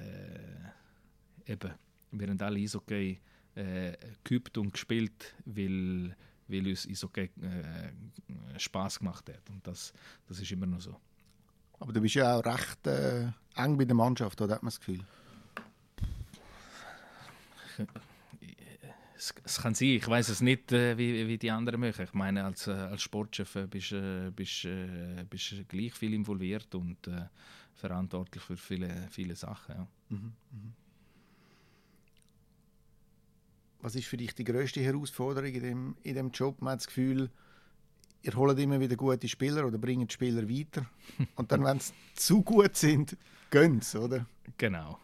eben, 1.52 1.72
wir 2.12 2.28
haben 2.28 2.40
alle 2.40 2.60
Eishockey 2.60 3.18
äh, 3.54 3.92
geübt 4.22 4.56
und 4.58 4.72
gespielt, 4.72 5.34
weil, 5.44 6.14
weil 6.46 6.66
uns 6.68 6.86
Eishockey 6.88 7.30
äh, 7.42 8.58
Spaß 8.58 9.00
gemacht 9.00 9.28
hat 9.28 9.50
und 9.50 9.66
das, 9.66 9.92
das 10.26 10.40
ist 10.40 10.52
immer 10.52 10.66
noch 10.66 10.80
so. 10.80 10.96
Aber 11.80 11.92
du 11.92 12.00
bist 12.00 12.16
ja 12.16 12.36
auch 12.36 12.44
recht 12.44 12.86
eng 12.86 13.76
bei 13.76 13.84
der 13.84 13.94
Mannschaft, 13.94 14.40
oder 14.40 14.56
hat 14.56 14.62
man 14.62 14.68
das 14.70 14.80
Gefühl? 14.80 15.00
Es, 19.16 19.34
es, 19.44 19.60
kann 19.60 19.74
sein, 19.74 19.88
ich 19.88 20.08
weiß 20.08 20.28
es 20.28 20.40
nicht, 20.40 20.72
äh, 20.72 20.96
wie, 20.96 21.26
wie 21.26 21.38
die 21.38 21.50
anderen 21.50 21.80
machen. 21.80 22.04
Ich 22.04 22.14
meine, 22.14 22.44
als, 22.44 22.66
äh, 22.66 22.72
als 22.72 23.02
Sportchef 23.02 23.56
äh, 23.56 23.66
bist 23.66 23.92
du 23.92 24.32
bist, 24.34 24.66
bist 25.28 25.68
gleich 25.68 25.92
viel 25.92 26.14
involviert 26.14 26.74
und 26.74 27.06
äh, 27.08 27.26
verantwortlich 27.74 28.42
für 28.42 28.56
viele, 28.56 29.08
viele 29.10 29.36
Sachen. 29.36 29.74
Ja. 29.74 29.86
Mhm, 30.10 30.32
mh. 30.50 30.72
Was 33.80 33.94
ist 33.94 34.06
für 34.06 34.16
dich 34.16 34.34
die 34.34 34.44
größte 34.44 34.80
Herausforderung 34.80 35.52
in 35.52 35.62
dem, 35.62 35.96
in 36.02 36.14
dem 36.14 36.30
Job? 36.30 36.60
Man 36.60 36.72
hat 36.72 36.80
das 36.80 36.88
Gefühl, 36.88 37.30
ihr 38.22 38.34
holt 38.34 38.58
immer 38.58 38.80
wieder 38.80 38.96
gute 38.96 39.28
Spieler 39.28 39.66
oder 39.66 39.78
bringt 39.78 40.12
Spieler 40.12 40.48
weiter. 40.48 40.86
Und 41.36 41.52
dann, 41.52 41.64
wenn 41.64 41.78
sie 41.78 41.92
zu 42.14 42.42
gut 42.42 42.76
sind, 42.76 43.16
sie, 43.80 43.98
oder? 43.98 44.26
Genau. 44.56 44.98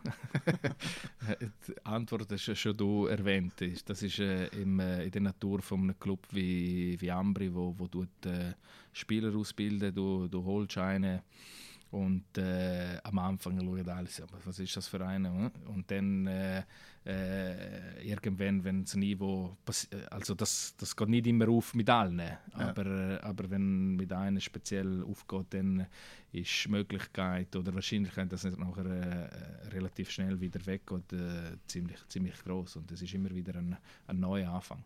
die 1.69 1.87
Antwort 1.87 2.31
hast 2.31 2.57
schon 2.57 2.77
du 2.77 3.07
erwähnt. 3.07 3.55
Das 3.87 4.03
ist 4.03 4.19
äh, 4.19 4.47
im, 4.49 4.81
äh, 4.81 5.05
in 5.05 5.11
der 5.11 5.23
Natur 5.23 5.63
von 5.63 5.83
einem 5.83 5.99
Club 5.99 6.27
wie, 6.31 7.01
wie 7.01 7.11
Ambri, 7.11 7.55
wo, 7.55 7.75
wo 7.79 7.87
du 7.87 8.03
äh, 8.03 8.53
Spieler 8.93 9.35
ausbilden, 9.35 9.95
du, 9.95 10.29
du 10.29 10.45
holst 10.45 10.77
einen 10.79 11.21
und 11.95 12.39
äh, 12.39 12.99
am 13.05 13.19
Anfang 13.21 13.57
schauen 13.61 13.89
alles, 13.89 14.21
was 14.45 14.59
ist 14.59 14.77
das 14.77 14.89
für 14.89 15.07
einer? 15.07 15.33
Hm? 15.33 15.51
Und 15.67 15.89
dann 15.89 16.27
äh, 16.27 16.63
äh, 17.07 18.05
irgendwann, 18.05 18.65
wenn 18.65 18.83
das 18.83 18.97
Niveau, 18.97 19.57
also 20.11 20.35
das, 20.35 20.75
das 20.77 20.97
geht 20.97 21.09
nicht 21.09 21.29
immer 21.29 21.49
auf 21.49 21.73
mit 21.73 21.89
allen, 21.89 22.19
ja. 22.19 22.39
aber, 22.55 22.87
äh, 22.87 23.19
aber 23.21 23.49
wenn 23.49 23.95
mit 23.95 24.13
einem 24.13 24.41
speziell 24.41 25.05
aufgeht, 25.05 25.47
dann 25.51 25.87
ist 26.33 26.65
die 26.65 26.69
Möglichkeit 26.69 27.55
oder 27.55 27.73
Wahrscheinlichkeit, 27.73 28.33
dass 28.33 28.43
es 28.43 28.57
nachher 28.57 28.87
äh, 28.87 29.69
relativ 29.69 30.11
schnell 30.11 30.41
wieder 30.41 30.67
weggeht, 30.67 31.13
äh, 31.13 31.57
ziemlich, 31.69 31.99
ziemlich 32.09 32.43
groß 32.43 32.77
und 32.77 32.91
es 32.91 33.03
ist 33.03 33.15
immer 33.15 33.31
wieder 33.31 33.55
ein, 33.55 33.77
ein 34.09 34.19
neuer 34.19 34.51
Anfang. 34.51 34.83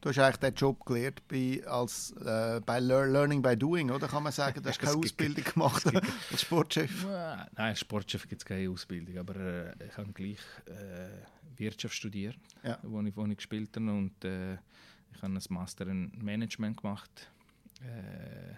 Du 0.00 0.08
hast 0.08 0.18
eigentlich 0.18 0.36
den 0.38 0.54
Job 0.54 0.84
gelernt 0.86 1.26
bei, 1.28 1.62
als, 1.66 2.12
äh, 2.12 2.60
bei 2.64 2.80
Learning 2.80 3.42
by 3.42 3.54
Doing, 3.56 3.90
oder? 3.90 4.08
Kann 4.08 4.22
man 4.22 4.32
sagen, 4.32 4.62
du 4.62 4.68
hast 4.68 4.78
keine 4.80 4.96
Ausbildung 4.96 5.44
gemacht 5.44 5.84
als 6.32 6.40
Sportchef? 6.40 7.04
Nein, 7.04 7.48
als 7.54 7.80
Sportchef 7.80 8.26
gibt 8.26 8.40
es 8.40 8.46
keine 8.46 8.70
Ausbildung, 8.70 9.18
aber 9.18 9.36
äh, 9.36 9.74
ich 9.86 9.96
habe 9.98 10.12
gleich 10.12 10.38
äh, 10.66 11.58
Wirtschaft 11.58 11.94
studiert, 11.94 12.38
ja. 12.62 12.78
wo, 12.82 13.02
ich, 13.02 13.14
wo 13.14 13.26
ich 13.26 13.36
gespielt 13.36 13.76
habe 13.76 13.90
und 13.90 14.24
äh, 14.24 14.54
ich 14.54 15.22
habe 15.22 15.34
ein 15.34 15.42
Master 15.50 15.86
in 15.86 16.10
Management 16.18 16.80
gemacht. 16.80 17.30
Äh, 17.82 18.54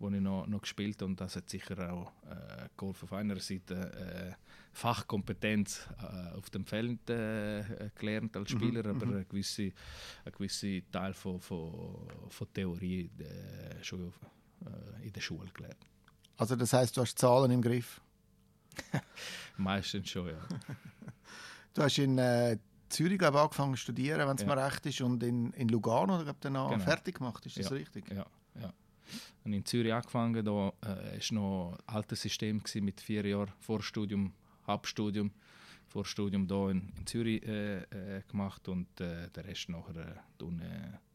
wo 0.00 0.08
ich 0.08 0.20
noch, 0.20 0.46
noch 0.46 0.62
gespielt 0.62 0.96
habe. 1.02 1.10
Und 1.10 1.20
das 1.20 1.36
hat 1.36 1.48
sicher 1.50 1.92
auch 1.92 2.10
äh, 2.28 2.68
geholfen. 2.76 3.04
Auf 3.04 3.12
einer 3.12 3.38
Seite 3.38 4.36
Fachkompetenz 4.72 5.88
äh, 6.00 6.36
auf 6.36 6.50
dem 6.50 6.64
Feld 6.64 7.10
äh, 7.10 7.90
gelernt 7.98 8.36
als 8.36 8.52
mhm, 8.52 8.58
Spieler, 8.58 8.82
mhm, 8.84 9.02
aber 9.02 9.16
ein 9.16 9.26
gewisser 9.28 9.70
gewisse 10.32 10.82
Teil 10.90 11.12
von, 11.12 11.40
von, 11.40 12.08
von 12.28 12.52
Theorie 12.52 13.10
äh, 13.18 13.82
schon 13.82 14.12
äh, 14.64 15.06
in 15.06 15.12
der 15.12 15.20
Schule 15.20 15.50
gelernt. 15.52 15.86
Also 16.36 16.56
das 16.56 16.72
heißt, 16.72 16.96
du 16.96 17.02
hast 17.02 17.18
Zahlen 17.18 17.50
im 17.50 17.62
Griff? 17.62 18.00
Meistens 19.56 20.08
schon, 20.08 20.28
ja. 20.28 20.38
du 21.74 21.82
hast 21.82 21.98
in 21.98 22.16
äh, 22.18 22.56
Zürich 22.88 23.18
glaube 23.18 23.38
ich, 23.38 23.42
angefangen 23.42 23.74
zu 23.74 23.80
studieren, 23.80 24.26
wenn 24.26 24.36
es 24.36 24.42
ja. 24.42 24.48
mir 24.48 24.64
recht 24.64 24.86
ist, 24.86 25.00
und 25.00 25.22
in, 25.22 25.52
in 25.52 25.68
Lugano 25.68 26.22
glaub, 26.22 26.40
genau. 26.40 26.78
fertig 26.78 27.16
gemacht. 27.18 27.44
Ist 27.44 27.58
das 27.58 27.70
ja. 27.70 27.76
richtig? 27.76 28.08
Ja, 28.10 28.26
ja 28.60 28.72
habe 29.44 29.56
in 29.56 29.64
Zürich 29.64 29.92
angefangen. 29.92 30.44
Da 30.44 30.50
war 30.52 30.74
äh, 30.84 31.18
noch 31.32 31.78
ein 31.86 31.94
altes 31.94 32.22
System 32.22 32.62
mit 32.80 33.00
vier 33.00 33.26
Jahren 33.26 33.50
Vorstudium, 33.58 34.32
Hauptstudium. 34.70 35.30
Vorstudium 35.88 36.46
hier 36.46 36.68
in, 36.70 36.92
in 36.96 37.06
Zürich 37.06 37.42
äh, 37.46 37.80
äh, 37.80 38.22
gemacht 38.28 38.68
und 38.68 39.00
äh, 39.00 39.28
der 39.30 39.44
Rest 39.44 39.68
nachher 39.68 39.96
äh, 39.96 40.42
Uni, 40.44 40.62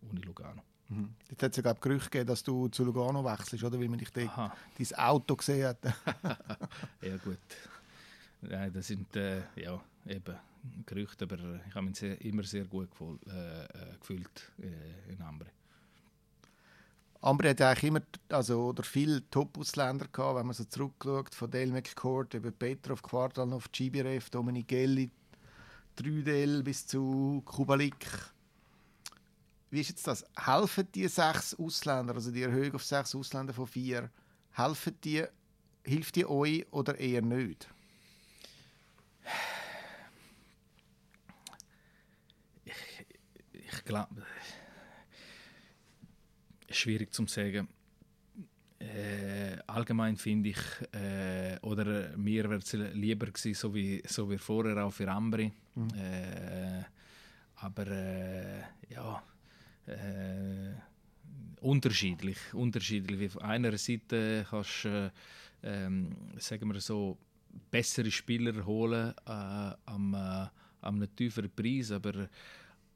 Uni 0.10 0.22
Lugano. 0.22 0.62
Mhm. 0.90 1.16
Jetzt 1.30 1.44
hat 1.44 1.58
es 1.58 1.64
ja 1.64 1.74
Gerüchte 1.74 2.10
gegeben, 2.10 2.28
dass 2.28 2.44
du 2.44 2.68
zu 2.68 2.84
Lugano 2.84 3.24
wechselst, 3.24 3.64
oder? 3.64 3.80
Weil 3.80 3.88
man 3.88 4.00
dich 4.00 4.12
dort 4.12 4.30
dein 4.78 5.00
Auto 5.00 5.36
gesehen 5.36 5.68
hat. 5.68 5.84
ja 7.02 7.18
gut. 7.18 7.40
Nein, 8.42 8.72
das 8.74 8.88
sind 8.88 9.16
äh, 9.16 9.44
ja, 9.56 9.82
eben 10.06 10.36
Gerüchte, 10.86 11.26
aber 11.26 11.38
ich 11.68 11.76
habe 11.76 11.86
mich 11.86 11.98
sehr, 11.98 12.20
immer 12.22 12.44
sehr 12.44 12.66
gut 12.66 12.90
äh, 13.28 13.64
äh 13.66 13.68
gefühlt 14.00 14.52
äh, 14.60 15.12
in 15.12 15.22
Ambre. 15.22 15.50
Ambri 17.26 17.50
hat 17.50 17.62
eigentlich 17.62 17.86
immer 17.86 18.02
also, 18.30 18.68
oder 18.68 18.84
viele 18.84 19.28
Top-Ausländer 19.32 20.06
wenn 20.14 20.46
man 20.46 20.54
so 20.54 20.64
zurückschaut, 20.64 21.34
von 21.34 21.50
Dale 21.50 21.72
McCourt 21.72 22.36
über 22.36 22.52
Petrov, 22.52 23.02
Quartalnov, 23.02 23.72
Chibirev, 23.72 24.30
Dominik 24.30 24.68
Gelli, 24.68 25.10
Trüdel 25.96 26.62
bis 26.62 26.86
zu 26.86 27.42
Kubalik. 27.44 28.06
Wie 29.72 29.82
ist 29.82 29.90
jetzt 29.90 30.06
das? 30.06 30.24
Helfen 30.38 30.88
die 30.94 31.08
sechs 31.08 31.56
Ausländer, 31.56 32.14
also 32.14 32.30
die 32.30 32.44
Erhöhung 32.44 32.76
auf 32.76 32.84
sechs 32.84 33.16
Ausländer 33.16 33.56
von 33.56 33.66
vier, 33.66 34.12
helfen 34.52 34.96
die, 35.04 35.24
hilft 35.84 36.18
die 36.18 36.28
euch 36.28 36.68
oder 36.72 37.00
eher 37.00 37.24
nicht? 37.24 37.68
Ich, 42.66 42.76
ich 43.52 43.84
glaube 43.84 44.24
schwierig 46.70 47.14
zu 47.14 47.26
sagen. 47.28 47.68
Äh, 48.80 49.58
allgemein 49.68 50.18
finde 50.18 50.50
ich, 50.50 50.58
äh, 50.92 51.58
oder 51.62 52.16
mir 52.18 52.50
wäre 52.50 52.60
es 52.60 52.74
lieber 52.74 53.28
gewesen, 53.28 53.54
so 53.54 53.74
wie, 53.74 54.04
so 54.06 54.30
wie 54.30 54.38
vorher 54.38 54.86
auch 54.86 54.92
für 54.92 55.10
Ambri. 55.10 55.52
Mhm. 55.76 55.90
Äh, 55.96 56.84
aber 57.56 57.88
äh, 57.88 58.62
ja, 58.90 59.24
äh, 59.88 60.74
unterschiedlich. 61.62 62.38
unterschiedlich. 62.54 63.36
Auf 63.36 63.42
einer 63.42 63.78
Seite 63.78 64.46
kannst 64.50 64.86
du, 64.86 65.12
ähm, 65.64 66.16
sagen 66.38 66.72
wir 66.72 66.80
so, 66.82 67.18
bessere 67.72 68.12
Spieler 68.12 68.66
holen 68.66 69.14
äh, 69.26 69.72
am, 69.86 70.14
äh, 70.14 70.48
am 70.82 71.16
tieferen 71.16 71.52
Preis, 71.56 71.92
aber 71.92 72.30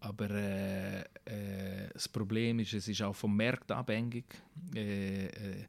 aber 0.01 0.29
äh, 0.29 0.99
äh, 0.99 1.89
das 1.93 2.07
Problem 2.07 2.59
ist, 2.59 2.73
es 2.73 2.87
ist 2.87 3.01
auch 3.01 3.15
vom 3.15 3.35
Markt 3.35 3.71
abhängig. 3.71 4.25
Äh, 4.75 5.25
äh 5.25 5.65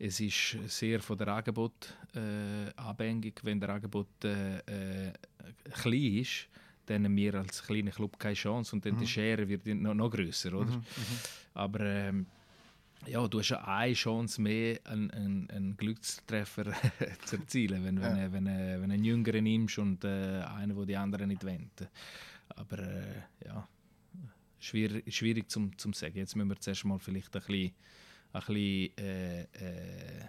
es 0.00 0.20
ist 0.20 0.56
sehr 0.68 1.00
von 1.00 1.18
der 1.18 1.26
Angebot 1.26 1.92
äh, 2.14 2.70
abhängig. 2.76 3.40
Wenn 3.42 3.58
der 3.58 3.70
Angebot 3.70 4.24
äh, 4.24 5.12
klein 5.72 6.14
ist, 6.18 6.46
dann 6.86 7.04
haben 7.04 7.16
wir 7.16 7.34
als 7.34 7.62
kleiner 7.64 7.90
Club 7.90 8.18
keine 8.18 8.34
Chance 8.34 8.76
und 8.76 8.86
dann 8.86 8.94
mhm. 8.94 8.98
die 9.00 9.06
Schere 9.08 9.48
wird 9.48 9.66
noch, 9.66 9.94
noch 9.94 10.10
größer, 10.10 10.54
oder? 10.54 10.70
Mhm, 10.70 10.76
mhm. 10.76 10.84
Aber 11.54 11.80
ähm, 11.80 12.26
ja, 13.06 13.26
du 13.26 13.38
hast 13.38 13.50
ja 13.50 13.64
eine 13.64 13.94
Chance 13.94 14.40
mehr, 14.40 14.78
einen, 14.84 15.10
einen, 15.10 15.50
einen 15.50 15.76
Glückstreffer 15.76 16.72
zu 17.24 17.36
erzielen, 17.36 17.84
wenn, 17.84 17.96
ja. 17.98 18.14
wenn, 18.14 18.32
wenn, 18.32 18.46
wenn, 18.46 18.82
wenn 18.82 18.92
einen 18.92 19.04
Jüngeren 19.04 19.44
nimmst 19.44 19.78
und 19.78 20.04
äh, 20.04 20.42
einen, 20.42 20.76
der 20.76 20.86
die 20.86 20.96
anderen 20.96 21.28
nicht 21.28 21.44
wendet. 21.44 21.88
Aber 22.58 22.78
äh, 22.78 23.22
ja, 23.44 23.68
schwierig, 24.58 25.14
schwierig 25.14 25.50
zum, 25.50 25.76
zum 25.78 25.92
sagen. 25.92 26.16
Jetzt 26.16 26.36
müssen 26.36 26.48
wir 26.48 26.60
zuerst 26.60 26.84
mal 26.84 26.98
vielleicht 26.98 27.34
ein 27.34 27.42
bisschen, 27.42 27.72
ein 28.32 28.40
bisschen 28.40 28.98
äh, 28.98 29.42
äh, 29.42 30.20
äh 30.20 30.28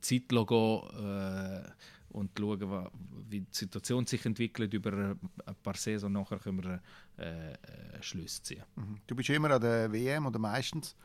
Zeit 0.00 0.28
gehen, 0.28 0.46
äh, 0.46 1.70
und 2.16 2.30
schauen, 2.38 2.88
wie 3.28 3.40
die 3.40 3.46
Situation 3.50 4.06
sich 4.06 4.24
entwickelt 4.24 4.72
über 4.72 4.92
ein 4.92 5.56
paar 5.62 5.74
Saisons. 5.74 6.12
Nachher 6.12 6.38
können 6.38 6.62
wir 6.62 6.80
äh, 7.18 7.52
äh, 7.52 7.56
Schlüsse 8.02 8.42
ziehen. 8.42 8.64
Mhm. 8.74 9.00
Du 9.06 9.14
bist 9.14 9.28
immer 9.28 9.50
an 9.50 9.60
der 9.60 9.92
WM 9.92 10.26
oder 10.26 10.38
meistens. 10.38 10.96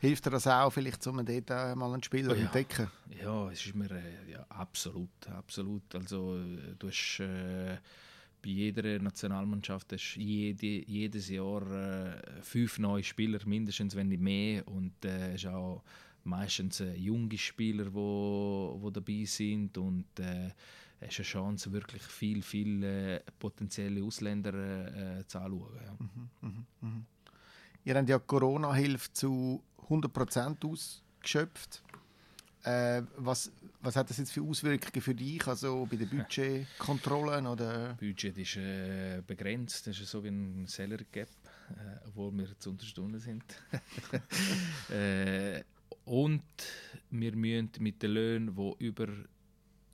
Hilft 0.00 0.26
dir 0.26 0.30
das 0.30 0.46
auch, 0.46 0.70
vielleicht, 0.70 1.06
um 1.06 1.24
dort 1.24 1.76
mal 1.76 1.92
einen 1.92 2.02
Spieler 2.02 2.30
zu 2.30 2.36
ja. 2.36 2.46
entdecken? 2.46 2.90
Ja, 3.22 3.50
es 3.50 3.64
ist 3.64 3.74
mir 3.74 3.88
ja, 4.28 4.44
absolut, 4.48 5.26
absolut. 5.28 5.94
Also 5.94 6.38
du 6.78 6.88
hast 6.88 7.20
äh, 7.20 7.78
bei 8.46 8.52
jeder 8.52 9.00
Nationalmannschaft 9.00 9.92
hast 9.92 10.14
jede, 10.14 10.88
jedes 10.88 11.28
Jahr 11.28 11.68
äh, 11.68 12.42
fünf 12.42 12.78
neue 12.78 13.02
Spieler, 13.02 13.40
mindestens, 13.44 13.96
wenn 13.96 14.06
nicht 14.06 14.22
mehr. 14.22 14.66
Und 14.68 15.04
äh, 15.04 15.32
hast 15.32 15.46
auch 15.46 15.82
meistens 16.22 16.78
äh, 16.78 16.94
junge 16.94 17.36
Spieler, 17.36 17.86
die 17.86 17.94
wo, 17.94 18.78
wo 18.80 18.90
dabei 18.90 19.24
sind. 19.24 19.76
Und 19.76 20.06
äh, 20.20 20.50
hast 21.00 21.18
eine 21.18 21.24
Chance, 21.24 21.72
wirklich 21.72 22.02
viel, 22.02 22.40
viel 22.40 22.84
äh, 22.84 23.20
potenzielle 23.36 24.04
Ausländer 24.04 24.54
äh, 25.18 25.26
zu 25.26 25.40
anschauen. 25.40 25.80
Ja. 25.84 25.96
Mhm, 25.98 26.28
mh, 26.40 26.64
mh. 26.82 27.02
Ihr 27.84 27.94
habt 27.96 28.08
ja 28.08 28.18
Corona-Hilfe 28.20 29.12
zu 29.12 29.62
100% 29.88 30.64
ausgeschöpft. 30.64 31.82
Äh, 32.66 33.02
was, 33.18 33.52
was 33.80 33.94
hat 33.94 34.10
das 34.10 34.18
jetzt 34.18 34.32
für 34.32 34.42
Auswirkungen 34.42 35.00
für 35.00 35.14
dich, 35.14 35.46
also 35.46 35.86
bei 35.88 35.94
den 35.94 36.08
Budgetkontrollen? 36.08 37.46
Oder? 37.46 37.94
Budget 37.94 38.36
ist 38.38 38.56
äh, 38.56 39.22
begrenzt, 39.24 39.86
das 39.86 40.00
ist 40.00 40.10
so 40.10 40.24
wie 40.24 40.28
ein 40.28 40.66
Salary 40.66 41.06
Gap, 41.12 41.28
äh, 41.70 42.00
obwohl 42.08 42.32
wir 42.32 42.58
zu 42.58 42.70
Unterstunden 42.70 43.20
sind. 43.20 43.44
äh, 44.90 45.62
und 46.06 46.42
wir 47.10 47.36
müssen 47.36 47.70
mit 47.78 48.02
den 48.02 48.10
Löhnen, 48.10 48.56
die 48.56 48.74
über 48.84 49.06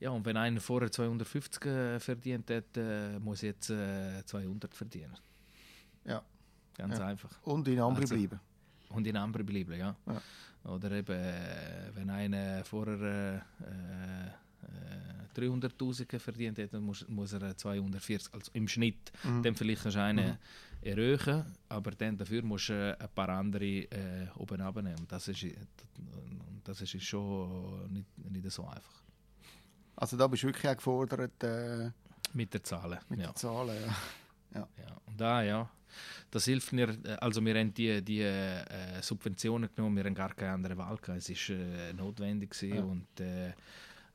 Ja, 0.00 0.10
und 0.10 0.26
wenn 0.26 0.36
einer 0.36 0.60
vorher 0.60 0.90
250 0.90 1.64
äh, 1.64 1.98
verdient 2.00 2.50
hat, 2.50 2.76
äh, 2.76 3.18
muss 3.18 3.40
jetzt 3.42 3.70
äh, 3.70 4.22
200 4.24 4.74
verdienen. 4.74 5.16
Ja. 6.04 6.22
Ganz 6.76 6.98
ja. 6.98 7.06
einfach. 7.06 7.30
Und 7.42 7.68
in 7.68 7.78
Ambri 7.78 8.02
also, 8.02 8.16
bleiben. 8.16 8.40
Und 8.92 9.06
in 9.06 9.16
Ambri 9.16 9.42
bleiben, 9.42 9.78
ja. 9.78 9.96
ja. 10.06 10.22
Oder 10.70 10.92
eben, 10.92 11.12
äh, 11.12 11.90
wenn 11.94 12.10
einer 12.10 12.64
vorher 12.64 13.42
äh, 13.60 15.40
300'000 15.40 16.14
äh, 16.14 16.18
verdient 16.18 16.58
hat, 16.58 16.72
dann 16.72 16.82
muss, 16.82 17.06
muss 17.08 17.32
er 17.32 17.56
240, 17.56 18.32
also 18.32 18.50
im 18.54 18.68
Schnitt. 18.68 19.12
Mhm. 19.24 19.42
Dann 19.42 19.54
vielleicht 19.54 19.82
kannst 19.82 19.96
du 19.96 20.02
einen 20.02 20.30
mhm. 20.30 20.88
erhöhen, 20.88 21.44
aber 21.68 21.90
dann 21.92 22.16
dafür 22.16 22.42
musst 22.42 22.68
du 22.68 22.96
ein 22.98 23.08
paar 23.14 23.30
andere 23.30 23.64
äh, 23.64 24.28
oben 24.36 24.60
abnehmen. 24.60 25.06
Das 25.08 25.28
ist, 25.28 25.46
das 26.64 26.80
ist 26.80 27.02
schon 27.02 27.92
nicht, 27.92 28.06
nicht 28.30 28.50
so 28.50 28.64
einfach. 28.66 29.02
Also 29.96 30.16
da 30.16 30.26
bist 30.26 30.42
du 30.42 30.48
wirklich 30.48 30.68
auch 30.68 30.76
gefordert. 30.76 31.42
Äh, 31.42 31.90
mit 32.34 32.54
den 32.54 32.64
Zahlen. 32.64 32.98
Mit 33.08 33.20
ja. 33.20 33.26
den 33.26 33.36
Zahlen, 33.36 33.76
ja. 33.86 33.96
Ja. 34.54 34.68
ja. 34.78 34.96
Und 35.06 35.20
da, 35.20 35.42
ja. 35.42 35.70
Das 36.30 36.46
hilft 36.46 36.72
mir, 36.72 36.96
also 37.20 37.44
wir 37.44 37.54
haben 37.54 37.74
die, 37.74 38.02
die 38.02 38.22
äh, 38.22 39.02
Subventionen 39.02 39.68
genommen, 39.74 39.96
wir 39.96 40.04
haben 40.04 40.14
gar 40.14 40.32
keine 40.34 40.52
andere 40.52 40.76
Wahl 40.78 40.96
gehabt. 40.96 41.28
Es 41.28 41.48
war 41.50 41.56
äh, 41.56 41.92
notwendig 41.92 42.54
ja. 42.62 42.82
und 42.82 43.20
äh, 43.20 43.52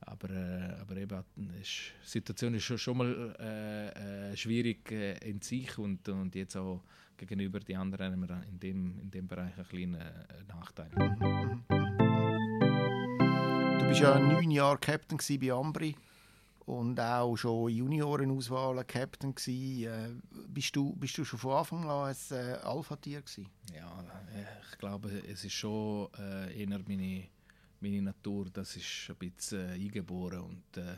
aber, 0.02 0.30
äh, 0.30 0.82
aber 0.82 0.98
eben, 0.98 1.24
die 1.36 1.64
Situation 2.04 2.54
ist 2.56 2.64
schon, 2.64 2.78
schon 2.78 2.98
mal 2.98 3.36
äh, 3.40 4.32
äh, 4.32 4.38
schwierig 4.38 4.92
in 4.92 5.42
sich 5.42 5.78
und, 5.78 6.08
und 6.10 6.34
jetzt 6.36 6.56
auch 6.56 6.82
gegenüber 7.18 7.60
den 7.60 7.78
anderen 7.78 8.14
haben 8.14 8.28
wir 8.28 8.44
in 8.48 8.60
dem, 8.60 9.00
in 9.00 9.12
dem 9.12 9.28
Bereich 9.28 9.56
einen 9.58 9.68
kleinen 9.68 10.04
Nachteil. 10.48 10.90
Mhm, 10.96 11.16
mhm, 11.20 11.64
mhm. 11.70 11.98
Du 13.80 13.88
bist 13.88 14.02
ja 14.02 14.20
neun 14.20 14.52
Jahre 14.52 14.78
Captain 14.78 15.20
bei 15.40 15.52
Ambri 15.52 15.96
und 16.68 17.00
auch 17.00 17.38
schon 17.38 17.70
Juniorenauswahlen 17.70 18.86
Captain 18.86 19.34
gsi. 19.34 19.86
Äh, 19.86 20.10
bist, 20.50 20.76
du, 20.76 20.94
bist 20.98 21.18
du 21.18 21.24
schon 21.24 21.40
von 21.40 21.54
Anfang 21.54 21.90
an 21.90 22.10
ein 22.10 22.16
äh, 22.32 22.58
Alpha-Tier 22.62 23.24
Ja, 23.74 24.04
ich 24.70 24.78
glaube, 24.78 25.10
es 25.30 25.46
ist 25.46 25.54
schon 25.54 26.10
äh, 26.20 26.62
eher 26.62 26.80
meine, 26.86 27.24
meine 27.80 28.02
Natur. 28.02 28.48
Das 28.52 28.76
ist 28.76 29.10
ein 29.10 29.16
bisschen 29.16 29.70
äh, 29.70 29.74
eingeboren 29.76 30.42
und 30.42 30.78
äh, 30.78 30.98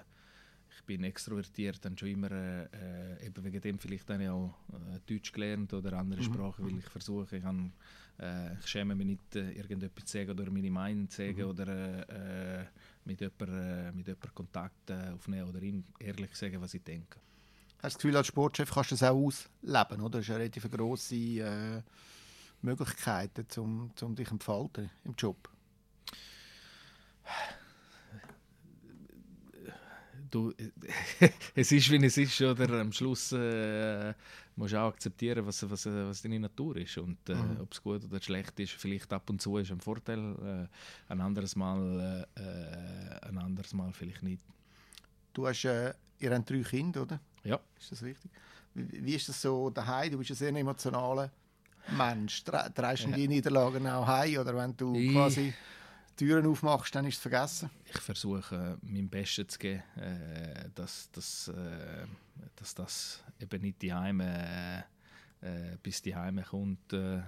ich 0.76 0.84
bin 0.86 1.04
extrovertiert, 1.04 1.86
dann 1.86 1.96
schon 1.96 2.10
immer 2.10 2.32
äh, 2.32 3.26
eben 3.26 3.44
wegen 3.44 3.62
dem 3.62 3.78
vielleicht 3.78 4.10
dann 4.10 4.28
auch 4.28 4.56
äh, 4.74 5.00
Deutsch 5.06 5.32
gelernt 5.32 5.72
oder 5.74 5.94
andere 5.94 6.22
mhm. 6.22 6.26
Sprachen, 6.26 6.66
weil 6.66 6.80
ich 6.80 6.86
versuche, 6.86 7.38
ich 7.38 7.44
kann 7.44 7.74
äh, 8.20 8.54
ich 8.60 8.68
schäme 8.68 8.96
mich 8.96 9.08
nicht, 9.08 9.36
äh, 9.36 9.52
irgendetwas 9.52 10.06
zu 10.06 10.18
sagen 10.18 10.32
oder 10.32 10.52
meine 10.52 10.72
Meinung 10.72 11.10
zu 11.10 11.18
sagen 11.18 11.38
mhm. 11.38 11.50
oder 11.50 12.10
äh, 12.10 12.66
mit 13.10 13.22
jemandem 13.22 13.88
äh, 13.88 13.92
mit 13.92 14.08
jemand 14.08 14.36
Kontakt 14.36 14.90
äh, 14.90 15.12
aufnehmen 15.14 15.50
oder 15.50 15.62
ihm 15.62 15.84
ehrlich 16.00 16.36
sagen, 16.36 16.62
was 16.62 16.74
ich 16.74 16.84
denke. 16.84 17.20
Hast 17.82 17.84
du 17.84 17.88
das 17.88 17.96
Gefühl, 17.96 18.18
als 18.18 18.28
Sportchef 18.28 18.72
kannst 18.72 18.92
du 18.92 18.96
das 18.96 19.04
auch 19.04 19.16
ausleben, 19.16 20.02
oder? 20.02 20.20
Das 20.20 20.22
ist 20.22 20.30
eine 20.30 20.40
relativ 20.40 20.70
grosse 20.70 21.16
äh, 21.16 21.82
Möglichkeit, 22.62 23.58
um, 23.58 23.92
um 24.02 24.16
dich 24.16 24.30
entfalten 24.30 24.90
im 25.06 25.16
Job. 25.18 25.50
du, 30.30 30.54
es 31.56 31.72
ist, 31.72 31.90
wie 31.92 32.06
es 32.06 32.18
ist, 32.18 32.42
oder? 32.42 32.70
Am 32.80 32.92
Schluss 32.92 33.32
äh, 33.32 34.14
musst 34.60 34.76
auch 34.76 34.90
akzeptieren, 34.90 35.46
was, 35.46 35.68
was, 35.70 35.86
was 35.86 36.22
deine 36.22 36.40
Natur 36.40 36.76
ist. 36.76 36.98
Und 36.98 37.18
äh, 37.30 37.34
mhm. 37.34 37.62
ob 37.62 37.72
es 37.72 37.82
gut 37.82 38.04
oder 38.04 38.22
schlecht 38.22 38.60
ist, 38.60 38.74
vielleicht 38.74 39.12
ab 39.14 39.30
und 39.30 39.42
zu 39.42 39.58
ist 39.58 39.72
ein 39.72 39.80
Vorteil, 39.80 40.20
äh, 40.20 41.12
ein 41.12 41.22
anderes 41.22 41.56
Mal, 41.56 42.28
äh, 42.36 43.26
ein 43.26 43.38
anderes 43.38 43.74
Mal 43.74 43.92
vielleicht 43.94 44.22
nicht. 44.22 44.42
Du 45.34 45.48
hast, 45.48 45.64
äh, 45.64 45.94
ihr 46.20 46.36
habt 46.36 46.50
drei 46.50 46.62
Kinder, 46.62 47.04
oder? 47.04 47.20
Ja. 47.44 47.60
Ist 47.80 47.92
das 47.94 48.04
richtig? 48.04 48.30
Wie, 48.74 49.06
wie 49.06 49.16
ist 49.16 49.30
das 49.30 49.42
so 49.42 49.70
daheim? 49.70 50.12
Du 50.12 50.18
bist 50.18 50.32
ein 50.32 50.36
sehr 50.36 50.50
emotionaler 50.50 51.32
Mensch. 51.98 52.44
Drehst 52.44 53.06
du 53.06 53.10
ja. 53.10 53.16
die 53.16 53.28
Niederlagen 53.30 53.88
auch 53.88 54.06
heim? 54.06 54.40
Oder 54.40 54.56
wenn 54.56 54.76
du 54.76 54.94
ich 54.94 55.12
quasi 55.14 55.54
Türen 56.20 56.46
aufmachst, 56.48 56.94
dann 56.94 57.06
ist 57.06 57.16
es 57.16 57.22
vergessen? 57.22 57.70
Ich 57.86 58.02
versuche, 58.02 58.78
mein 58.82 59.08
Bestes 59.08 59.48
zu 59.48 59.58
geben, 59.58 59.84
äh, 59.96 60.70
dass, 60.76 61.10
dass, 61.12 61.48
äh, 61.48 62.06
dass 62.58 62.76
das 62.76 63.24
eben 63.40 63.62
nicht 63.62 63.82
die 63.82 63.94
Heime, 63.94 64.84
äh, 65.40 65.78
bis 65.82 66.02
die 66.02 66.14
Heime 66.14 66.44
kommt. 66.44 66.92
Äh, 66.92 67.22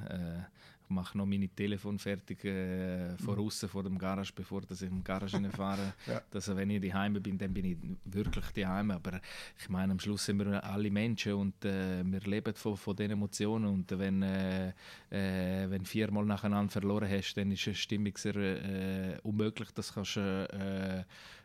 mache 0.92 1.18
noch 1.18 1.26
meine 1.26 1.48
Telefon 1.48 1.98
fertig 1.98 2.44
äh, 2.46 3.18
voraus 3.18 3.64
mhm. 3.64 3.68
vor 3.68 3.84
dem 3.84 3.98
Garage, 3.98 4.34
bevor 4.36 4.62
dass 4.62 4.82
ich 4.82 4.90
im 4.90 5.04
Garage 5.04 5.40
fahre. 5.56 5.94
ja. 6.08 6.22
dass, 6.30 6.56
wenn 6.56 6.70
ich 6.70 6.82
daheim 6.82 7.14
bin, 7.14 7.38
dann 7.38 7.54
bin 7.54 7.66
ich 7.66 7.78
wirklich 8.06 8.46
daheim. 8.52 8.92
Aber 8.92 9.20
ich 9.58 9.70
meine, 9.70 9.94
am 9.94 10.00
Schluss 10.00 10.26
sind 10.26 10.40
wir 10.40 10.64
alle 10.64 10.92
Menschen 10.92 11.34
und 11.34 11.66
äh, 11.66 12.04
wir 12.04 12.22
leben 12.22 12.54
von, 12.54 12.78
von 12.78 12.96
diesen 12.96 13.12
Emotionen. 13.12 13.66
Und 13.66 13.98
wenn, 13.98 14.22
äh, 14.22 14.70
äh 15.10 15.70
wenn 15.70 15.86
viermal 15.86 16.26
nacheinander 16.26 16.72
verloren 16.72 17.10
hast, 17.10 17.36
dann 17.36 17.52
ist 17.52 17.68
es 17.68 17.78
stimmig 17.78 18.18
sehr 18.18 18.36
äh, 18.36 19.18
unmöglich, 19.24 19.72
das 19.72 19.94
kannst 19.94 20.18
äh, 20.18 21.04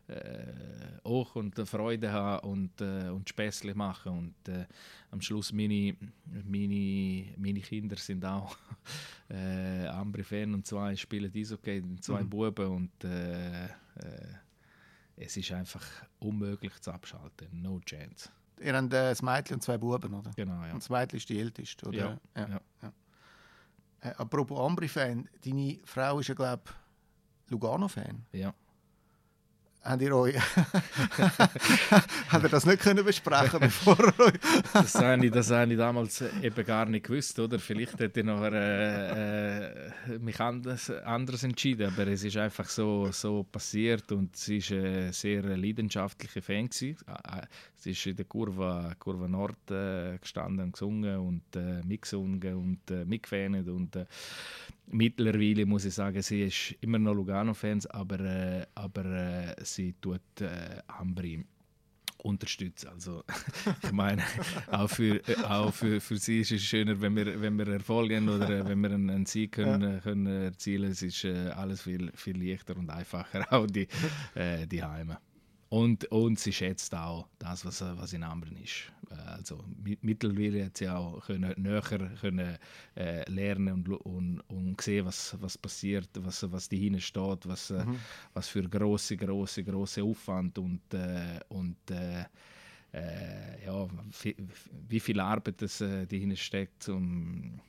äh, 0.08 1.00
auch 1.02 1.34
und 1.36 1.56
Freude 1.68 2.12
haben 2.12 2.48
und, 2.48 2.80
äh, 2.80 3.08
und 3.08 3.28
Späßle 3.28 3.74
machen. 3.74 4.12
Und 4.12 4.48
äh, 4.48 4.66
am 5.10 5.20
Schluss 5.20 5.52
meine, 5.52 5.96
meine, 6.24 7.34
meine 7.36 7.60
Kinder 7.60 7.96
sind 7.96 8.24
auch 8.24 8.56
äh, 9.30 9.86
Ambri-Fan 9.86 10.54
und 10.54 10.66
zwei 10.66 10.94
spielen 10.96 11.32
Eishockey, 11.34 11.82
zwei 12.00 12.22
mhm. 12.22 12.30
Buben 12.30 12.66
und 12.66 13.04
äh, 13.04 13.64
äh, 13.64 13.68
es 15.16 15.36
ist 15.36 15.50
einfach 15.52 15.84
unmöglich 16.18 16.78
zu 16.80 16.92
abschalten. 16.92 17.48
No 17.52 17.80
chance. 17.80 18.28
Ihr 18.60 18.74
habt 18.74 18.92
äh, 18.92 19.10
ein 19.10 19.16
Mädchen 19.22 19.54
und 19.54 19.62
zwei 19.62 19.78
Buben, 19.78 20.14
oder? 20.14 20.30
Genau, 20.36 20.62
ja. 20.64 20.72
Und 20.72 20.82
das 20.82 20.90
Mädchen 20.90 21.16
ist 21.16 21.28
die 21.28 21.40
älteste, 21.40 21.86
oder? 21.88 21.98
Ja. 21.98 22.20
ja. 22.36 22.48
ja. 22.48 22.60
ja. 22.82 22.92
Äh, 24.02 24.14
apropos 24.16 24.58
Ambri-Fan, 24.58 25.28
deine 25.44 25.80
Frau 25.84 26.20
ist 26.20 26.28
ja, 26.28 26.34
glaube 26.34 26.62
ich, 26.64 27.50
Lugano-Fan. 27.50 28.26
Ja 28.32 28.54
habt 29.86 30.02
ihr 30.02 30.14
euch 30.16 30.36
habt 32.28 32.44
ihr 32.44 32.48
das 32.48 32.66
nicht 32.66 32.80
können 32.80 33.04
besprechen 33.04 33.60
bevor 33.60 33.98
euch 34.18 34.34
das 34.72 34.94
habe 34.96 35.24
ich 35.24 35.32
das 35.32 35.50
habe 35.50 35.72
ich 35.72 35.78
damals 35.78 36.22
eben 36.42 36.66
gar 36.66 36.86
nicht 36.86 37.06
gewusst 37.06 37.38
oder 37.38 37.58
vielleicht 37.58 37.98
hätte 37.98 38.20
ich 38.20 38.26
nachher 38.26 38.52
äh, 38.52 40.14
äh, 40.14 40.18
mich 40.18 40.40
anders, 40.40 40.90
anders 40.90 41.42
entschieden 41.42 41.92
aber 41.92 42.06
es 42.08 42.24
ist 42.24 42.36
einfach 42.36 42.68
so 42.68 43.10
so 43.12 43.44
passiert 43.44 44.10
und 44.12 44.36
sie 44.36 44.58
ist 44.58 44.72
eine 44.72 45.12
sehr 45.12 45.42
leidenschaftliche 45.42 46.42
Fan 46.42 46.68
gewesen. 46.68 46.96
Sie 47.76 47.90
ist 47.90 48.06
in 48.06 48.16
der 48.16 48.24
Kurve 48.24 48.94
Kurve 48.98 49.28
Nord 49.28 49.70
äh, 49.70 50.18
gestanden 50.18 50.66
und 50.66 50.72
gesungen 50.72 51.18
und 51.18 51.56
äh, 51.56 51.82
mitgesungen 51.84 52.54
und 52.54 52.90
äh, 52.90 53.04
mitgefähnet 53.04 53.68
und 53.68 53.96
äh, 53.96 54.06
mittlerweile 54.86 55.66
muss 55.66 55.84
ich 55.84 55.94
sagen, 55.94 56.20
sie 56.22 56.42
ist 56.42 56.74
immer 56.80 56.98
noch 56.98 57.14
Lugano-Fans, 57.14 57.86
aber, 57.86 58.20
äh, 58.20 58.66
aber 58.74 59.04
äh, 59.04 59.54
sie 59.64 59.94
tut 60.00 60.20
äh, 60.40 60.80
Ambri 60.86 61.44
unterstützen. 62.18 62.88
Also 62.88 63.24
ich 63.82 63.92
meine, 63.92 64.22
auch 64.68 64.88
für, 64.88 65.20
auch 65.44 65.72
für, 65.72 66.00
für 66.00 66.16
sie 66.16 66.40
ist 66.40 66.52
es 66.52 66.62
schöner, 66.62 67.00
wenn 67.00 67.14
wir, 67.14 67.40
wenn 67.40 67.58
wir 67.58 67.68
erfolgen 67.68 68.28
oder 68.28 68.66
wenn 68.66 68.80
wir 68.80 68.90
einen, 68.90 69.10
einen 69.10 69.26
Sieg 69.26 69.52
können, 69.52 69.94
ja. 69.94 70.00
können 70.00 70.26
erzielen. 70.26 70.90
Es 70.90 71.02
ist 71.02 71.24
alles 71.24 71.82
viel, 71.82 72.10
viel 72.14 72.42
leichter 72.42 72.76
und 72.76 72.90
einfacher 72.90 73.46
auch 73.52 73.66
die, 73.66 73.86
die 74.66 74.82
Heime. 74.82 75.18
Und, 75.76 76.06
und 76.06 76.38
sie 76.38 76.54
schätzt 76.54 76.94
auch 76.94 77.28
das, 77.38 77.66
was, 77.66 77.82
was 77.82 78.14
in 78.14 78.22
Ambren 78.22 78.56
ist. 78.56 78.90
Äh, 79.10 79.14
also 79.14 79.62
mittlerweile 80.00 80.64
hat 80.64 80.78
sie 80.78 80.88
auch 80.88 81.20
können, 81.26 81.52
näher 81.60 81.82
können, 81.82 82.56
äh, 82.94 83.30
lernen 83.30 83.74
und, 83.74 83.88
und, 83.88 84.40
und 84.48 84.80
sehen, 84.80 85.04
was, 85.04 85.36
was 85.38 85.58
passiert, 85.58 86.08
was, 86.14 86.50
was 86.50 86.70
dahinter 86.70 87.00
steht, 87.00 87.46
was, 87.46 87.70
äh, 87.70 87.84
mhm. 87.84 87.98
was 88.32 88.48
für 88.48 88.62
große, 88.66 89.18
große, 89.18 89.64
große 89.64 90.02
Aufwand 90.02 90.56
und, 90.58 90.94
äh, 90.94 91.40
und 91.48 91.90
äh, 91.90 92.24
äh 92.94 93.66
ja, 93.66 93.86
wie 94.88 95.00
viel 95.00 95.20
Arbeit 95.20 95.60
es 95.60 95.82
äh, 95.82 96.06
dahinter 96.06 96.36
steckt, 96.36 96.88
um 96.88 97.60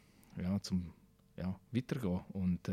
ja, 0.42 0.58
zum 0.62 0.94
ja, 1.36 1.54
weitergehen. 1.74 2.22
Und 2.32 2.72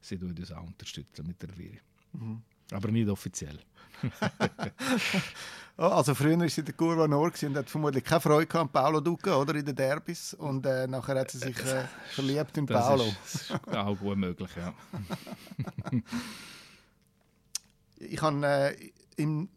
sie 0.00 0.18
tut 0.18 0.38
uns 0.38 0.52
auch 0.52 0.62
unterstützen 0.62 1.26
mittlerweile. 1.26 1.80
Mhm. 2.12 2.42
Aber 2.72 2.88
nicht 2.90 3.08
offiziell. 3.08 3.58
also 5.76 6.14
früher 6.14 6.38
war 6.38 6.48
sie 6.48 6.60
in 6.60 6.66
der 6.66 6.74
Curva 6.74 7.08
Nord 7.08 7.42
und 7.42 7.56
hat 7.56 7.68
vermutlich 7.68 8.04
keine 8.04 8.20
Freude 8.20 8.60
an 8.60 8.68
Paolo 8.68 9.00
Duca 9.00 9.36
oder 9.36 9.54
in 9.54 9.64
den 9.64 9.74
Derbys 9.74 10.34
und 10.34 10.64
äh, 10.66 10.86
nachher 10.86 11.18
hat 11.18 11.30
sie 11.30 11.38
sich 11.38 11.58
äh, 11.64 11.84
verliebt 12.10 12.56
in 12.58 12.66
das 12.66 12.86
Paolo. 12.86 13.04
Ist, 13.04 13.50
das 13.50 13.60
ist 13.60 13.76
auch 13.76 13.98
gut 13.98 14.16
möglich, 14.16 14.50
ja. 14.56 14.72
ich 17.98 18.22
habe 18.22 18.46
äh, 18.46 18.90
im 19.16 19.48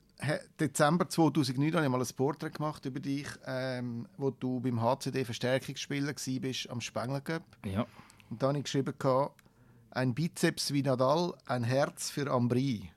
Dezember 0.59 1.09
2009 1.09 1.73
habe 1.73 1.85
ich 1.85 1.91
mal 1.91 2.01
ein 2.01 2.15
Porträt 2.15 2.51
gemacht 2.51 2.85
über 2.85 2.99
dich, 2.99 3.27
ähm, 3.45 4.07
wo 4.17 4.29
du 4.29 4.59
beim 4.59 4.81
HCD 4.81 5.25
Verstärkungsspieler 5.25 6.13
warst 6.13 6.69
am 6.69 6.81
Spengler 6.81 7.21
Cup. 7.21 7.43
Ja. 7.65 7.87
Und 8.29 8.41
da 8.41 8.49
habe 8.49 8.59
ich 8.59 8.65
geschrieben, 8.65 8.93
ein 9.91 10.13
Bizeps 10.13 10.71
wie 10.73 10.83
Nadal, 10.83 11.33
ein 11.47 11.63
Herz 11.63 12.11
für 12.11 12.29
Ambry. 12.29 12.91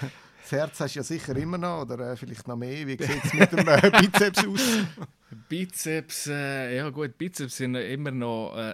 Das 0.00 0.52
Herz 0.52 0.80
hast 0.80 0.94
du 0.94 1.00
ja 1.00 1.04
sicher 1.04 1.36
immer 1.36 1.58
noch, 1.58 1.82
oder 1.82 2.12
äh, 2.12 2.16
vielleicht 2.16 2.46
noch 2.48 2.56
mehr. 2.56 2.86
Wie 2.86 3.02
sieht 3.02 3.24
es 3.24 3.32
mit 3.32 3.52
dem 3.52 3.66
äh, 3.66 3.90
Bizeps 4.00 4.46
aus? 4.46 4.60
Bizeps, 5.48 6.26
äh, 6.26 6.76
ja 6.76 6.90
gut, 6.90 7.16
Bizeps 7.16 7.56
sind 7.56 7.74
immer 7.74 8.10
noch, 8.10 8.56
äh, 8.56 8.72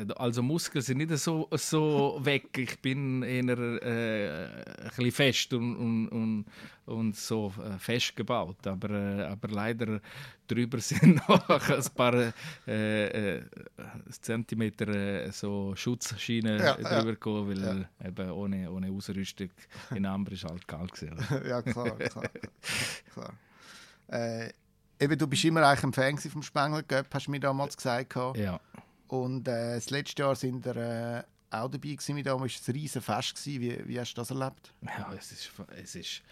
äh, 0.00 0.06
also 0.16 0.42
Muskeln 0.42 0.82
sind 0.82 0.98
nicht 0.98 1.16
so, 1.18 1.48
so 1.52 2.18
weg. 2.22 2.56
Ich 2.56 2.80
bin 2.80 3.22
eher 3.22 3.58
äh, 3.58 4.44
ein 4.82 4.88
bisschen 4.88 5.12
fest 5.12 5.52
und, 5.52 5.76
und, 5.76 6.08
und, 6.08 6.44
und 6.86 7.16
so 7.16 7.52
äh, 7.62 7.78
fest 7.78 8.16
gebaut, 8.16 8.66
aber, 8.66 8.90
äh, 8.90 9.22
aber 9.24 9.48
leider 9.48 10.00
drüber 10.46 10.78
sind 10.80 11.16
noch 11.28 11.48
ein 11.48 11.84
paar 11.94 12.32
äh, 12.66 13.40
Zentimeter 14.20 15.30
so 15.32 15.74
Schutzschienen 15.76 16.58
ja, 16.58 16.74
drüber 16.74 16.90
ja. 16.90 17.02
gekommen, 17.02 17.48
weil 17.48 17.86
ja. 18.00 18.08
eben 18.08 18.30
ohne, 18.30 18.70
ohne 18.70 18.90
Ausrüstung 18.90 19.50
in 19.94 20.06
Amber 20.06 20.32
ist 20.32 20.44
halt 20.44 20.66
kalt 20.66 20.92
gewesen. 20.92 21.16
ja, 21.48 21.62
klar, 21.62 21.96
klar. 21.98 22.30
klar 23.12 23.34
eben, 25.00 25.18
du 25.18 25.26
bist 25.26 25.44
immer 25.44 25.66
eigentlich 25.66 25.84
ein 25.84 25.92
Fan 25.92 26.18
vom 26.18 26.42
Spengler 26.42 26.82
Cup, 26.82 27.06
hast 27.12 27.26
du 27.26 27.30
mir 27.30 27.40
damals 27.40 27.76
gesagt. 27.76 28.14
Ja. 28.36 28.60
Und 29.08 29.48
äh, 29.48 29.74
das 29.74 29.90
letzte 29.90 30.22
Jahr 30.22 30.36
sind 30.36 30.64
wir 30.64 30.76
äh, 30.76 31.22
auch 31.50 31.68
dabei 31.68 31.88
gewesen. 31.88 32.14
Mit 32.14 32.26
damals 32.26 32.54
war 32.54 32.60
es 32.60 32.68
ein 32.68 32.74
riesen 32.74 33.02
Fest. 33.02 33.46
Wie, 33.46 33.88
wie 33.88 33.98
hast 33.98 34.14
du 34.14 34.20
das 34.20 34.30
erlebt? 34.30 34.72
Ja, 34.82 35.12
es 35.12 35.32
ist, 35.32 35.50
es 35.76 35.94
ist 35.96 36.22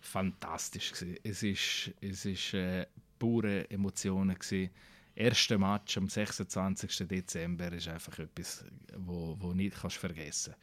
fantastisch. 0.00 0.92
Gewesen. 0.92 1.18
Es 1.22 1.42
ist, 1.42 1.90
es 2.00 2.24
ist 2.24 2.54
äh, 2.54 2.86
pure 3.18 3.70
Emotionen. 3.70 4.34
Gewesen. 4.34 4.70
Erste 5.14 5.58
Match 5.58 5.96
am 5.96 6.08
26. 6.08 7.06
Dezember 7.06 7.72
ist 7.72 7.86
einfach 7.86 8.18
etwas, 8.18 8.64
wo, 8.96 9.36
wo 9.38 9.52
nicht 9.52 9.76
kannst 9.80 9.98
vergessen. 9.98 10.54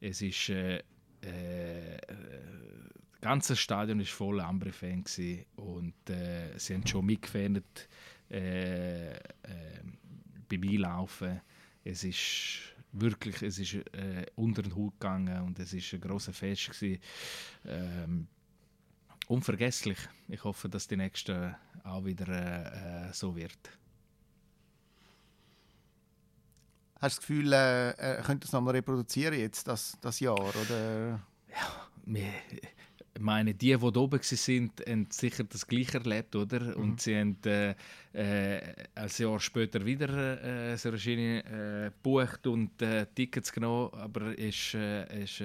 Es 0.00 0.20
ist 0.20 0.48
äh, 0.48 0.82
äh, 1.22 1.96
ganze 3.20 3.56
Stadion 3.56 3.98
war 3.98 4.06
voll 4.06 4.40
Ambre-Fan 4.40 5.04
und 5.56 6.10
äh, 6.10 6.58
sie 6.58 6.74
haben 6.74 6.86
schon 6.86 7.06
mitgefährt 7.06 7.88
äh, 8.30 9.12
äh, 9.12 9.18
beim 10.48 10.62
Einlaufen. 10.62 11.40
Es 11.84 12.04
ist 12.04 12.74
wirklich, 12.92 13.42
es 13.42 13.58
ist 13.58 13.74
äh, 13.74 14.26
unter 14.36 14.62
den 14.62 14.74
Hut 14.74 15.00
gegangen 15.00 15.42
und 15.42 15.58
es 15.58 15.72
ist 15.72 15.92
ein 15.94 16.00
grosses 16.00 16.36
Fest. 16.36 16.70
Ähm, 17.64 18.26
unvergesslich. 19.28 19.98
Ich 20.28 20.44
hoffe, 20.44 20.68
dass 20.68 20.88
die 20.88 20.96
nächste 20.96 21.56
auch 21.84 22.04
wieder 22.04 22.28
äh, 22.28 23.08
äh, 23.08 23.12
so 23.12 23.34
wird. 23.34 23.70
Hast 27.02 27.16
du 27.16 27.20
das 27.20 27.26
Gefühl, 27.26 27.52
äh, 27.52 27.90
äh, 27.90 28.22
könnt 28.22 28.44
das 28.44 28.52
nochmal 28.52 28.76
reproduzieren 28.76 29.36
jetzt, 29.36 29.66
das, 29.66 29.98
das 30.00 30.20
Jahr? 30.20 30.38
Oder? 30.38 31.20
Ja, 31.50 31.88
wir, 32.06 32.28
ich 33.14 33.20
meine, 33.20 33.54
die, 33.54 33.76
die 33.76 33.76
oben 33.76 34.20
sind, 34.22 34.80
haben 34.86 35.08
sicher 35.10 35.42
das 35.42 35.66
Gleiche 35.66 35.98
erlebt, 35.98 36.36
oder? 36.36 36.60
Mhm. 36.60 36.74
Und 36.74 37.00
sie 37.00 37.18
haben 37.18 37.36
äh, 37.44 37.74
äh, 38.12 38.74
ein 38.94 39.10
Jahr 39.18 39.40
später 39.40 39.84
wieder 39.84 40.70
äh, 40.70 40.76
so 40.76 40.90
eine 40.90 40.98
Schiene 40.98 41.44
äh, 41.44 41.90
gebucht 41.90 42.46
und 42.46 42.80
äh, 42.80 43.04
Tickets 43.12 43.50
genommen, 43.50 43.90
aber 43.94 44.38
ist, 44.38 44.74
äh, 44.74 45.24
ist 45.24 45.42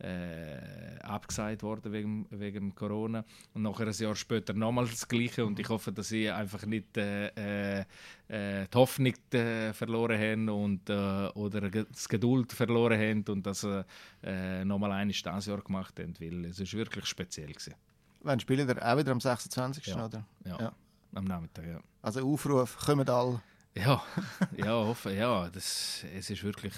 äh, 0.00 0.98
abgesagt 1.02 1.62
worden 1.62 1.92
wegen, 1.92 2.26
wegen 2.30 2.74
Corona. 2.74 3.24
Und 3.54 3.62
nachher 3.62 3.86
ein 3.86 3.92
Jahr 3.92 4.16
später 4.16 4.52
nochmals 4.52 4.90
das 4.90 5.08
Gleiche. 5.08 5.44
Und 5.44 5.58
ich 5.58 5.68
hoffe, 5.68 5.92
dass 5.92 6.08
sie 6.08 6.30
einfach 6.30 6.64
nicht 6.66 6.96
äh, 6.96 7.28
äh, 7.28 7.84
äh 8.28 8.66
die 8.66 8.78
Hoffnung 8.78 9.14
äh, 9.32 9.72
verloren 9.72 10.18
haben 10.18 10.48
und, 10.48 10.88
äh, 10.88 11.28
oder 11.34 11.68
das 11.70 12.08
Geduld 12.08 12.52
verloren 12.52 12.98
haben 12.98 13.24
und 13.28 13.46
dass 13.46 13.60
sie 13.62 13.84
äh, 14.22 14.64
nochmal 14.64 14.92
ein 14.92 15.12
das 15.22 15.46
Jahr 15.46 15.60
gemacht 15.60 15.98
haben, 15.98 16.14
weil 16.20 16.46
es 16.46 16.60
ist 16.60 16.74
wirklich 16.74 17.06
speziell 17.06 17.48
gewesen. 17.48 17.74
Wann 18.22 18.40
spielen 18.40 18.68
wir 18.68 18.86
auch 18.86 18.98
wieder 18.98 19.12
am 19.12 19.20
26. 19.20 19.86
Ja. 19.86 20.04
oder? 20.04 20.26
Ja. 20.44 20.60
ja. 20.60 20.72
am 21.14 21.24
Nachmittag, 21.24 21.66
ja. 21.66 21.80
Also 22.02 22.26
Aufruf, 22.26 22.76
kommen 22.76 23.08
alle. 23.08 23.42
Ja, 23.74 24.02
ja, 24.56 24.72
hoffe, 24.72 25.12
ja, 25.12 25.48
das, 25.48 26.04
es 26.14 26.28
ist 26.28 26.42
wirklich 26.42 26.74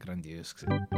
grandios 0.00 0.54
gewesen. 0.56 0.88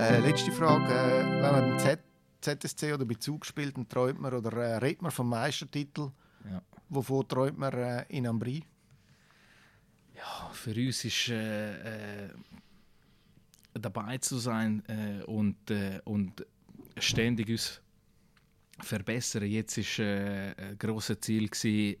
Äh, 0.00 0.20
letzte 0.20 0.50
Frage. 0.50 0.94
Äh, 0.94 1.42
wenn 1.42 1.52
man 1.52 1.76
beim 1.76 1.78
Z 1.78 2.00
ZSC 2.40 2.94
oder 2.94 3.04
bei 3.04 3.16
Zug 3.16 3.44
spielt, 3.44 3.76
dann 3.76 3.86
träumt 3.86 4.18
man 4.18 4.32
oder 4.32 4.50
äh, 4.56 4.76
redet 4.78 5.02
man 5.02 5.10
vom 5.10 5.28
Meistertitel. 5.28 6.10
Ja. 6.50 6.62
Wovon 6.88 7.28
träumt 7.28 7.58
man 7.58 7.74
äh, 7.74 8.06
in 8.08 8.26
Ambri? 8.26 8.64
Ja, 10.16 10.50
für 10.54 10.70
uns 10.70 11.04
ist 11.04 11.28
äh, 11.28 12.24
äh 12.24 12.30
dabei 13.74 14.16
zu 14.18 14.38
sein 14.38 14.82
äh, 14.88 15.22
und, 15.24 15.56
und 16.04 16.44
ständig 16.96 17.50
uns 17.50 17.80
verbessern. 18.80 19.44
Jetzt 19.44 19.76
war 19.76 20.06
äh, 20.06 20.54
ein 20.56 20.78
grosses 20.78 21.20
Ziel 21.20 21.48
gewesen, 21.48 21.96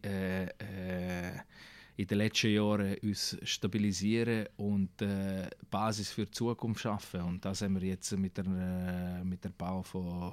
in 2.00 2.06
den 2.06 2.18
letzten 2.18 2.50
Jahren 2.54 2.96
uns 3.02 3.36
stabilisieren 3.42 4.46
und 4.56 5.02
äh, 5.02 5.50
Basis 5.70 6.10
für 6.10 6.24
die 6.24 6.30
Zukunft 6.30 6.80
schaffen. 6.80 7.20
Und 7.20 7.44
das 7.44 7.60
haben 7.60 7.78
wir 7.78 7.86
jetzt 7.86 8.10
mit 8.16 8.38
der, 8.38 8.46
äh, 8.46 9.22
mit 9.22 9.44
der 9.44 9.50
Bau 9.50 9.82
von, 9.82 10.32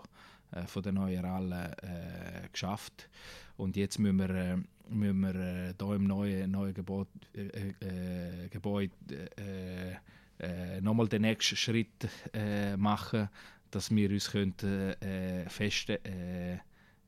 äh, 0.51 0.65
von 0.65 0.81
der 0.81 0.93
neuen 0.93 1.25
Ralle 1.25 1.75
äh, 1.81 2.47
geschafft. 2.49 3.09
Und 3.57 3.75
jetzt 3.75 3.99
müssen 3.99 4.17
wir, 4.17 4.29
äh, 4.29 4.57
müssen 4.89 5.19
wir 5.19 5.35
äh, 5.35 5.73
hier 5.77 5.95
im 5.95 6.07
neuen, 6.07 6.51
neuen 6.51 6.73
Gebäude, 6.73 7.09
äh, 7.35 8.45
äh, 8.45 8.47
Gebäude 8.49 8.93
äh, 10.39 10.79
nochmal 10.79 11.09
den 11.09 11.23
nächsten 11.23 11.55
Schritt 11.55 12.07
machen, 12.77 13.27
dass 13.71 13.89
wir 13.89 14.11
uns 14.11 14.29
können, 14.29 14.53
fest 15.49 15.89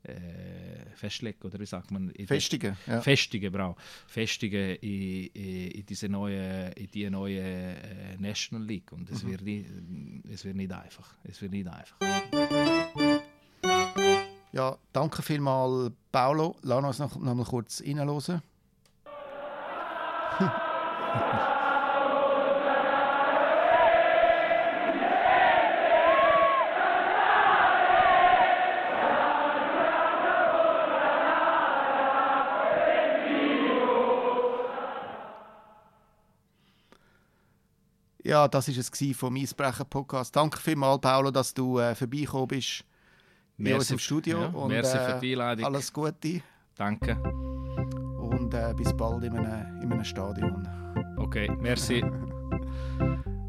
äh, 0.04 0.96
festlegen, 0.96 1.40
oder 1.44 1.60
wie 1.60 1.66
sagt 1.66 1.92
man? 1.92 2.12
Festigen, 2.26 2.78
ja. 2.88 3.02
Festigen, 3.02 3.52
bravo. 3.52 3.76
Festigen 4.08 4.76
in, 4.78 5.28
in, 5.28 5.72
in, 5.72 5.86
diese 5.86 6.08
neue, 6.10 6.70
in 6.72 6.88
die 6.92 7.10
neue 7.10 7.42
äh, 7.42 8.18
National 8.18 8.66
League. 8.66 8.92
Und 8.92 9.10
es, 9.10 9.24
mhm. 9.24 9.30
wird 9.30 9.42
nicht, 9.42 9.70
es 10.32 10.46
wird 10.46 10.56
nicht 10.56 10.72
einfach. 10.72 11.16
Es 11.24 11.42
wird 11.42 11.52
nicht 11.52 11.68
einfach. 11.68 11.98
Ja, 14.52 14.78
danke 14.94 15.22
vielmals, 15.22 15.92
Paolo. 16.12 16.56
Lass 16.64 16.84
uns 16.84 17.00
noch, 17.00 17.20
noch 17.20 17.36
mal 17.36 17.46
kurz 17.46 17.82
reinhören. 17.82 18.42
Ja, 38.30 38.48
das 38.48 38.68
war 38.68 38.76
es 38.78 39.18
vom 39.18 39.36
Eisbrecher-Podcast. 39.36 40.36
Danke 40.36 40.60
vielmals, 40.60 41.02
Paolo, 41.02 41.32
dass 41.32 41.52
du 41.52 41.80
äh, 41.80 41.96
vorbeigekommen 41.96 42.48
bist 42.48 42.86
merci, 43.58 43.72
in 43.72 43.80
unserem 43.80 44.00
Studio. 44.00 44.42
Ja, 44.42 44.48
und, 44.50 44.72
äh, 44.72 44.84
für 44.84 45.20
die 45.20 45.32
Einladung. 45.32 45.66
Alles 45.66 45.92
Gute. 45.92 46.44
Danke. 46.76 47.16
Und 47.16 48.54
äh, 48.54 48.72
bis 48.78 48.96
bald 48.96 49.24
in 49.24 49.36
einem, 49.36 49.82
in 49.82 49.92
einem 49.92 50.04
Stadion. 50.04 50.68
Okay, 51.18 51.50
merci. 51.60 52.06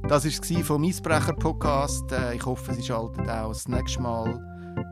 Das 0.09 0.25
war 0.25 0.59
es 0.61 0.67
vom 0.67 0.83
Eisbrecher-Podcast. 0.83 2.11
Äh, 2.11 2.35
ich 2.35 2.45
hoffe, 2.45 2.75
Sie 2.75 2.83
schalten 2.83 3.31
auch 3.31 3.49
das 3.49 3.69
nächste 3.69 4.01
Mal 4.01 4.35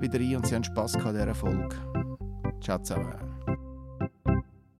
wieder 0.01 0.21
ein 0.21 0.37
und 0.37 0.47
Sie 0.47 0.55
haben 0.55 0.63
Spass 0.63 0.95
an 0.95 1.13
dieser 1.15 1.35
Folge. 1.35 1.75
Ciao 2.61 2.79
zusammen. 2.79 3.28